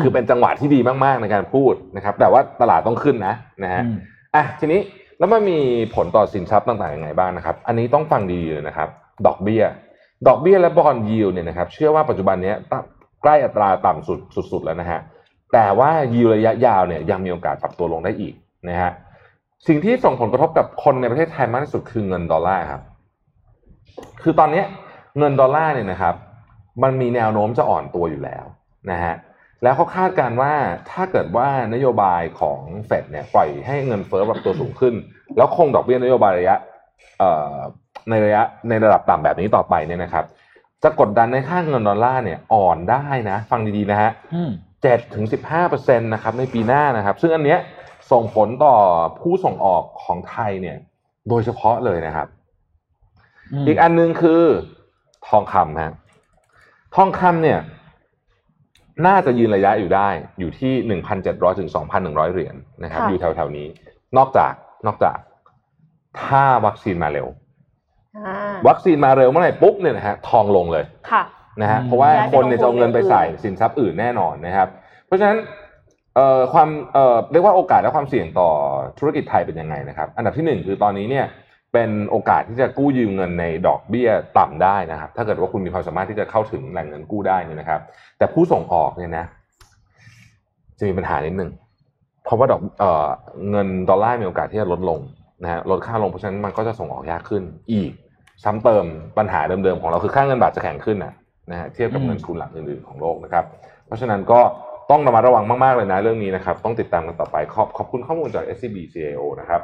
[0.03, 3.97] คือเป็นจังหวะที่ดีมากๆในการพูดนะครับ แต่ว่าตลาดต้องขึ้นนะนะฮะอืม
[4.35, 4.81] อะทีนี้
[5.19, 5.59] แล้วมันมี
[5.95, 8.89] ผลต่อสินทรัพย์ต่างๆยังไงบ้างนะครับ อันนี้ต้องฟังดีเลยนะครับ
[9.27, 9.63] ดอกเบี้ย
[10.29, 12.55] ดอกเบี้ยและ bond yield เนี่ยนะครับ เชื่อว่าปัจจุบันนี้
[13.23, 14.19] ใกล้อัตราต่ำสุด
[14.53, 15.01] สุด ๆ แล้วนะฮะ
[15.53, 18.35] แต่ว่ายิวระยะยาวเนี่ยยังมีโอกาสปรับตัวลงได้อีก
[18.69, 18.91] นะฮะ
[19.67, 22.83] สิ่งที่ส่งผลกระทบกับคนในประเทศไทยมากที่สุดคือเงินดอลลาร์ครับ
[24.23, 24.63] คือตอนนี้
[25.19, 26.15] เงินดอลลาร์เนี่ยนะครับ
[26.83, 28.45] มันมีแนวโน้มจะอ่อนตัวอยู่แล้ว
[28.91, 29.15] นะฮะ
[29.63, 30.53] แล้วเขาคาดการณ์ว่า
[30.91, 34.95] ถ้าเกิดว่านโยบายของเฟดเนี่ยปล่อยให้เงินเฟ้อปรับตัวสูงขึ้น
[35.37, 36.57] แล้วคงดอกเบี้ยนโยบายระยะ
[37.19, 37.55] เอ่อ
[38.11, 40.25] ในระยะในระดับต่ำแบบนี้ต่อไปเนี่ยนะครับ
[40.83, 44.51] จะกดดันในค่าเงินดอลลาร์เนี่ยอ่อนได้นะ ฟังดีๆนะฮะอืม
[44.83, 47.59] เจ็ดถึงสิบห้าเปอร์เซ็นตนะครับในปีหน้านะครับ ซึ่งอันเนี้ย
[48.11, 48.75] ส่งผลต่อ
[49.21, 50.77] ผู้ส่งออกของไทยเนี่ย
[51.29, 52.29] โดยเฉพาะเลยนะครับ
[53.63, 54.43] มอีกอันหนึงคือ
[55.29, 55.93] ทองคำฮะ
[56.95, 57.59] ทองคำเนี่ย
[59.07, 63.67] น่าจะยืนระยะอยู่ได้อยู่ที่หนึ่งพันเจ็ดร้อยถึงสองพันหนึ่งร้อยเหรียญนะครับค่ะอยู่แถวๆนี้
[64.17, 64.53] นอกจาก
[64.87, 65.17] นอกจาก
[66.23, 67.27] ถ้าวัคซีนมาเร็ว
[68.17, 71.23] อ่าวัคซีนมาเร็วเมื่อไหร่ปุ๊บเนี่ยนะฮะทองลงเลยค่ะ
[71.63, 74.69] นะฮะอืมเพราะว่าย้ายไปคนเนี่ยลงทุนจะเอาเงินไปใส่อื่นสินทรัพย์อื่นแน่นอนนะครับ
[75.07, 75.39] เพราะฉะนั้น
[76.15, 78.51] เอ่อความเอ่อเรียกว่าโอกาสและความเสี่ยงต่อ
[78.99, 81.27] ธุรกิจไทยเป็นยังไงนะครับ อันดับที่หนึ่งคือตอนนี้เนี่ย
[81.73, 87.81] เป็นโอกาสที่จะกู้ยืมเงินในดอกเบี้ยต่ำได้นะครับ ถ้าเกิดว่าคุณมีความสามารถที่จะเข้าถึงแหล่งเงินกู้ได้เนี่ยนะครับ
[88.19, 89.25] แต่ผู้ส่งออกเนี่ยนะ
[90.79, 91.51] จะมีปัญหานิดนึง
[92.25, 93.07] เพราะว่าดอกเอ่อ
[93.51, 95.01] เงินดอลลาร์มีโอกาสที่จะลดลง
[95.43, 97.43] นะฮะลดค่าลงเพราะฉะนั้นมันก็จะส่งออกยากขึ้น
[97.73, 97.93] อีก
[98.45, 98.85] ซ้ำเติม
[99.19, 101.15] ปัญหาเดิมๆของเราคือค่าเงินบาทจะแข็งขึ้นนะ
[101.51, 103.45] นะฮะเทียบกับเงินทุนหลักอื่นๆของโลกนะครับ
[103.87, 104.41] เพราะฉะนั้นก็
[104.91, 109.61] ต้องระมัดระวังมากๆเลยนะเรื่องนี้นะครับ ต้องติดตามกันต่อไปขอบขอบคุณข้อมูลจาก SCB CAO นะครับ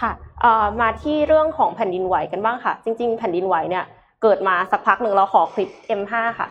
[0.00, 0.12] ค่ะ
[0.80, 3.84] มาที่เรื่องของแผ่นดินไหวกันบ้างค่ะ จริง ๆ แผ่นดินไหวเนี่ย
[4.22, 5.68] เกิดมาสักพักหนึ่งเราขอคลิป
[6.00, 6.48] M5 ค่ะ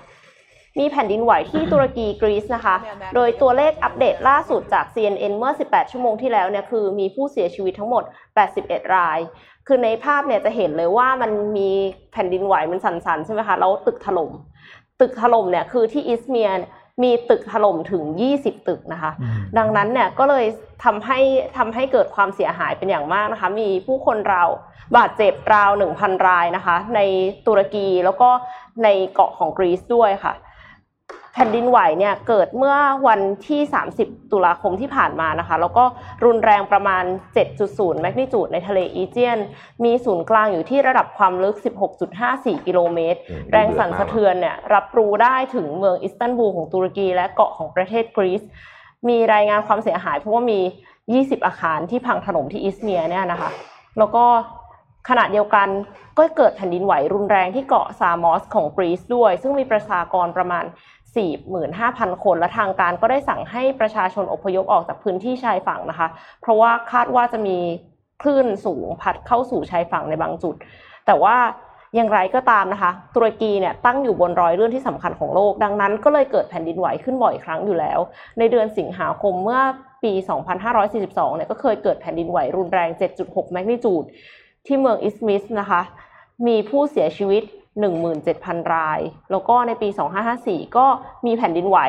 [0.80, 2.76] มีแผ่นดินไหวที่ตุรกีกรีซนะคะ
[3.16, 8.04] โดยตัวเลขอัปเดตล่าสุดจาก CNN เมื่อ 18 ชั่วโมงที่แล้วเนี่ยคือมีผู้เสียชีวิตทั้งหมด
[8.50, 9.20] 81 ราย
[9.68, 11.70] คือในภาพเนี่ยจะเห็นเลยว่ามันมี
[12.12, 14.32] แผ่นดินไหวมันสั่นๆใช่ไหมคะแล้วตึกถล่ม
[15.02, 16.66] ตึกถล่มเนี่ยคือที่อิสเมียร์
[17.04, 18.04] มีตึกถล่มถึง
[18.36, 20.46] 20 ตึกนะคะอืมดังนั้นเนี่ยก็เลย
[20.84, 21.20] ทำให้
[21.58, 24.50] ทำให้เกิดความเสียหายเป็นอย่างมากนะคะ มีผู้คนราว
[24.98, 27.00] บาดเจ็บราว 1,000 รายนะคะ ใน
[27.48, 28.30] ตุรกีแล้วก็
[28.84, 30.34] ในเกาะของกรีซด้วยค่ะ
[31.36, 32.76] แผ่นดินไหวเนี่ยเกิดเมื่อ
[33.08, 33.62] วันที่
[33.96, 35.84] 30 ตุลาคมที่ผ่านมานะคะ แล้วก็
[36.26, 37.04] รุนแรงประมาณ
[37.54, 39.40] 7.0 แมกนิจูดในทะเลอีเจียน
[39.84, 41.56] มีศูนย์กลางอยู่ที่ระดับความลึก
[42.12, 48.42] 16.54 กิโลเมตรอืมแรงสั่นสะเทือนเนี่ยรับรู้ได้ถึงเมืองอิสตันบูลของตุรกี และเกาะของประเทศกรีซ
[49.10, 50.60] มีรายงานความเสียหายเพราะว่ามี
[51.04, 53.50] 20 อาคารที่พังถล่มที่อิสเมียร์เนี่ยนะคะ
[53.98, 54.26] แล้วก็
[55.10, 55.68] ขณะเดียวกัน
[56.18, 60.64] ก็เกิดแผ่นดินไหวรุนแรงที่เกาะซามอสของกรีซด้วย ซึ่งมีประชากรประมาณ
[61.16, 66.08] 45,000 คน และทางการก็ได้สั่งให้ประชาชนอพยพออกจากพื้นที่ชายฝั่งนะคะ
[66.42, 67.58] เพราะว่าคาดว่าจะมี
[68.22, 70.56] คลื่นสูงพัดเข้าสู่ชายฝั่งในบางจุด
[71.06, 71.36] แต่ว่า
[71.96, 78.00] อย่างไรก็ตามนะคะ ตุรกีเนี่ยตั้งอยู่บนรอยเลื่อนที่สำคัญของโลก ดังนั้นก็เลยเกิดแผ่นดินไหวขึ้นบ่อยครั้งอยู่แล้ว
[78.40, 79.62] ในเดือนสิงหาคมเมื่อ
[80.04, 80.14] ปี
[80.76, 82.90] 2542 เนี่ยก็เคยเกิดแผ่นดินไหวรุนแรง
[83.22, 84.04] 7.6 แมกนิจูด
[84.66, 85.82] ที่เมืองอิสมิสนะคะ
[86.48, 87.44] มีผู้เสียชีวิต
[87.84, 89.00] 17,000 ราย
[89.32, 89.88] แล้วก็ในปี
[90.34, 90.86] 2554 ก็
[91.26, 91.80] มีแผ่นดินไหว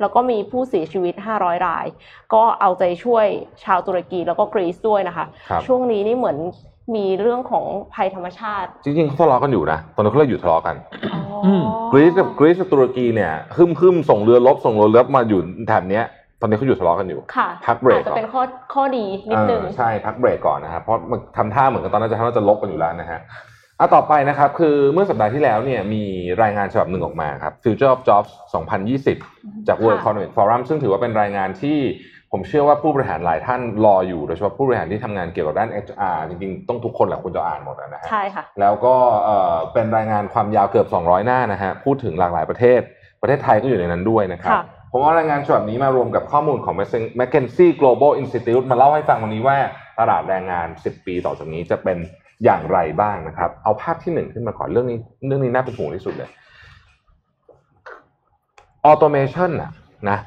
[0.00, 1.86] แล้วก็มีผู้เสียชีวิต 500 ราย
[2.34, 3.26] ก็เอาใจช่วย
[3.64, 6.38] ชาวตุรกีแล้วก็กรีซด้วยนะคะครับช่วงนี้นี่เหมือน
[6.94, 7.64] มีเรื่องของ
[7.94, 10.76] ภัยธรรมชาติ จริงๆเขาทะเลาะกันอยู่นะ ตอนนี้เขาเลยอยู่ทะเลาะกัน
[11.62, 11.62] ม
[11.92, 16.04] กรีซกับกรีซกับตุรกีเนี่ยฮึมฮึมส่งเรือรบส่งเรือรบมาอยู่แถบเนี้ย
[16.40, 18.42] ตอนนี้เขาอยู่ทะเลาะกันอยู่ค่ะพักเบรกอาจจะเป็นข้อ
[18.74, 23.20] ข้อดีนิดนึงเออใช่พักเบรกก่อนนะครับเพราะมันทำท่าเหมือนกับตอนนั้นจะทำว่าจะรบกันอยู่แล้วนะฮะ
[23.80, 26.04] อะต่อไปนะครับคือเมื่อสัปดาห์ที่แล้วเนี่ยมี
[26.42, 28.30] รายงานฉบับหนึ่งออกมาครับ Future of Jobs
[28.98, 31.78] 2020 จาก World ค่ะ Economic Forum ซึ่งถือว่าเป็นรายงานที่
[32.32, 42.80] ผมเชื่อว่าผู้บริหารหลายท่านรออยู่โดยเฉพาะผู้บริหารที่ทำงานเกี่ยวกับด้าน HR จริงๆ ต้องทุกคนแหละควรจะอ่านหมดอะนะฮะใช่ค่ะแล้วก็เอ่อเป็นรายงานความยาวเกือบ 200 หน้านะฮะพูดถึงหลากหลายประเทศ
[43.22, 44.62] ประเทศไทยก็อยู่ในนั้นด้วยนะครับค่ะ
[44.92, 46.74] ผมเอารายงานฉบับนี้มารวมกับข้อมูลของ
[47.18, 49.56] McKinsey Global Institute มาเล่าให้ฟังวันนี้ว่า
[49.98, 51.98] ตลาดแรงงาน 10 ปีต่อจากนี้จะเป็น
[52.44, 56.30] อย่างไรบ้างนะครับ เอาภาพที่หนึ่งขึ้นมาก่อนเรื่องนี้เรื่องนี้น่าเป็นห่วงที่สุดเลย
[58.84, 59.70] automation อะ
[60.10, 60.18] นะ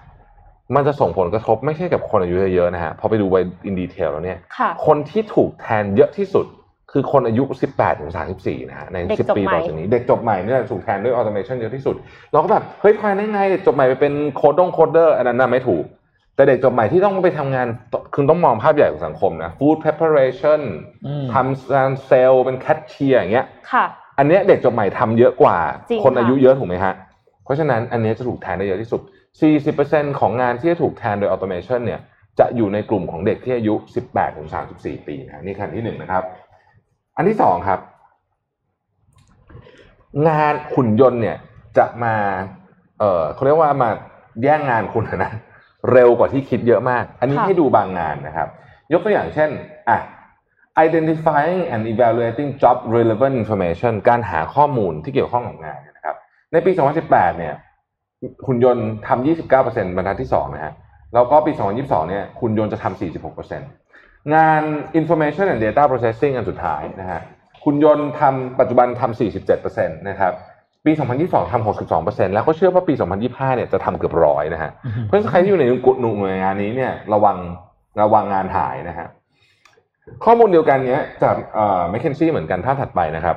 [0.75, 6.45] มันจะส่งผลกระทบไม่ใช่กับคนอายุเยอะๆนะฮะพอไปดูไป in detail แล้วเนี่ยค่ะคนที่ถูกแทนเยอะที่สุด
[6.91, 7.43] คือคนอายุ
[7.73, 11.95] 18ถึง34 นะฮะในเด็กจบ10 ปีใหม่ต่อจากนี้ เด็กจบใหม่เนี่ยถูกแทนด้วย automation เยอะที่สุด
[12.31, 15.83] เราก็แบบ เฮ้ยทายได้ไงเด็กจบใหม่ไปเป็นโค้ดดง coder อันนั้นน่ะไม่ถูก
[16.41, 17.67] แต่เด็กจบใหม่ที่ต้องไปทำงาน
[18.13, 20.61] คือต้องมองภาพใหญ่ของสังคมนะ food preparation
[21.05, 23.85] อืมทำงานเซลล์เป็นแคชเชียร์อย่างเงี้ยค่ะ
[24.17, 25.57] อันเนี้ยเด็กจบใหม่ทำเยอะกว่า
[25.89, 26.93] จริงคนค่ะอายุเยอะถูกไหมฮะ
[27.43, 29.01] เพราะฉะนั้นอันเนี้ยจะถูกแทนได้เยอะที่สุด
[29.59, 31.99] 40%ของงานที่จะถูกแทนโดย automation เนี่ย
[32.39, 33.73] จะอยู่ในกลุ่มของเด็กที่อายุ
[34.07, 36.23] 18ถึง34 ปีนะนี่ขั้นที่หนึ่งนะครับ
[37.17, 37.79] อันที่สองครับ
[40.27, 41.37] งานหุ่นยนต์เนี่ย
[41.77, 42.15] จะมา
[42.99, 43.89] เออเขาเรียกว่ามา
[44.43, 45.31] แย่งงานคุณนะ
[45.91, 48.47] เร็วกว่าที่คิดเยอะมาก อันนี้ค่ะให้ดูบางงานนะครับ
[48.93, 49.49] ยกตัวอย่างเช่น
[49.89, 49.99] อะ
[50.85, 56.15] identifying and evaluating job relevant information การหาข้อมูลที่เกี่ยวข้องกับงานเนี่ยนะครับ
[56.51, 56.71] ในปี
[57.05, 57.53] 2018 เนี่ย
[58.47, 59.25] หุ่นยนต์ทำ
[59.55, 60.73] 29%บรรทัดที่2นะฮะ
[61.13, 61.51] แล้วก็ปี
[61.81, 62.99] 2022 เนี่ยหุ่นยนต์จะทำ
[63.59, 64.61] 46%งาน
[64.99, 67.21] information and data processing อันสุดท้ายนะฮะ
[67.65, 69.19] หุ่นยนต์ทำปัจจุบันทำ
[69.57, 70.33] 47%นะครับ
[70.85, 71.65] ปี 2022 ทำ
[71.97, 72.93] 62%แล้วก็เชื่อว่าปี
[73.25, 74.71] 2025 เนี่ยจะทำเกือบร้อยนะฮะ
[75.03, 77.37] เพราะฉะนั้นใครที่อยู่ในกลุ่มหน่วยงานนี้เนี่ยระวัง
[78.01, 79.07] ระวังงานหายนะฮะ
[80.25, 83.35] ข้อมูลเดียวกันเนี้ยจากเอ่อ McKinsey เหมือนกันภาพถัดไปนะครับ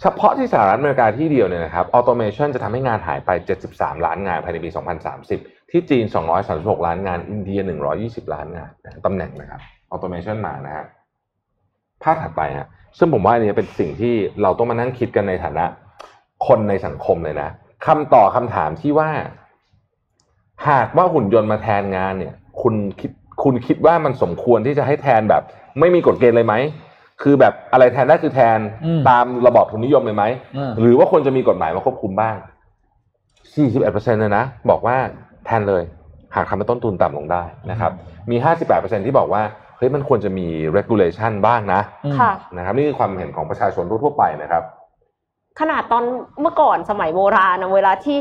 [0.00, 3.30] เฉพาะที่สหรัฐอเมริกาที่เดียวเนี่ยนะครับออโตเมชันจะทำให้งานหายไป
[3.68, 4.70] 73 ล้านงานภายในปี
[5.20, 6.04] 2030 ที่จีน
[6.46, 7.60] 236 ล้านงาน อินเดีย
[7.96, 10.84] 120 ล้านงานนะตำแหน่งนะครับออโตเมชันมานะฮะ
[12.02, 12.68] ภาพถัดไปฮะ
[12.98, 15.64] ซึ่งผมว่าอันนี้เป็นสิ่งที่เราต้องมานั่งคิดกันในฐานะ
[16.46, 17.48] คนในสังคมเลยนะ
[17.86, 19.10] คำต่อคำถามที่ว่า
[20.68, 23.10] หากว่าหุ่นยนต์มาแทนงานเนี่ย คุณคิด
[23.42, 25.42] คุณคิดว่ามันสมควรที่จะให้แทนแบบ
[25.80, 26.54] ไม่มีกฎเกณฑ์เลยไหม
[27.22, 30.24] คือแบบอะไรแทนได้คือแทนอืมตามระบอบทุนนิยมเลยไหม
[30.56, 32.36] อืมหรือว่าควรจะมีกฎหมายมาควบคุมบ้าง
[33.48, 34.96] 41%เลยนะบอกว่า
[35.46, 35.82] แทนเลย
[36.34, 37.92] หากทำให้ต้นทุนต่ำลงได้นะครับ
[38.30, 38.36] มี
[38.70, 39.42] 58%ที่บอกว่า
[39.80, 44.64] เฮ้ยมันควรจะมี regulation บ้างนะอืมค่ะนะครับนี่คือความเห็นของประชาชนทั่วๆไปนะครับ
[45.60, 46.04] ขนาดตอน
[46.40, 48.16] เมื่อก่อนสมัยโบราณนะเวลาที่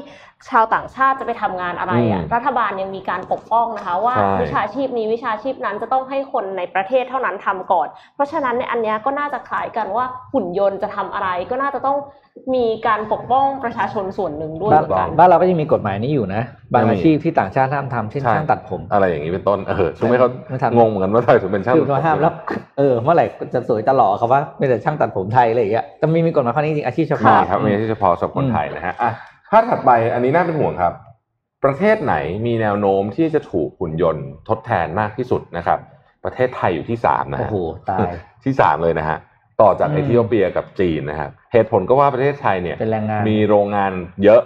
[0.49, 11.97] ชาวต่างชาติจะไปทำงานอะไรอะอืมรัฐบาลยังมีการปกป้องนะคะ ว่าใช่วิชาชีพนี้วิชาชีพนั้นจะต้องให้คนในประเทศเท่านั้นทำก่อน เพราะฉะนั้นเนี่ยอันเนี้ยก็น่าจะคล้ายกันว่าหุ่นยนต์จะทำอะไรก็น่าจะต้อง
[12.55, 16.41] มีการปกป้องประชาชนส่วนหนึ่งด้วยบ้านเหมือนกันบ้านเราก็ยังมีกฎหมายนี้อยู่นะ
[16.73, 22.33] บางยังมีอาชีพที่ต่างชาติห้ามทำเช่นใช่ช่างตัดผม อะไรอย่างนี้เป็นต้นเออซึ่งไม่เขาไม่ทำงงเหมือนกันว่าทำไมถึงเป็นช่างคือมาห้ามแล้ว
[22.77, 29.11] เออเมื่อไหร่จะสวยตลอดเขาว่าไม่แต่ช่างตัดผมไทยอะไรอย่างเงี้ยจะมีมีกฎหมายข้อนี้จริงอาชีพเฉมีพาะครับมีที่เฉพาะสำหรับคนไทยนะฮะอะ
[29.51, 30.93] ภาพถัดไปอันนี้น่าเป็นห่วงครับ
[31.63, 32.15] ประเทศไหน
[32.45, 35.79] มีแนวโน้มที่จะถูกหุ่นยนต์ทดแทนมากที่สุดนะครับ
[36.23, 37.57] ประเทศไทยอยู่ที่สามนะโอ้ฮะโห
[37.89, 38.11] ตาย
[38.43, 39.17] ที่สามเลยนะฮะ
[39.62, 43.91] ต่อจากอืมเอธิโอเปียกับจีนนะครับเหตุผลก็ว่าประเทศไทยเนี่ยเป็นแรงงานมีโรงงาน
[44.24, 44.41] เยอะ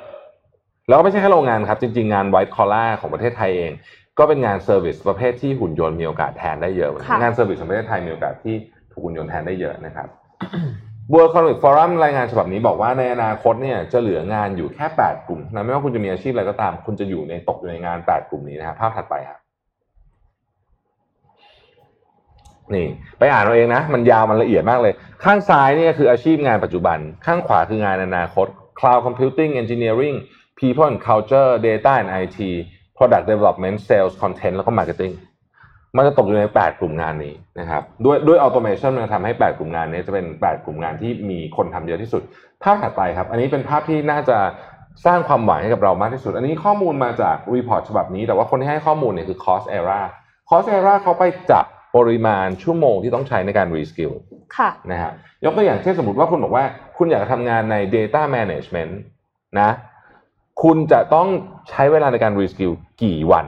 [0.87, 3.71] แล้วก็ไม่ใช่แค่โรงงานครับ จริง ๆ งาน white collar ของประเทศไทยเอง
[4.19, 8.55] ก็เป็นงาน service ประเภทที่หุ่นยนต์มีโอกาสแทนได้เยอะค่ะงาน service ของประเทศไทยมีโอกาสที่
[8.91, 10.07] ถูกหุ่นยนต์แทนได้เยอะนะครับ
[11.13, 19.42] World Economic Forum รายงานฉบับนี้บอกว่าในอนาคตเนี่ยจะเหลืองานอยู่แค่ 8 กลุ่มนะไม่ว่าคุณจะมีอาชีพอะไรก็ตาม คุณจะอยู่ในตกอยู่ในงาน 8 กลุ่มนี้นะครับภาพถัดไปครับ
[22.75, 22.87] นี่
[23.19, 24.93] ไปอ่านเอาเองนะ มันยาวมันละเอียดมากเลย
[25.23, 28.47] ข้างซ้ายนี่คืออาชีพงานปัจจุบัน ข้างขวาคืองานอนาคต
[28.79, 30.15] Cloud Computing Engineering
[30.59, 32.37] People and Culture Data and IT
[32.97, 35.13] Product Development Sales Content แล้วก็ Marketing
[35.97, 42.21] มันจะตกอยู่ใน 8 กลุ่มงานนี้นะครับ ด้วยด้วย automation มันทำให้ 8 กลุ่มงานนี้จะเป็น 8 กลุ่มงานที่มีคนทำเยอะที่สุด
[42.63, 44.37] ภาพถัดไปครับ อันนี้เป็นภาพที่น่าจะ
[45.05, 50.01] สร้างความหวังให้กับเรามากที่สุด อันนี้ข้อมูลมาจาก report ฉบับนี้ แต่ว่าคนที่ให้ข้อมูลเนี่ยคือ Coursera
[50.49, 54.13] Cost Era เขาไปจับ ปริมาณชั่วโมงที่ต้องใช้ในการ reskill
[54.57, 55.11] ค่ะนะฮะ
[55.45, 56.65] ยกตัวอย่างเช่นสมมติว่าคุณบอกว่า
[56.97, 58.91] คุณอยากจะทำงานใน Data Management
[59.59, 59.69] นะ
[60.63, 61.27] คุณจะต้อง
[61.69, 62.73] ใช้เวลาในการ reskill
[63.03, 63.47] กี่วัน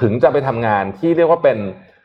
[0.00, 1.58] ถึงจะไปทำงานที่เรียกว่าเป็น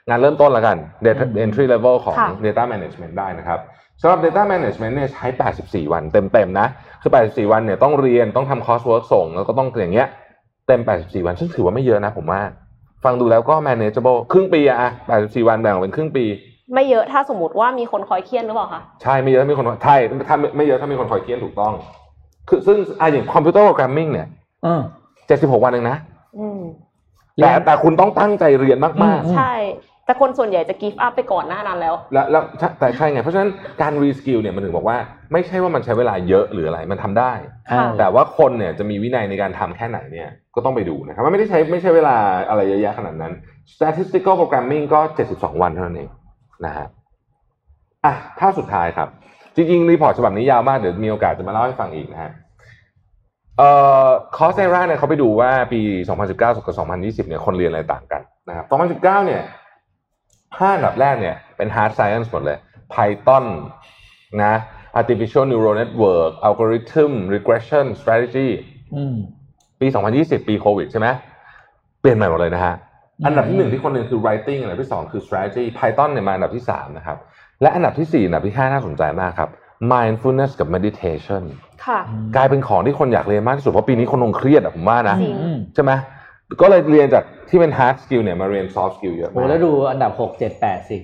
[0.10, 3.60] งานเริ่มต้นแล้วกัน Data อืม Entry Level ของค่ะ Data Management ได้นะครับ
[4.02, 5.26] สำหรับ Data Management เนี่ยใช้
[5.60, 6.68] 84 วันเต็มๆนะ
[7.02, 10.08] คือ 84 วันเนี่ยต้องเรียนต้องทำ coursework ส่ง แล้วก็ต้องอย่างเงี้ย
[10.68, 12.42] เต็ม 84 วัน ซึ่งถือว่าไม่เยอะนะผมว่า
[13.04, 14.90] ฟังดูแล้วก็ manageable ครึ่งปีอะอะ
[15.20, 16.26] 84วันแบ่งออกเป็นครึ่งปี
[16.74, 19.96] ไม่เยอะถ้าสมมติว่ามีคนคอยเฆี่ยนหรือเปล่าคะใช่ไม่เยอะถ้ามีคนใช่
[20.28, 21.74] ถ้าไม่เยอะถ้ามีคนคอยเฆี่ยนถูกต้อง
[22.50, 24.28] คือซึ่งอะอย่าง computer programming เนี่ย
[24.64, 24.82] เออ
[25.28, 25.98] เจ็ดสิบหกวันเองนะ
[26.40, 26.62] อืม
[27.42, 29.54] แต่แต่คุณต้องตั้งใจเรียนมากอืมใช่
[30.06, 33.50] แต่คนส่วนใหญ่จะ give up ไปก่อนหน้านั้นแล้วๆแล้วแล้วใช่แต่ใช่ไง เพราะฉะนั้น
[33.82, 34.98] การ reskill เนี่ยมันถึงบอกว่า
[35.34, 37.32] ไม่ใช่ว่ามันใช้เวลาเยอะหรืออะไรมันทำได้
[37.72, 42.16] อ่าแต่ว่าคนเนี่ยจะมีวินัยในการทำแค่ไหนเนี่ยก็ต้องไปดูนะครับมันไม่ได้ใช้ไม่ใช่เวลา
[42.50, 43.34] อะไรเยอะแยะขนาดนั้น
[43.74, 45.00] statistical programming ก็
[45.32, 46.10] 72 วันเท่านั้นเอง
[46.66, 46.88] นะฮะ
[48.06, 49.08] อะภาพสุดท้ายครับ
[49.56, 52.32] จริงๆ report ฉบับนี้ยาวมากเดี๋ยวมีโอกาสจะมาเล่าให้ฟังอีกนะฮะ
[53.58, 53.70] เอ่
[54.06, 56.76] อ Coursera เนี่ยเขาไปดูว่าปี 2019 กับ
[57.26, 58.66] 2020 เนี่ยคนเรียนอะไรต่างกันนะครับ
[59.02, 59.42] 2019 เนี่ย
[60.60, 62.58] ห้าอันดับแรกเนี่ยเป็น hard science หมดเลย
[62.94, 63.46] Python
[64.44, 64.56] นะ
[65.00, 68.50] artificial neural network algorithm regression strategy
[68.96, 69.16] อืม
[69.80, 69.88] ปี
[70.18, 71.08] 2020 ปีโควิดใช่ไหม
[72.02, 72.76] เปลี่ยนใหม่หมดเลยนะฮะ
[73.20, 77.18] อืมอันดับที่หนึ่งที่คนเรียนคือ writing อันดับที่สองคือ strategy Python เนี่ยมาอันดับที่สามนะครับ
[77.62, 79.50] และอันดับที่สี่อันดับที่ห้าน่าสนใจมากครับ
[79.94, 81.44] mindfulness กับ meditation
[81.86, 82.00] ค่ะ
[82.36, 85.92] กลายเป็นของที่คนอยากเรียนมากที่สุดเพราะปีนี้คนคงเครียดอะผมว่านะจริงอืมใช่ไหม
[86.62, 90.98] ก็เลยเรียนจากที่เป็น hard skill เนี่ยมาเรียน soft skill เยอะโอ้มากแล้วดูอันดับหกเจ็ดแปดสิ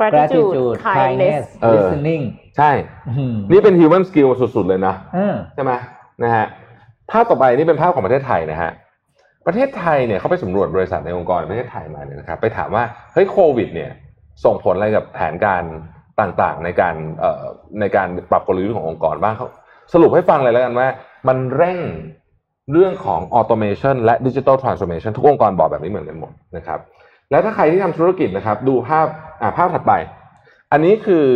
[0.00, 2.22] gratitude kindness เออ listening
[2.56, 2.70] ใช่
[3.08, 5.72] อืมนี่เป็น human skill สุดๆเลยนะเออใช่ไหม
[6.22, 6.46] นะฮะ
[7.10, 8.70] ภาพต่อไปนี่เป็นภาพของประเทศไทยนะฮะ
[9.46, 13.90] ประเทศไทยเนี่ยเขาไปสำรวจบริษัทในองค์กรในประเทศไทยมาเนี่ยนะครับไปถามว่าเฮ้ยโควิด เนี่ย
[14.44, 15.62] ส่งผลอะไรกับแผนการ
[16.20, 17.44] ต่างๆ ในการเอ่อ
[17.80, 19.48] ในการปรับกลยุทธ์ขององค์กรบ้างเขา
[19.92, 20.88] สรุปให้ฟังเลยแล้วกันว่า
[21.28, 21.78] มันเร่ง
[22.72, 26.80] เรื่องของออโตเมชันและดิจิ t a ลทรานส์ o r เมชันทุกองค์กรบอกแบบนี้เหมือนกันหมดนะครับ
[27.30, 29.06] แล้วถ้าใครที่ทำธุรกิจนะครับ ดูภาพ
[29.42, 29.92] อ่าภาพถัดไป
[30.72, 31.26] อันนี้คือ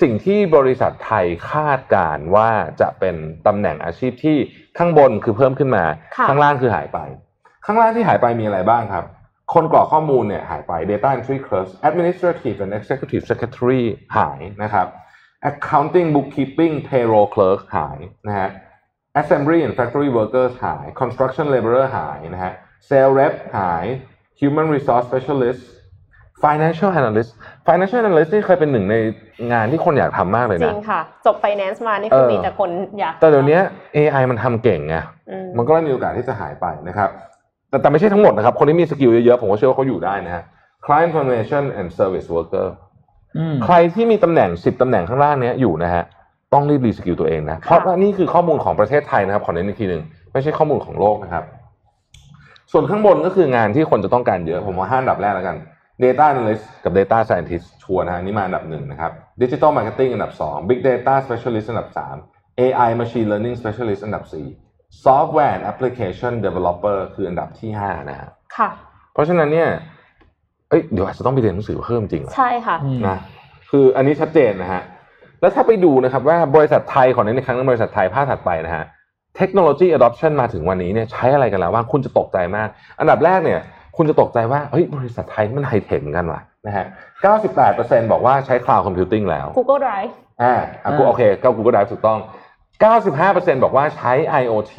[0.00, 2.50] สิ่งที่บริษัทไทยคาดการณ์ว่า
[2.80, 3.16] จะเป็น
[3.46, 4.36] ตำแหน่งอาชีพที่
[4.78, 5.84] ข้างบนคือเพิ่มขึ้นมา
[6.16, 6.98] ค่ะข้างล่างคือหายไป
[7.66, 9.04] ข้างล่างที่หายไปมีอะไรบ้างครับ
[9.54, 13.82] คนกรอกข้อมูลเนี่ยหายไป Data Entry Clerk Administrative and Executive Secretary
[14.16, 14.86] หายนะครับ
[15.50, 17.98] Accounting Bookkeeping Payroll Clerk หาย
[18.28, 18.50] นะฮะ
[19.20, 22.52] Assembly and Factory Workers หาย Construction Laborer หายนะฮะ
[22.88, 23.84] Sales Rep หาย
[24.40, 25.62] Human Resource Specialist
[26.44, 27.30] Financial Analyst
[27.66, 28.96] Financial Analyst นี่เคยเป็นหนึ่งใน
[29.52, 33.58] งานที่คนอยากทำมากเลยจรินะค่ะ จบ finance มานี่คือเออมีแต่คนอยาก แต่เดี๋ยวนี้
[33.96, 34.96] AI มันทำเก่งไง
[35.30, 37.10] อืมมันก็เลยมีโอกาสที่จะหายไปนะครับ
[37.70, 40.44] แต่แต่ไม่ใช่ทั้งหมดนะครับ คนที่มี skill เยอะๆ ผมก็เชื่อว่าเขาอยู่ได้นะฮะ
[40.84, 42.66] Client Information and Service Worker
[43.36, 46.04] อืมใครที่มีตำแหน่ง 10ตำแหน่งข้างล่างเนี้ยอยู่นะฮะ
[46.52, 51.44] ต้องรีบ reskill ตัวเองนะเพราะว่านี่คือข้อมูลของประเทศไทยนะครับขอเน้นอีกทีหนึ่งไม่ใช่ข้อมูลของโลกนะครับ
[52.72, 55.56] ส่วนข้างบนก็คืองานที่คนจะต้องการเยอะผมว่าห้าอันดับแรกแล้วกัน
[56.04, 62.16] Data Analyst กับ Data Scientist ชัวร์นะฮะนี่มาอันดับหนึ่งนะครับ Digital Marketing อันดับสอง Big Data Specialist อันดับสาม
[62.60, 64.46] AI Machine Learning Specialist อันดับสี่
[65.04, 68.68] Software and Application Developer คืออันดับที่ห้านะฮะค่ะ
[69.12, 69.68] เพราะฉะนั้นเนี่ย
[70.68, 73.18] เอ้ยเดี๋ยวอาจจะต้องไปเรียนหนังสือเพิ่มจริงเหรอใช่ค่ะอืมนะ
[73.70, 74.82] คืออันนี้ชัดเจนนะฮะ
[75.44, 78.84] แล้วถ้าไปดูนะครับว่าบริษัทไทยขอเน้นในครั้งนั้นบริษัทไทยภาคถัดไปนะฮะ
[79.36, 82.68] เทคโนโลยี adoption มาถึงวันนี้เนี่ยใช้อะไรกันแล้วว่างคุณจะตกใจมาก
[83.00, 83.60] อันดับแรกเนี่ย
[83.96, 86.86] คุณจะตกใจว่าเฮ้ยบริษัทไทยมันไฮเทคเหมือนกันว่ะนะฮะ
[87.48, 92.18] 98%บอกว่าใช้ cloud computing แล้ว Google Drive อ่าอะกูอ่าโอเคก็ Google Drive ถูกต้อง
[92.90, 94.74] 95%บอกว่าใช้ IoT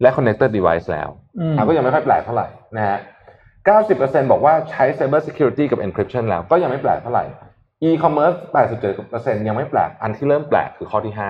[0.00, 2.46] และ connected device แล้วอืมอะก็ยังไม่ค่อยแปลกเท่าไหร่
[2.76, 2.98] นะฮะ
[3.64, 7.24] 90%บอกว่าใช้ cyber security กับ encryption แล้วก็ยังไม่แปลกเท่าไหร่
[7.88, 8.36] e-commerce
[8.92, 11.22] 87%ยังไม่แปลก อันที่เริ่มแปลกคือข้อที่ 5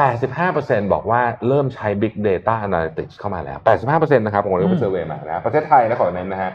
[0.00, 3.58] 85%บอกว่าเริ่มใช้ Big Data Analytics เข้ามาแล้ว
[3.90, 6.52] 85%นะครับผมเรียกว่าเซอร์เวยมานะประเทศไทยนะขอเน้นนะฮะ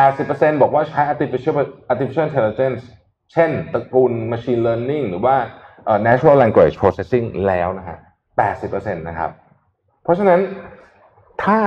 [0.00, 1.54] 80%บอกว่าใช้ artificial
[1.92, 2.82] artificial intelligence
[3.32, 5.36] เช่นตระกูล machine learning หรือว่า
[5.84, 7.98] เอ่อ natural language processing แล้วนะฮะ
[8.46, 9.30] 80%นะครับ
[10.02, 10.40] เพราะฉะนั้น
[11.44, 11.58] ถ้า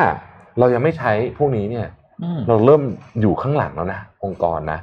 [0.59, 1.87] เรายังไม่ใช้พวกนี้เนี่ย
[2.23, 2.83] อืมเราเริ่ม
[3.21, 4.79] อยู่ข้างหลังแล้วนะ องค์กรนะ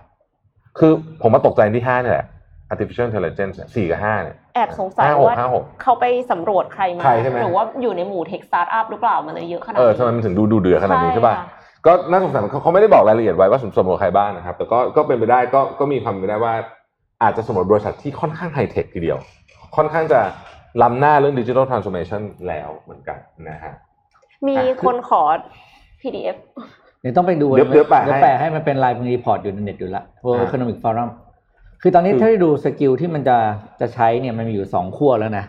[0.79, 2.27] คือผมมาตกใจที่ห้าเนี่ยแหละ
[2.72, 11.45] artificial intelligence สี่กับห้าเนี่ยแอบสงสัยห้าหกว่าห้าหก เขาไปสำรวจใครมา ใครใช่ไหม หรือว่าอยู่ในหมู่ tech startup หรือเปล่ามันเลยเยอะขนาดเออนี้ทำไมมันถึงดูดูเดือดขนาดนี้ใช่ป่ะ ค่ะ
[11.87, 16.55] ก็น่าสงสัยเขาเขาไม่ได้บอกรายละเอียดไว้ว่าสำรวจใครบ้างนะครับ แต่ก็ก็เป็นไปได้ก็ก็มีความเป็นไปได้ว่า
[17.22, 19.18] อาจจะสำรวจบริษัทที่ค่อนข้างไฮเทคทีเดียว
[19.77, 20.20] ค่อนข้างจะ
[20.83, 23.18] ล้ำหน้าเรื่อง digital transformationแล้วเหมือนกัน
[23.49, 23.74] นะฮะ
[24.49, 24.57] มี
[24.87, 25.22] คนขอ
[26.01, 26.37] PDF
[27.01, 31.11] เดี๋ยวต้องไปดูเดี๋ยวเดี๋ยวแปะให้เดี๋ยวแปะให้มันเป็น line report อยู่ในเน็ตอยู่ละ World อ่า Economic Forum
[31.83, 33.37] คือตอนนี้คือถ้าได้ดู skill ที่มันจะ
[33.81, 35.45] จะใช้เนี่ยมันมีอยู่สองขั้วแล้วนะ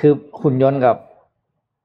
[0.00, 0.96] คือหุ่นยนต์กับ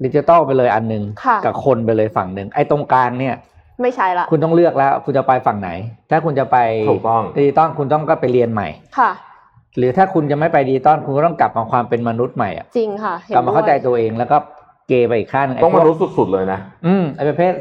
[0.03, 3.36] ดิจิตอลไปเลยอันหนึ่งค่ะ กับคนไปเลยฝั่งหนึ่งไอ้ตรงกลางเนี่ย
[3.82, 5.70] ไม่ใช่ละคุณต้องเลือกแล้ว คุณจะไปฝั่งไหน
[6.09, 6.57] ถ้าคุณจะไป
[6.89, 8.68] ถูกต้อง ดิจิตอลคุณต้องก็ไปเรียนใหม่
[8.99, 9.11] ค่ะ
[9.78, 14.38] หรือถ้าคุณจะไม่ไปดิจิตอลคุณก็ต้องกลับมาความเป็นมนุษย์ใหม่อะจริงค่ะห็นกลับมาเข้าใจด้วยตัวเองแล้วก็
[14.88, 17.53] เกไปอีกข้างหนึงไอ้ต้องพวมากรู้สุดๆเลยนะ อืมไอ้ประเภท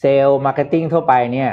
[0.00, 1.50] เซลล์มาร์เก็ตติ้งทั่วไปเนี่ย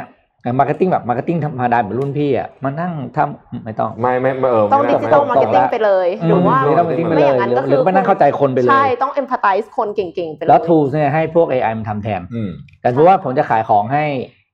[0.59, 14.05] มาร์เก็ตติ้งแบบมาร์เก็ตติ้งธรรมดาเหมือนรุ่นพี่อะมานั่งทำไม่ต้องไม่ไม่ไม่เออต้องไม่ดิน่าจิตอลไมาร์เก็ตติ้งไปเลยหรือว่าดิจิตอลมาร์เก็ตติ้งไปไม่เลอยย่างนั้นหรือก็หคืรืออไม่นั่งเข้าใจคนไปเลยใช่ต้อง empathize คนเก่งๆไปเลยแล้ว tools เนี่ยให้พวก AI มันทำแทนอืมแต่เพราะว่าผมจะขายของให้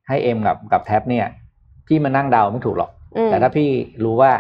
[0.07, 1.25] ให้เอ็มกับกับแท็บเนี่ย
[1.88, 3.69] พี่มานั่งเดาไม่ถูกหรอกอืมแต่ถ้าพี่
[4.03, 4.31] รู้ว่า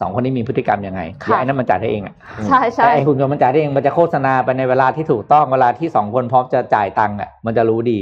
[0.00, 2.14] สองคนนี้มีพฤติกรรมยังไงค่ะเดี๋ยวไอ้นั่นมันจ่ายได้เองอะ
[2.46, 7.98] ใช่ใช่แต่ไอ้หุ่นยนต์มันจ่ายได้เองมันจะโฆษณาไปในเวลาที่ถูกต้องเวลาที่สองคนพร้อมจะจ่ายตังค์อะมันจะรู้ดี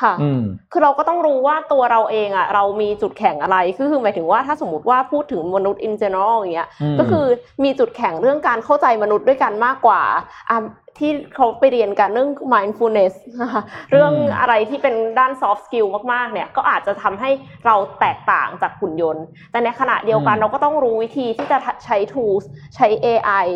[0.00, 7.26] ค่ะอืมคือเราก็ต้องรู้ว่าตัวเราเองอะเรามีจุดแข็งอะไร คือคือหมายถึงว่าถ้าสมมติว่าพูดถึงมนุษย์ in general อย่างเงี้ยอืมก็คือ
[7.64, 10.02] มีจุดแข็งเรื่องการเข้าใจมนุษย์ด้วยกันมากกว่า
[10.50, 10.58] อะ
[10.98, 17.30] ที่เขาไปเรียนกันเรื่อง mindfulness นะคะเรื่องอะไรที่เป็นด้าน soft skill มากๆ เนี่ย ก็อาจจะทำให้
[17.66, 22.44] เราแตกต่างจากหุ่นยนต์ แต่ในขณะเดียวกันเราก็ต้องรู้วิธีที่จะใช้ tools
[22.76, 23.46] ใช้ AI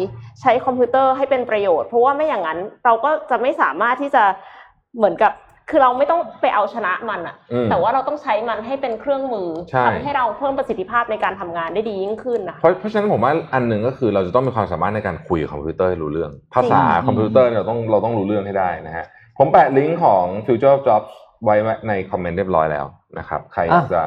[0.41, 4.25] ใช้คอมพิวเตอร์ให้เป็นประโยชน์ เพราะว่าไม่อย่างนั้นเราก็จะไม่สามารถที่จะ
[4.97, 5.33] เหมือนกับ
[5.71, 19.07] คือเราไม่ต้องไปเอาชนะมันอะอืมแต่ว่าเราต้องใช้มันให้เป็นเครื่องมือใช่ทำให้เราเพิ่มประสิทธิภาพในการทำงานได้ดียิ่งขึ้นนะเพราะเพราะฉะนั้นผมว่าอันหนึ่งก็คือเราจะต้องมีความสามารถในการคุยกับคอมพิวเตอร์ให้รู้เรื่อง ภาษาจริงคอมพิวเตอร์เนี่ยเราต้องเราต้องรู้เรื่องให้ได้นะฮะ
[19.39, 21.09] ผมแปะลิงก์ของ Future of Jobs
[21.45, 21.55] ไว้
[21.89, 22.87] ในคอมเมนต์เรียบร้อยแล้ว
[23.19, 24.03] นะครับ ใครอยากจะ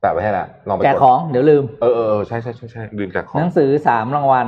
[0.00, 4.46] แปะไว้ให้ละลองไปแจกดของเดี๋ยวลืมเออเออเออใช่ใช่ใช่ใช่ลืมแจกของหนังสือสามรางวัล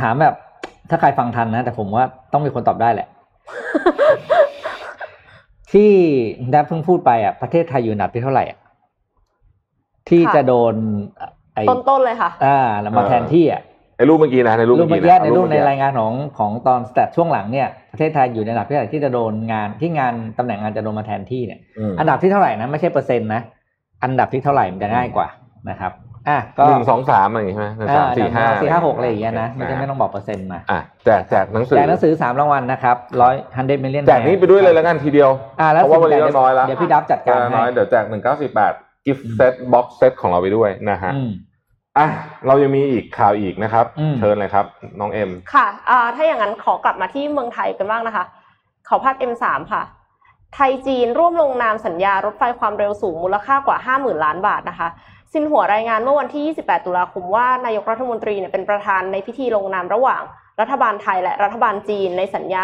[0.00, 0.34] ถามแบบ
[0.90, 3.08] ถ้าใครฟังทันนะ แต่ผมว่าต้องมีคนตอบได้แหละ
[5.72, 5.90] ที่
[6.54, 8.58] ดับเพิ่งพูดไปอะประเทศไทยอยู่อันดับที่เท่าไหร่อะ
[10.08, 10.74] ที่ค่ะจะโดน
[11.54, 13.62] ไอ้ต้นๆเลยค่ะ อ่าแล้วมาแทนที่อะ
[13.98, 23.42] ในรูปเมื่อกี้นะในรูปรูปเมื่เมื่ออกี้กี้ในรูปในเมื่อกี้รายงานของของตอนสแตทช่วงหลังเนี่ยประเทศไทยอยู่ในอันดับที่เท่าไหร่ที่จะโดนงานที่งานตำแหน่งงานจะโดนมาแทนที่เนี่ยอืมอันดับที่เท่าไหร่นะไม่ใช่เปอร์เซ็นต์นะ
[24.02, 25.28] อันดับที่เท่าไหร่มันจะง่ายกว่า
[25.70, 25.92] นะครับ
[26.28, 38.72] อะก็หนึ่งสองสามอะไรอย่างงี้ใช่ไหมหนึ่งสามสี่ห้าสี่ห้าหกอะไรอย่างเงี้ยนะไม่โคใช่ไม่ต้องบอกเปอร์เซ็นต์มาอะแจกแจกหนังสือแจกหนังสือสามรางวัลนะครับร้อยฮันเดมิเลียนแจกนี้ไปด้วยเลยแล้วกันทีเดียวอ่าแล้วเพราะว่าวันนี้สิ่งก็น้อยละเดี๋ยวพี่ดับจัดการเออน้อยให้เดี๋ยวแจกหนึ่งเก้าสี่แปด
[39.06, 41.30] กิฟต์เซตบ็อกเซตของเราไปด้วยนะฮะอืม
[41.98, 42.06] อะ
[42.46, 44.66] เรายังมีอีกข่าวอีกนะครับอืมเชิญเลยครับ
[45.00, 48.24] น้องเอ็มค่ะอ่าถ้าอย่างนั้นขอกลับมาที่เมืองไทยกันบ้างนะคะ
[48.88, 49.82] ขอภาพ M3 ค่ะ
[50.54, 54.88] ไทยจีนร่วมลงนามสัญญารถไฟความเร็วสูงมูลค่ากว่า 50,000 ล้านบาทนะคะ
[55.32, 60.22] สินหัวรายงานเมื่อวันที่ 28 ตุลาคมว่านายกรัฐมนตรีเนี่ยเป็นประธานในพิธีลงนามระหว่าง
[60.60, 62.62] รัฐบาลไทยและรัฐบาลจีนในสัญญา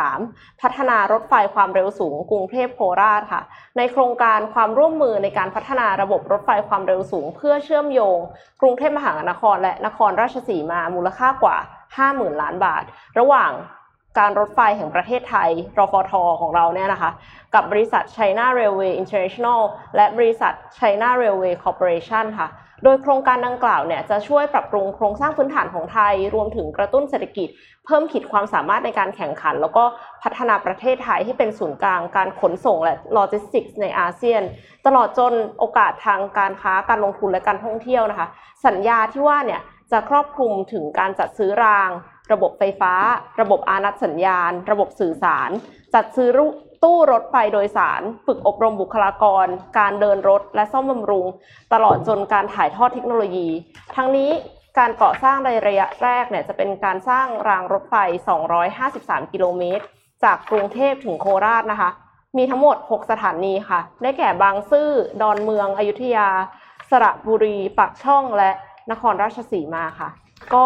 [0.00, 3.42] 2.3 พัฒนารถไฟความเร็วสูงกรุงเทพโคราชค่ะ
[3.76, 8.18] ในโครงการความร่วมมือในการพัฒนาระบบรถไฟความเร็วสูง เพื่อเชื่อมโยง
[8.60, 11.56] กรุงเทพมหานครและนครราชสีมามูลค่ากว่า
[11.98, 12.84] 50,000 ล้านบาท
[13.18, 13.52] ระหว่าง
[14.18, 17.10] การรถไฟแห่งประเทศไทย รฟท ของเราเนี่ยนะคะ
[17.54, 19.60] กับบริษัท China Railway International
[19.96, 22.48] และบริษัท China Railway Corporation ค่ะ
[22.84, 27.48] โดยโครงการดังกล่าวเนี่ยจะช่วยปรับปรุงโครงสร้างพื้นฐานของไทย รวมถึงกระตุ้นเศรษฐกิจ
[27.86, 29.84] เพิ่มขีดความสามารถในการแข่งขัน แล้วก็
[30.22, 34.42] พัฒนาประเทศไทยให้เป็นศูนย์กลางการขนส่งและโลจิสติกส์ในอาเซียน
[34.86, 38.28] ตลอดจนโอกาสทางการค้าการลงทุนและการท่องเที่ยวนะคะ
[38.66, 39.60] สัญญาที่ว่าเนี่ย
[39.92, 41.90] จะครอบคลุมถึงการจัดซื้อราง
[42.32, 42.94] ระบบไฟฟ้า
[43.40, 45.50] ระบบอานัตสัญญาณ ระบบสื่อสาร
[45.94, 46.30] จัดซื้อ
[46.84, 49.46] ตู้รถไฟโดยสาร ฝึกอบรมบุคลากร
[49.78, 51.26] การเดินรถและซ่อมบำรุง
[51.72, 53.48] ตลอดจนการถ่ายทอดเทคโนโลยี
[53.96, 54.30] ทั้งนี้
[54.78, 57.94] การก่อสร้างในระยะแรกเนี่ยจะเป็นการสร้างรางรถไฟ
[58.64, 59.84] 253 กิโลเมตร
[60.24, 61.90] จากกรุงเทพถึงโคราชนะคะ
[62.36, 64.88] มีทั้งหมด 6 สถานีค่ะ ได้แก่บางซื่อ
[65.22, 66.28] ดอนเมือง อยุธยา
[66.90, 68.50] สระบุรี ปากช่อง และ
[68.90, 70.08] นครราชสีมาค่ะ
[70.54, 70.64] ก็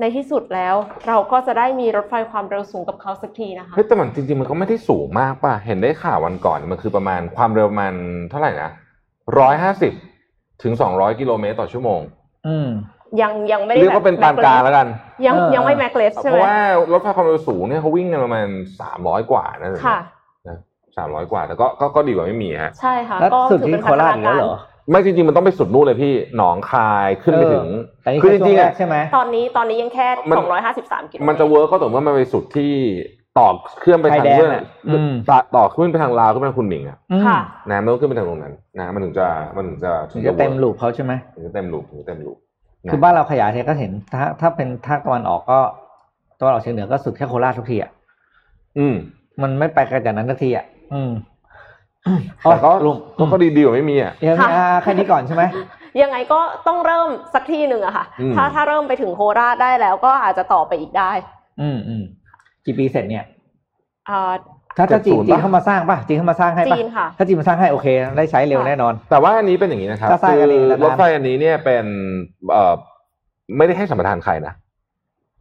[0.00, 0.74] ในที่สุดแล้ว
[1.08, 7.94] เราก็จะได้มีรถไฟความเร็วสูงกับเขาสักทีนะคะเฮ้ยแต่มันจริงๆมันก็ไม่ได้สูงมากป่ะ เห็นได้ข่าววันก่อนมันคือประมาณความเร็วประมัน
[8.30, 8.70] เท่าไหร่นะ
[9.38, 9.92] ร้อยห้าสิบ
[10.62, 12.00] ถึงสองร้อยกิโลเมตรต่อชั่วโมง
[12.46, 12.68] อืม
[13.20, 14.86] ยังยังไม่ได้เรียกว่าเป็นปานกลางแล้วกัน
[15.26, 16.56] ยังเออยังไม่แม็กเลสเพใช่ไหมราะว่า
[16.92, 18.46] รถไฟความเร็วสูงเนี่ยเขาวิ่งกันประมาณ
[18.80, 19.98] สามร้อยกว่านะค่ะ
[20.96, 24.56] สามร้อยกว่าแต่ก็ก็ก็ดีกว่าไม่มีฮะใช่ค่ะแล้วก็สุดถือที่เป็นโคพัฒราชนาอีกแล้กาวรเหรอ
[24.90, 27.66] ไม่จริงๆมันต้องไปสุดนู่นเลยพี่หนองคายขึ้นไปถึง
[28.02, 30.36] แต่นี่คือแค่จช่วริงงๆแรอะกใช่ไหมตอนนี้ตอนนี้ยังแค่มัน
[30.72, 32.72] 253กิโลเตรมันจะเวิร์กก็ต่อเมื่อมันไปสุดที่
[33.38, 33.48] ต่อ
[33.80, 37.38] เครื่องไปทางไฟแดงเรื่องอะอืมต่อต่อขึ้นไปทางลาวขึ้นไปทางคุณหมิงอะอืมค่ะ
[37.70, 39.26] นะมันต้องขึ้นไปทางตรงนั้นนะมันถึงจะ
[39.56, 42.36] มันถึงจะถึงจะเต็มลูปเขาใช่ไหมถึงจะเต็มลูปถึงจะเต็มลูป
[42.84, 45.60] นะคือบ้านเราขยายเนี่ยก็เห็นถ้าถ้าเป็นภาคตะวันออกก็
[46.40, 47.90] ตะวันออกเฉียงเหนือก็สุดแค่โคราชทุกทีอะ
[48.78, 48.94] อืม
[49.42, 50.64] มันไม่ไปไกันจากนั้นสักทีอะ
[50.94, 51.10] อืม
[52.42, 55.42] แต่ก็ลุงก็ก็ดีดีกว่าไม่มีอะ เดี๋ยวมีอ่าแค่นี้ก่อนใช่ไหม
[56.02, 61.10] ยังไงก็ต้องเริ่มสักที่หนึ่งอะค่ะ อืม ถ้าถ้าเริ่มไปถึงโคราชได้แล้วก็อาจจะต่อไปอีกได้
[61.60, 62.02] อืมอืม
[62.66, 63.24] กี่ปีเสร็จเนี่ย
[64.10, 64.32] อ่า
[64.76, 67.86] ถ้าถ้าจีน70จีนปะ เข้ามาสร้างป่ะจีนเข้ามาสร้างให้ป่ะจีนค่ะ ถ้าจีนมาสร้างให้โอเค
[68.16, 71.84] ได้ใช้เร็วแน่นอน แต่ว่าอันนี้เป็นอย่างนี้นะครับถ้าสร้างกันเองคือนานๆรถไฟอันนี้เนี่ยเป็น
[72.50, 72.74] เอ่อ
[73.56, 74.54] ไม่ได้ให้สัมปทานใครนะ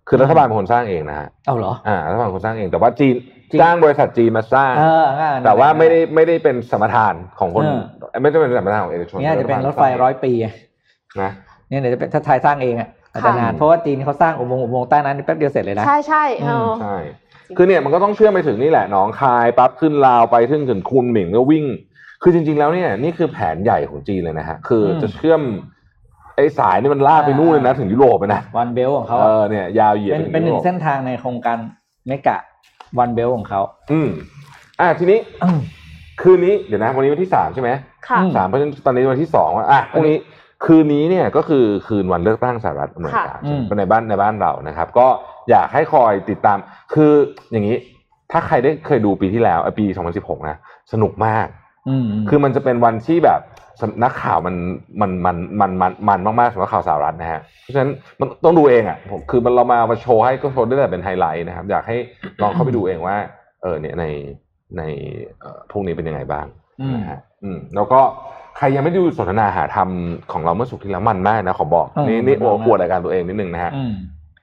[0.07, 3.16] คือรัฐบาลเป็นคนสร้างเองนะฮะเอาเหรอ อ่ารัฐบาลเป็นคนสร้างเองแต่ว่าจีน
[3.51, 7.63] จีนจ้างบริษัทจีนมาสร้าง เอองั้นแต่ว่าไม่ได้ไม่ได้เป็นสัมปทานของคน
[8.11, 10.47] เอไม่ได้เป็นสัมปทานของเอกชนเนี่ยจะเป็นรถไฟร้อยปีไง
[11.21, 11.31] นะ
[11.69, 16.95] เนี่ยเดี๋ยวจะเป็นถ้าไทยสร้างเองอะอาจจะค่ะนานเพราะว่าจีนเขาสร้างอุโมงค์อุโมงค์ใต้นั้นแป๊บเดียวเสร็จเลยนะ ใช่ใช่เออใช่
[17.57, 21.65] คือเนี่ยมันก็ต้องเชื่อมไปถึงนี่แหละหนองคายปั๊บขึ้นลาวไปถึงถึงคุนหมิงแล้ววิ่ง
[22.21, 25.41] คือจริง ๆ แล้วเนี่ยนี่คือแผนใหญ่ของจีนเลยนะฮะคืออมจะเชื่อม
[26.35, 31.57] ไอ้สายนี่มันลากไปนู่นเลยนะถึงยุโรปไปนะวันเบลของเขาเออะอเนี่ยยาวเหยียดเป็นไถึเป็นหนึ่ยุงโรป เส้นทางในโครงการ
[32.07, 32.37] เมกะ
[32.99, 33.61] วันเบลของเขา
[33.91, 34.09] อืม
[34.79, 35.59] อะทีนี้อืม
[36.21, 37.69] คืนนี้เดี๋ยวนะ วันนี้วันที่สามใช่ไหม
[38.07, 40.17] ค่ะอืมสามเพราะฉะนั้นตอนนี้วันที่สองว่าอะพรุ่งนี้
[40.65, 45.07] คืนนี้เนี่ยก็คือคืนวันเลือกตั้งสหรัฐอเมริกาค่ะอืมเป็นในบ้านในบ้านเรานะครับ ก็
[45.49, 46.57] อยากให้คอยติดตาม
[46.93, 47.11] คือ
[47.51, 47.77] อย่างนี้
[48.31, 49.86] ถ้าใครได้เคยดูปีที่แล้วอะปี
[50.17, 50.57] 2016 นะ
[50.93, 51.47] สนุกมาก
[51.89, 53.64] อืมคือมันจะเป็นวันที่แบบสำ
[54.03, 54.55] นักข่าวมัน
[55.01, 61.97] มันมันมันมันมันมากๆสำหรับข่าวสหรัฐนะฮะเพราะฉะนั้นมันต้องดูเองอะผมคือมันเรามามาโชว์ให้ก็โชว์ได้แต่เป็นไฮไลท์นะครับ อยากให้
[62.41, 63.15] ลองเข้าไปดูเองว่า
[63.61, 64.05] เออเนี่ยใน
[64.78, 64.82] ใน
[65.39, 66.45] เอ่อพรุ่งนี้เป็นยังไงบ้าง
[66.82, 67.99] อืมนะฮะอืมแล้วก็
[68.57, 69.89] ใครยังไม่ได้ดูสนทนาหาธรรม
[70.32, 73.93] ของเราเมื่อสุกร์ที่แล้วมันมากนะขอบอกอืมนี่นี่โอ้มันมากปวดรายการตัวเองนิดนึงนะฮะอืม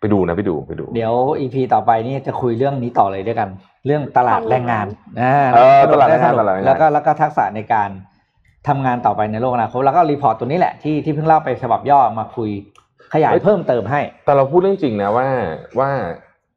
[0.01, 3.49] ไปดูนะไปดูไปดู เดี๋ยว EP ต่อไปนี่จะคุยเรื่องนี้ต่อเลยด้วยกัน
[3.87, 4.87] เรื่องตลาดแรงงาน
[5.20, 7.91] อ่าเออสนุกตลาดแรงงานสนุกตลาดแรงงานแล้วก็แล้วก็ทักษะในการ
[8.69, 12.51] ทำงานต่อไปในโลกอนาคตแล้วก็ report ตัวนี้แหละที่ที่เพิ่งเล่าไปฉบับย่อมาคุย
[13.15, 15.27] ขยายเพิ่มเติมให้ แต่เราพูดเรื่องจริงนะว่า
[15.79, 15.91] ว่า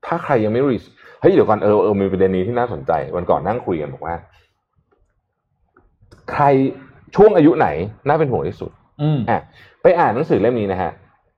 [0.06, 0.78] ถ้าใครยังไม่ re
[1.22, 4.16] เฮ้ยเดี๋ยวก่อนเออเออมีประเด็นนี้ที่น่าสนใจ วันก่อนนั่งคุยกันบอกว่า
[6.32, 6.44] ใคร
[7.16, 7.68] ช่วงอายุไหน
[8.08, 9.42] น่าเป็นห่วงที่สุด อืมอะ
[9.82, 10.92] ไปอ่านหนังสือเล่มนี้นะฮะ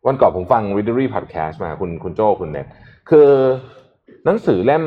[0.08, 2.68] วันก่อนผมฟัง Readery Podcast มาคุณคุณโจคุณเน็ต
[3.10, 3.30] คือ
[4.26, 4.84] หนังสือเล่ม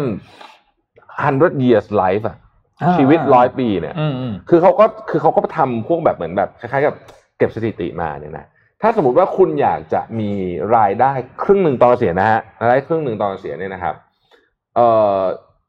[0.81, 2.50] 100 years life อะอ่า
[2.99, 6.95] ชีวิตร้อยปีเนี่ยอืมอืมคือเขาก็คือเขาก็ทำพวกแบบเหมือนแบบคล้ายๆกับ
[7.39, 8.47] เก็บสถิติมาเนี่ยนะ
[8.83, 10.31] ถ้าสมมติว่าคุณอยากจะมี
[10.77, 11.13] รายได้
[11.43, 13.95] ครึ่งหนึ่งตอนเกษียณนะฮะรายได้ครึ่งหนึ่งตอนเกษียณเนี่ยนะครับ
[14.77, 15.19] เอ่อ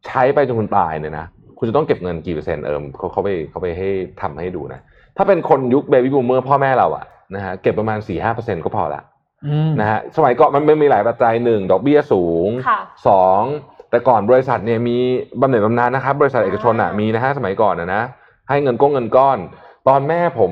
[0.08, 1.26] ใช้ไปจนคุณตายเนี่ยนะ
[1.58, 3.90] คุณจะต้องเก็บเงินกี่เปอร์เซ็นต์เอิมเขาเขาไปเขาไปให้
[4.22, 4.82] ทำให้ดูนะ
[5.18, 7.06] ถ้าเป็นคนยุค baby boomer พ่อแม่เราอะ
[7.36, 9.02] นะฮะเก็บประมาณสี่ห้าเปอร์เซ็นต์ก็พอละ
[9.48, 13.42] อืมนะฮะสมัยก่อนมันมันมีหลายปัจจัยหนึ่งดอกเบี้ยสูงค่ะสอง
[13.92, 14.98] แต่ก่อนบริษัทเนี่ยมี
[15.42, 18.04] บำเหน็จบำนาญนะครับ บริษัทเอกชนอะอ่ามีมีนะฮะสมัยก่อนนะนะ
[18.50, 19.38] ให้เงินก้อนเงินก้อน
[19.88, 20.52] ตอนแม่ผม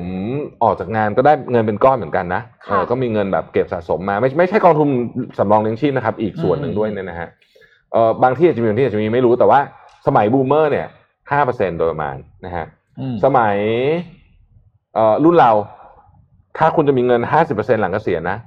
[0.62, 4.88] ออกจากงานก็ได้เงินเป็นก้อนเหมือนกันนะเออก็มีเงินแบบเก็บสะสมมา ไม่ไม่ใช่กองทุน
[5.38, 7.28] สำรองเลี้ยงชีพนะครับ อีกส่วนหนึ่งด้วยเนี่ยนะฮะ
[7.92, 9.60] เออบางที่อาจจะมีบางที่อาจจะมีไม่รู้แต่ว่า
[10.06, 10.86] สมัย boomer เนี่ย
[11.30, 12.66] ห้าเปอร์เซ็นโดยประมาณนะฮะ
[13.00, 13.56] อืมสมัย
[14.94, 15.52] เอ่อรุ่นเรา
[16.58, 18.38] ถ้าคุณจะมีเงินห้าสิบเปอร์เซ็นหลังเกษียณนะ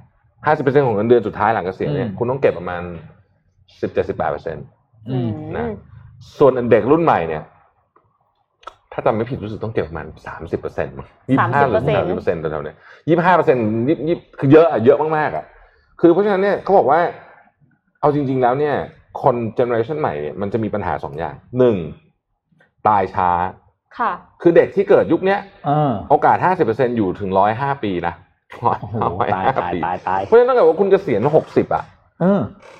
[0.46, 2.82] ห้าสิบเปอร์เซ็นของเงินเดือนสุดท้ายหลังเกษียณเนี่ยอืมคุณต้องเก็บประมาณ
[3.82, 4.73] สิบเจ็ดสิบแปดเปอร์เซ็นอืม
[5.56, 5.66] นะ
[6.38, 7.42] ส่วนเด็กรุ่นใหม่เนี่ย
[8.92, 10.94] ถ้าจำไม่ผิดรู้สึกต้องเก็บประมาณสามสิบเปอร์เซ็นต์
[11.28, 12.76] ยี่ห้าหรือสามสิบเปอร์เซ็นต์แถวๆเนี้ย
[13.08, 15.44] ยี่ห้าเปอร์เซ็นต์ยี่ยี่คือเยอะอะเยอะมากๆอะ
[16.00, 17.00] คือเพราะฉะนั้นเนี่ยเขาบอกว่า
[18.00, 18.74] เอาจริง ๆ แล้วเนี่ย
[19.22, 21.76] คน generation ใหม่เนี่ยมันจะมีปัญหาสองอย่างหนึ่ง
[22.88, 23.30] ตายช้า
[23.98, 28.14] ค่ะ คือเด็กที่เกิดยุคเนี้ยเออโอกาสห้าสิบเปอร์เซ็นอยู่ถึงร้อยห้าปีนะ
[28.66, 31.93] ร้อยโอ้โหร้อยตายห้าตายปีตายตายเพราะฉะนั้นถ้าเกิดว่าคุณเกษียณหกสิบอะเออ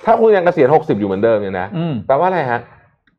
[0.05, 2.61] ถ้าคุณยังเกษียณหกสิบอยู่เหมือนเดิมเนี่ยนะอืมแปลว่าอะไรฮะ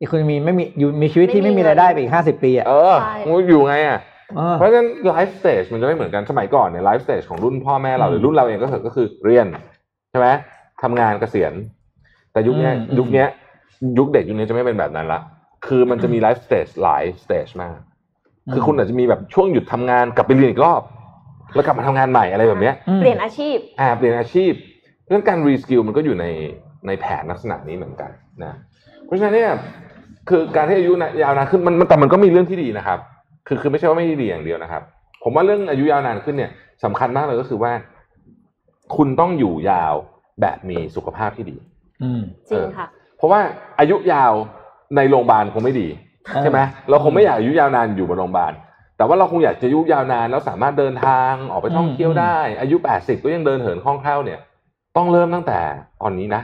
[0.01, 3.99] อีกคุณมีไม่มีอยู่มีชีวิตที่ไม่ไม่มีมีรายได้ไปอีกห้าสิบปีอะเออใช่มึงอยู่ไงอะ
[4.37, 9.47] เออเพราะฉะนั้น life stage มันจะไม่เหมือนกันสมัยก่อนเนี่ย life stage ของรุ่นพ่อแม่เราอืมหรือรุ่นเราเองก็คือก็คือเรียน
[10.11, 10.29] ใช่ไหม
[10.83, 11.53] ทำงานเกษียณ
[12.33, 13.29] แต่ยุคเนี้ยอืมยุคเนี้ย
[13.99, 15.21] ยุคเด็กยุคนี้จะไม่เป็นแบบนั้นละ
[15.67, 17.77] คือมันจะมี life stage หลาย stage มาก
[18.53, 20.83] คือคุณอาจจะมีแบบช่วงหยุดทำงานกลับไปเรียนอีกรอบ
[21.55, 24.53] แล้วกลับมาทำงานใหม่อะไรแบบเนี้ยอืมเปลี่ยนอาชีพอ่าเปลี่ยนอาชีพ
[25.09, 26.27] เรื่องการ reskill มันก็อยู่ใน
[26.87, 28.11] ในแผนลักษณะนี้เหมือนกัน
[28.45, 28.55] นะ
[29.05, 29.53] เพราะฉะนั้นเนี่ย
[30.29, 30.93] คือการที่อายุ
[31.23, 32.99] ยาวนานขึ้นมันมันแต่มันก็มีเรื่องที่ดีนะครับ
[33.47, 34.83] คือคือไม่ใช่ว่าไม่ดีอย่างเดียวนะครับ
[35.23, 36.51] ผมว่าเรื่องอายุยาวนานขึ้นเนี่ย
[36.85, 37.73] สำคัญมากเลยก็คือว่า
[38.97, 39.95] คุณต้องอยู่ยาว
[40.41, 41.57] แบบมีสุขภาพที่ดี
[42.03, 42.87] อืมจริงค่ะ
[43.17, 43.41] เพราะว่า
[43.81, 44.33] อายุยาว
[44.97, 48.53] ในโรงพยาบาลคงไม่ดีเออใช่ไหมเราคงไม่อยากอายุยาวนานอยู่บนโรงพยาบาล
[48.97, 54.41] แต่ว่าเราคงอยากจะอายุยาวนานแล้วสามารถเดินทางออกไปท่องเที่ยวได้ อายุแปดสิบก็ยังเดินเหินคล่องแคล่วเนี่ย
[54.97, 55.59] ต้องเริ่มตั้งแต่
[56.03, 56.43] ตอนนี้นะ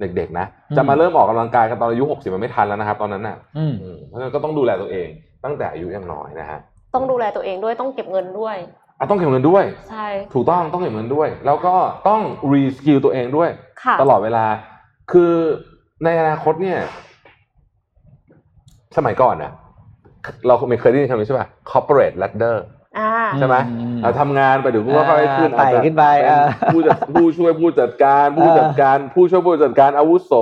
[0.00, 5.08] เด็กๆนะจะมาเริ่มออกกำลังกายกันตอนอายุหกสิบมันไม่ทันแล้วนะครับ ตอนนั้นน่ะอืมอืมเพราะฉะนั้นก็ต้องดูแลตัวเอง
[5.44, 6.58] ตั้งแต่อายุยังน้อยนะฮะ
[6.94, 8.56] ต้องดูแลตัวเองด้วยต้องเก็บเงินด้วย
[8.98, 11.74] อะต้องเก็บเงินด้วยใช่ถูกต้องต้องเก็บเงินด้วย แล้วก็
[12.08, 12.20] ต้อง
[12.52, 13.50] reskill ตัวเองด้วย
[13.82, 14.44] ค่ะตลอดเวลา
[15.12, 15.32] คือ
[16.04, 16.78] ในอนาคตเนี่ย
[18.96, 19.52] สมัยก่อนนะ
[20.46, 22.79] เราไม่เคยได้ยินคำนี้ใช่ป่ะ corporate ladder อ่า
[23.38, 26.40] ใช่ไหมอืมอะทำงานไปเดี๋ยวก็ค่อยๆขึ้นอ่าไต่อาจจะขึ้นไปเป็นอ่า
[26.72, 30.32] ผู้จัดผู้ช่วยผู้จัดการ ผู้จัดการ ผู้ช่วยผู้จัดการอาวุโส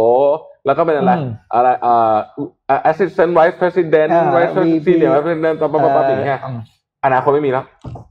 [0.66, 6.60] แล้วก็เป็นอะไรอืมอะไรเอ่อ assistant vice president อ่า vice president VP senior vice president ปั๊บปั๊บปั๊บปั๊บอย่างเงี้ยอืม
[7.04, 7.64] อนาคตไม่มีแล้ว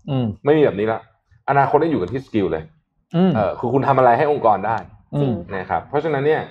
[0.10, 1.02] อืมไม่มีแบบนี้แล้ว
[1.50, 2.64] อนาคตได้อยู่กันที่ skill เลย
[3.16, 4.78] อืมเออคือคุณทำอะไรให้องค์กรได้
[5.22, 6.42] จริงนะครับเพราะฉะนั้นเนี่ย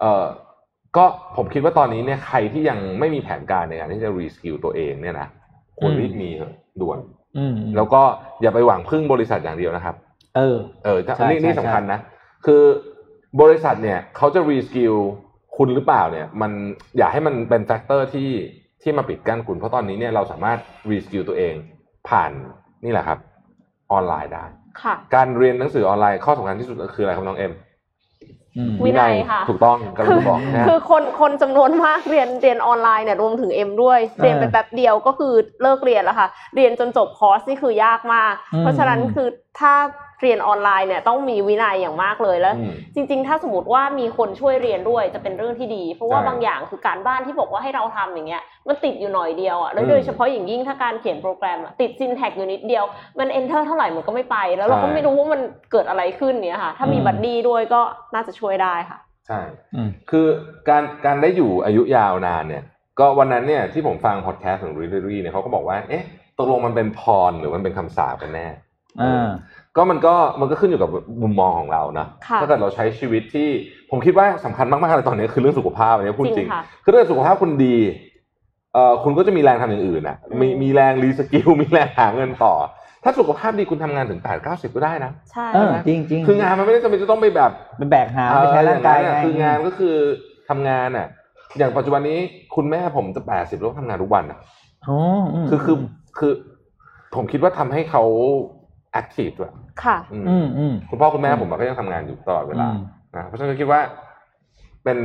[0.00, 0.24] เออ
[0.96, 1.04] ก็
[1.36, 5.28] ผมคิดว่าตอนนี้เนี่ยใครที่ยังไม่มีแผนการในการที่จะ reskill ตัวเองเนี่ยนะ
[5.78, 7.21] ควรอืมรีบมีเถอะด่วนอืม
[7.76, 8.02] แล้วก็
[8.42, 9.94] อย่าไปหวังพึ่งบริษัทอย่างเดียวนะครับ
[10.36, 12.00] เออ เออถ้าใช่นี่นี่ใช่สำคัญนะ
[12.46, 12.62] คือ
[13.42, 14.94] บริษัทเนี่ยเขาจะ reskill
[15.56, 16.52] คุณหรือเปล่าเนี่ย มัน
[16.98, 18.30] อย่าให้มันเป็น factor ที่
[18.82, 20.58] ที่มาปิดกั้นคุณ เพราะตอนนี้เนี่ยเราสามารถ
[20.90, 21.54] reskill ตัวเอง
[22.08, 22.30] ผ่าน
[22.84, 23.18] นี่แหละครับ
[23.92, 24.44] ออนไลน์ได้
[24.82, 27.60] ค่ะการเรียนหนังสือออนไลน์ข้อสำคัญที่สุดก็คืออะไรครับน้องเอ็มอืม
[28.84, 35.32] วินัยค่ะ ถูกต้องกำลังจะบอกนะคือคนคนจำนวนมากเรียนเรียนออนไลน์เนี่ยรวมถึงเอ็มด้วย เรียนไปแป๊บเดียวก็คือ
[35.62, 39.28] เลิกเรียนแล้วค่ะ เรียนจนจบคอร์สนี่คือยากมากอืมเพราะฉะนั้นคือ
[39.58, 39.72] ถ้า
[40.20, 52.84] เรียนออนไลน์เนี่ยต้องมีวินัยอย่างมากเลยแล้วอืมจริง ๆ ถ้าสมมติว่ามีคนช่วยเรียนด้วยจะเป็นเรื่องที่ดี เพราะว่าใช่บางอย่างคือการบ้านที่บอกว่าให้เราทำอย่างเงี้ยมันติดอยู่หน่อยเดียวอะแล้วอืมโดยเฉพาะอย่างยิ่งถ้าการเขียนโปรแกรมอะติด syntax อยู่นิดเดียว
[53.18, 55.40] มัน enter เท่าไหร่มันก็ไม่ไป แล้วเราก็ใช่ไม่รู้ว่ามัน
[55.72, 57.80] เกิดอะไรขึ้นเนี่ยค่ะ ถ้ามีอืม buddy ด้วยก็
[58.14, 59.40] น่าจะช่วยได้ค่ะ ใช่
[59.74, 60.26] อืมคือ
[60.68, 62.62] การการได้อยู่อายุยาวนานเนี่ย
[63.00, 66.04] ก็วันนั้นเนี่ยที่ผมฟังพอดแคสต์ของ Readery เนี่ยเขาก็บอกว่าเอ๊ะ
[66.38, 67.00] ตกลงมันเป็นพ
[67.30, 68.71] รหรือมันเป็นคำสาปกันแน่อ่า
[69.76, 70.90] ก็มันก็มันก็ขึ้นอยู่กับ
[71.22, 73.48] มุมมองของเรานะค่ะถ้าเกิดเราใช้ชีวิตที่
[73.90, 77.76] ผมคิดว่าสำคัญมากๆเลยตอนนี้คือเรื่องสุขภาพอันนี้พูดจริงจริงค่ะคือถ้าเกิดสุขภาพคุณดี
[78.74, 82.54] เอ่อคุณก็จะมีแรงทำอย่างอื่นอะมีอืมมีแรง reskill มีแรงหาเงินต่อ
[83.04, 89.94] ถ้าสุขภาพดีคุณทำงานถึงแปดเก้าสิบก็ได้นะใช่เออจริงจริงคืองานมันไม่ได้จำเป็นจะต้องไปแบบเป็นแบกหามไม่ใช้ร่างกายเอออไงนั้นน่ะคืองานก็คือ
[90.48, 91.06] ทำงานอะ
[91.58, 92.18] อย่างปัจจุบันนี้
[92.54, 94.38] คุณแม่ผมจะแปดสิบแล้วทำงานทุกวันอะ
[94.88, 94.96] อ๋อ
[95.44, 95.76] มคือคือ
[96.18, 96.32] คือ
[97.14, 98.02] ผมคิดว่าทำให้เขา
[98.92, 99.50] active ด้วย
[99.84, 102.78] ค่ะอืมอืมอืมคุณพ่อคุณแม่ผมอะก็ยังทำงานอยู่ตลอดเวลาอืม
[103.16, 103.80] นะเพราะฉะนั้นก็คิดว่า
[104.84, 104.98] เป็น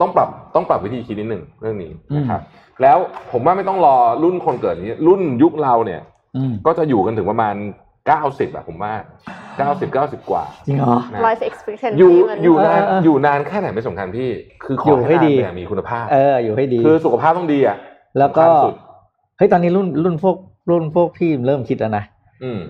[0.00, 2.40] ต้องปรับต้องปรับวิธีคิดนิดหนึ่งเรื่องนี้นะครับ
[2.82, 2.98] แล้ว
[3.32, 6.00] ผมว่าไม่ต้องรอรุ่นคนเกิดนี้ รุ่นยุคเราเนี่ย
[6.36, 7.54] อืมก็จะอยู่กันถึงประมาณ
[8.06, 8.92] เก้าสิบอะผมว่า
[9.58, 14.30] เก้าสิบเก้าสิบกว่า จริงเหรอนะ life expectancy อยู่มันอยู่นานเออเอออยู่นานแค่ไหนไม่สำคัญพี่
[14.64, 17.76] คือขอยู่อให้ให้ดีดีอย่างมีคุณภาพ เอออยู่ให้ดี คือสุขภาพต้องดีอะ
[18.18, 18.74] แล้วก็สำคัญสุด
[19.38, 20.36] เฮ้ยตอนนี้รุ่นรุ่นพวก
[20.70, 22.15] รุ่นพวกพี่เริ่มคิดแล้วนะอืม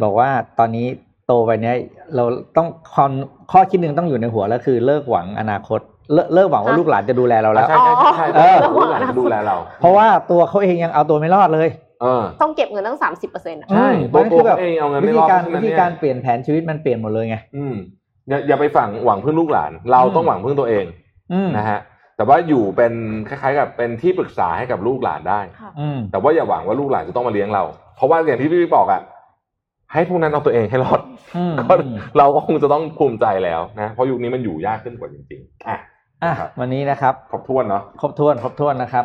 [0.02, 0.86] บอกว่าตอนนี้
[1.26, 1.76] โตไปเนี้ย
[2.16, 2.24] เรา
[2.56, 3.10] ต้องความ
[3.52, 5.80] ข้อคิดหนึ่งต้องอยู่ในหัวแล้วคือเลิกหวังอนาคต
[6.12, 11.68] เลิกเลิกหวังว่าฮะลูกหลานจะดูแลเราแล้วใช่ใช่ใช่ใช่เออลูกหลานจะดูแลเรา เพราะว่าตัวเขาเองยังเอาตัวไม่รอดเลย
[12.02, 17.74] เออต้องเก็บเงินตั้งสามสิบเปอร์เซ็นต์ใช่อืมตัวมันตัวคือแบบเขาเองเอาเงินวิไม่ธีรอดการเพราะฉะวินั้นธีเนี่ยการเปลี่ยนแผนชีวิตมันเปลี่ยนหมดเลยไงอืม
[18.28, 20.84] อย่าอย่าไปฝังหวังพึ่งลูกหลาน เราอืมต้องหวังพึ่งตัวเอง
[21.32, 21.78] อืมนะฮะ
[22.16, 22.93] แต่ว่าอยู่เป็น
[23.28, 27.64] คล้ายๆกับเป็นที่ปรึกษาให้กับลูกหลานได้ค่ะอืมแต่ว่าอย่าหวังว่าลูกหลานจะต้องมาเลี้ยงเรา
[27.97, 29.01] เพราะว่าอย่างที่พี่บอกอะ
[29.92, 31.00] ให้พวกนั้นเอาตัวเองให้รอด
[31.36, 31.74] อืมก็
[32.18, 35.78] เราก็คงจะต้องภูมิใจแล้วนะเพราะยุคนี้มันอยู่ยากขึ้นกว่าจริงๆอะ
[36.22, 39.04] อะครับวันนี้นะครับครบถ้วนเนาะครบถ้วนครบถ้วนนะครับ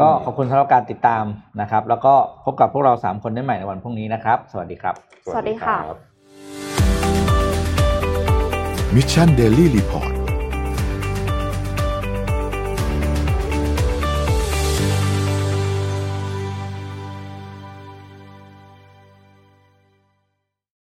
[0.00, 1.24] ก็อืมขอบคุณสำหรับการติดตาม
[1.60, 2.14] นะครับ แล้วก็
[2.44, 4.94] พบกับพวกเราสามคนได้ใหม่ในวันพรุ่งนี้นะครับ สวัสดีครับ
[5.32, 5.98] สวัสดีค่ะรับ
[8.94, 10.13] Mission Daily Report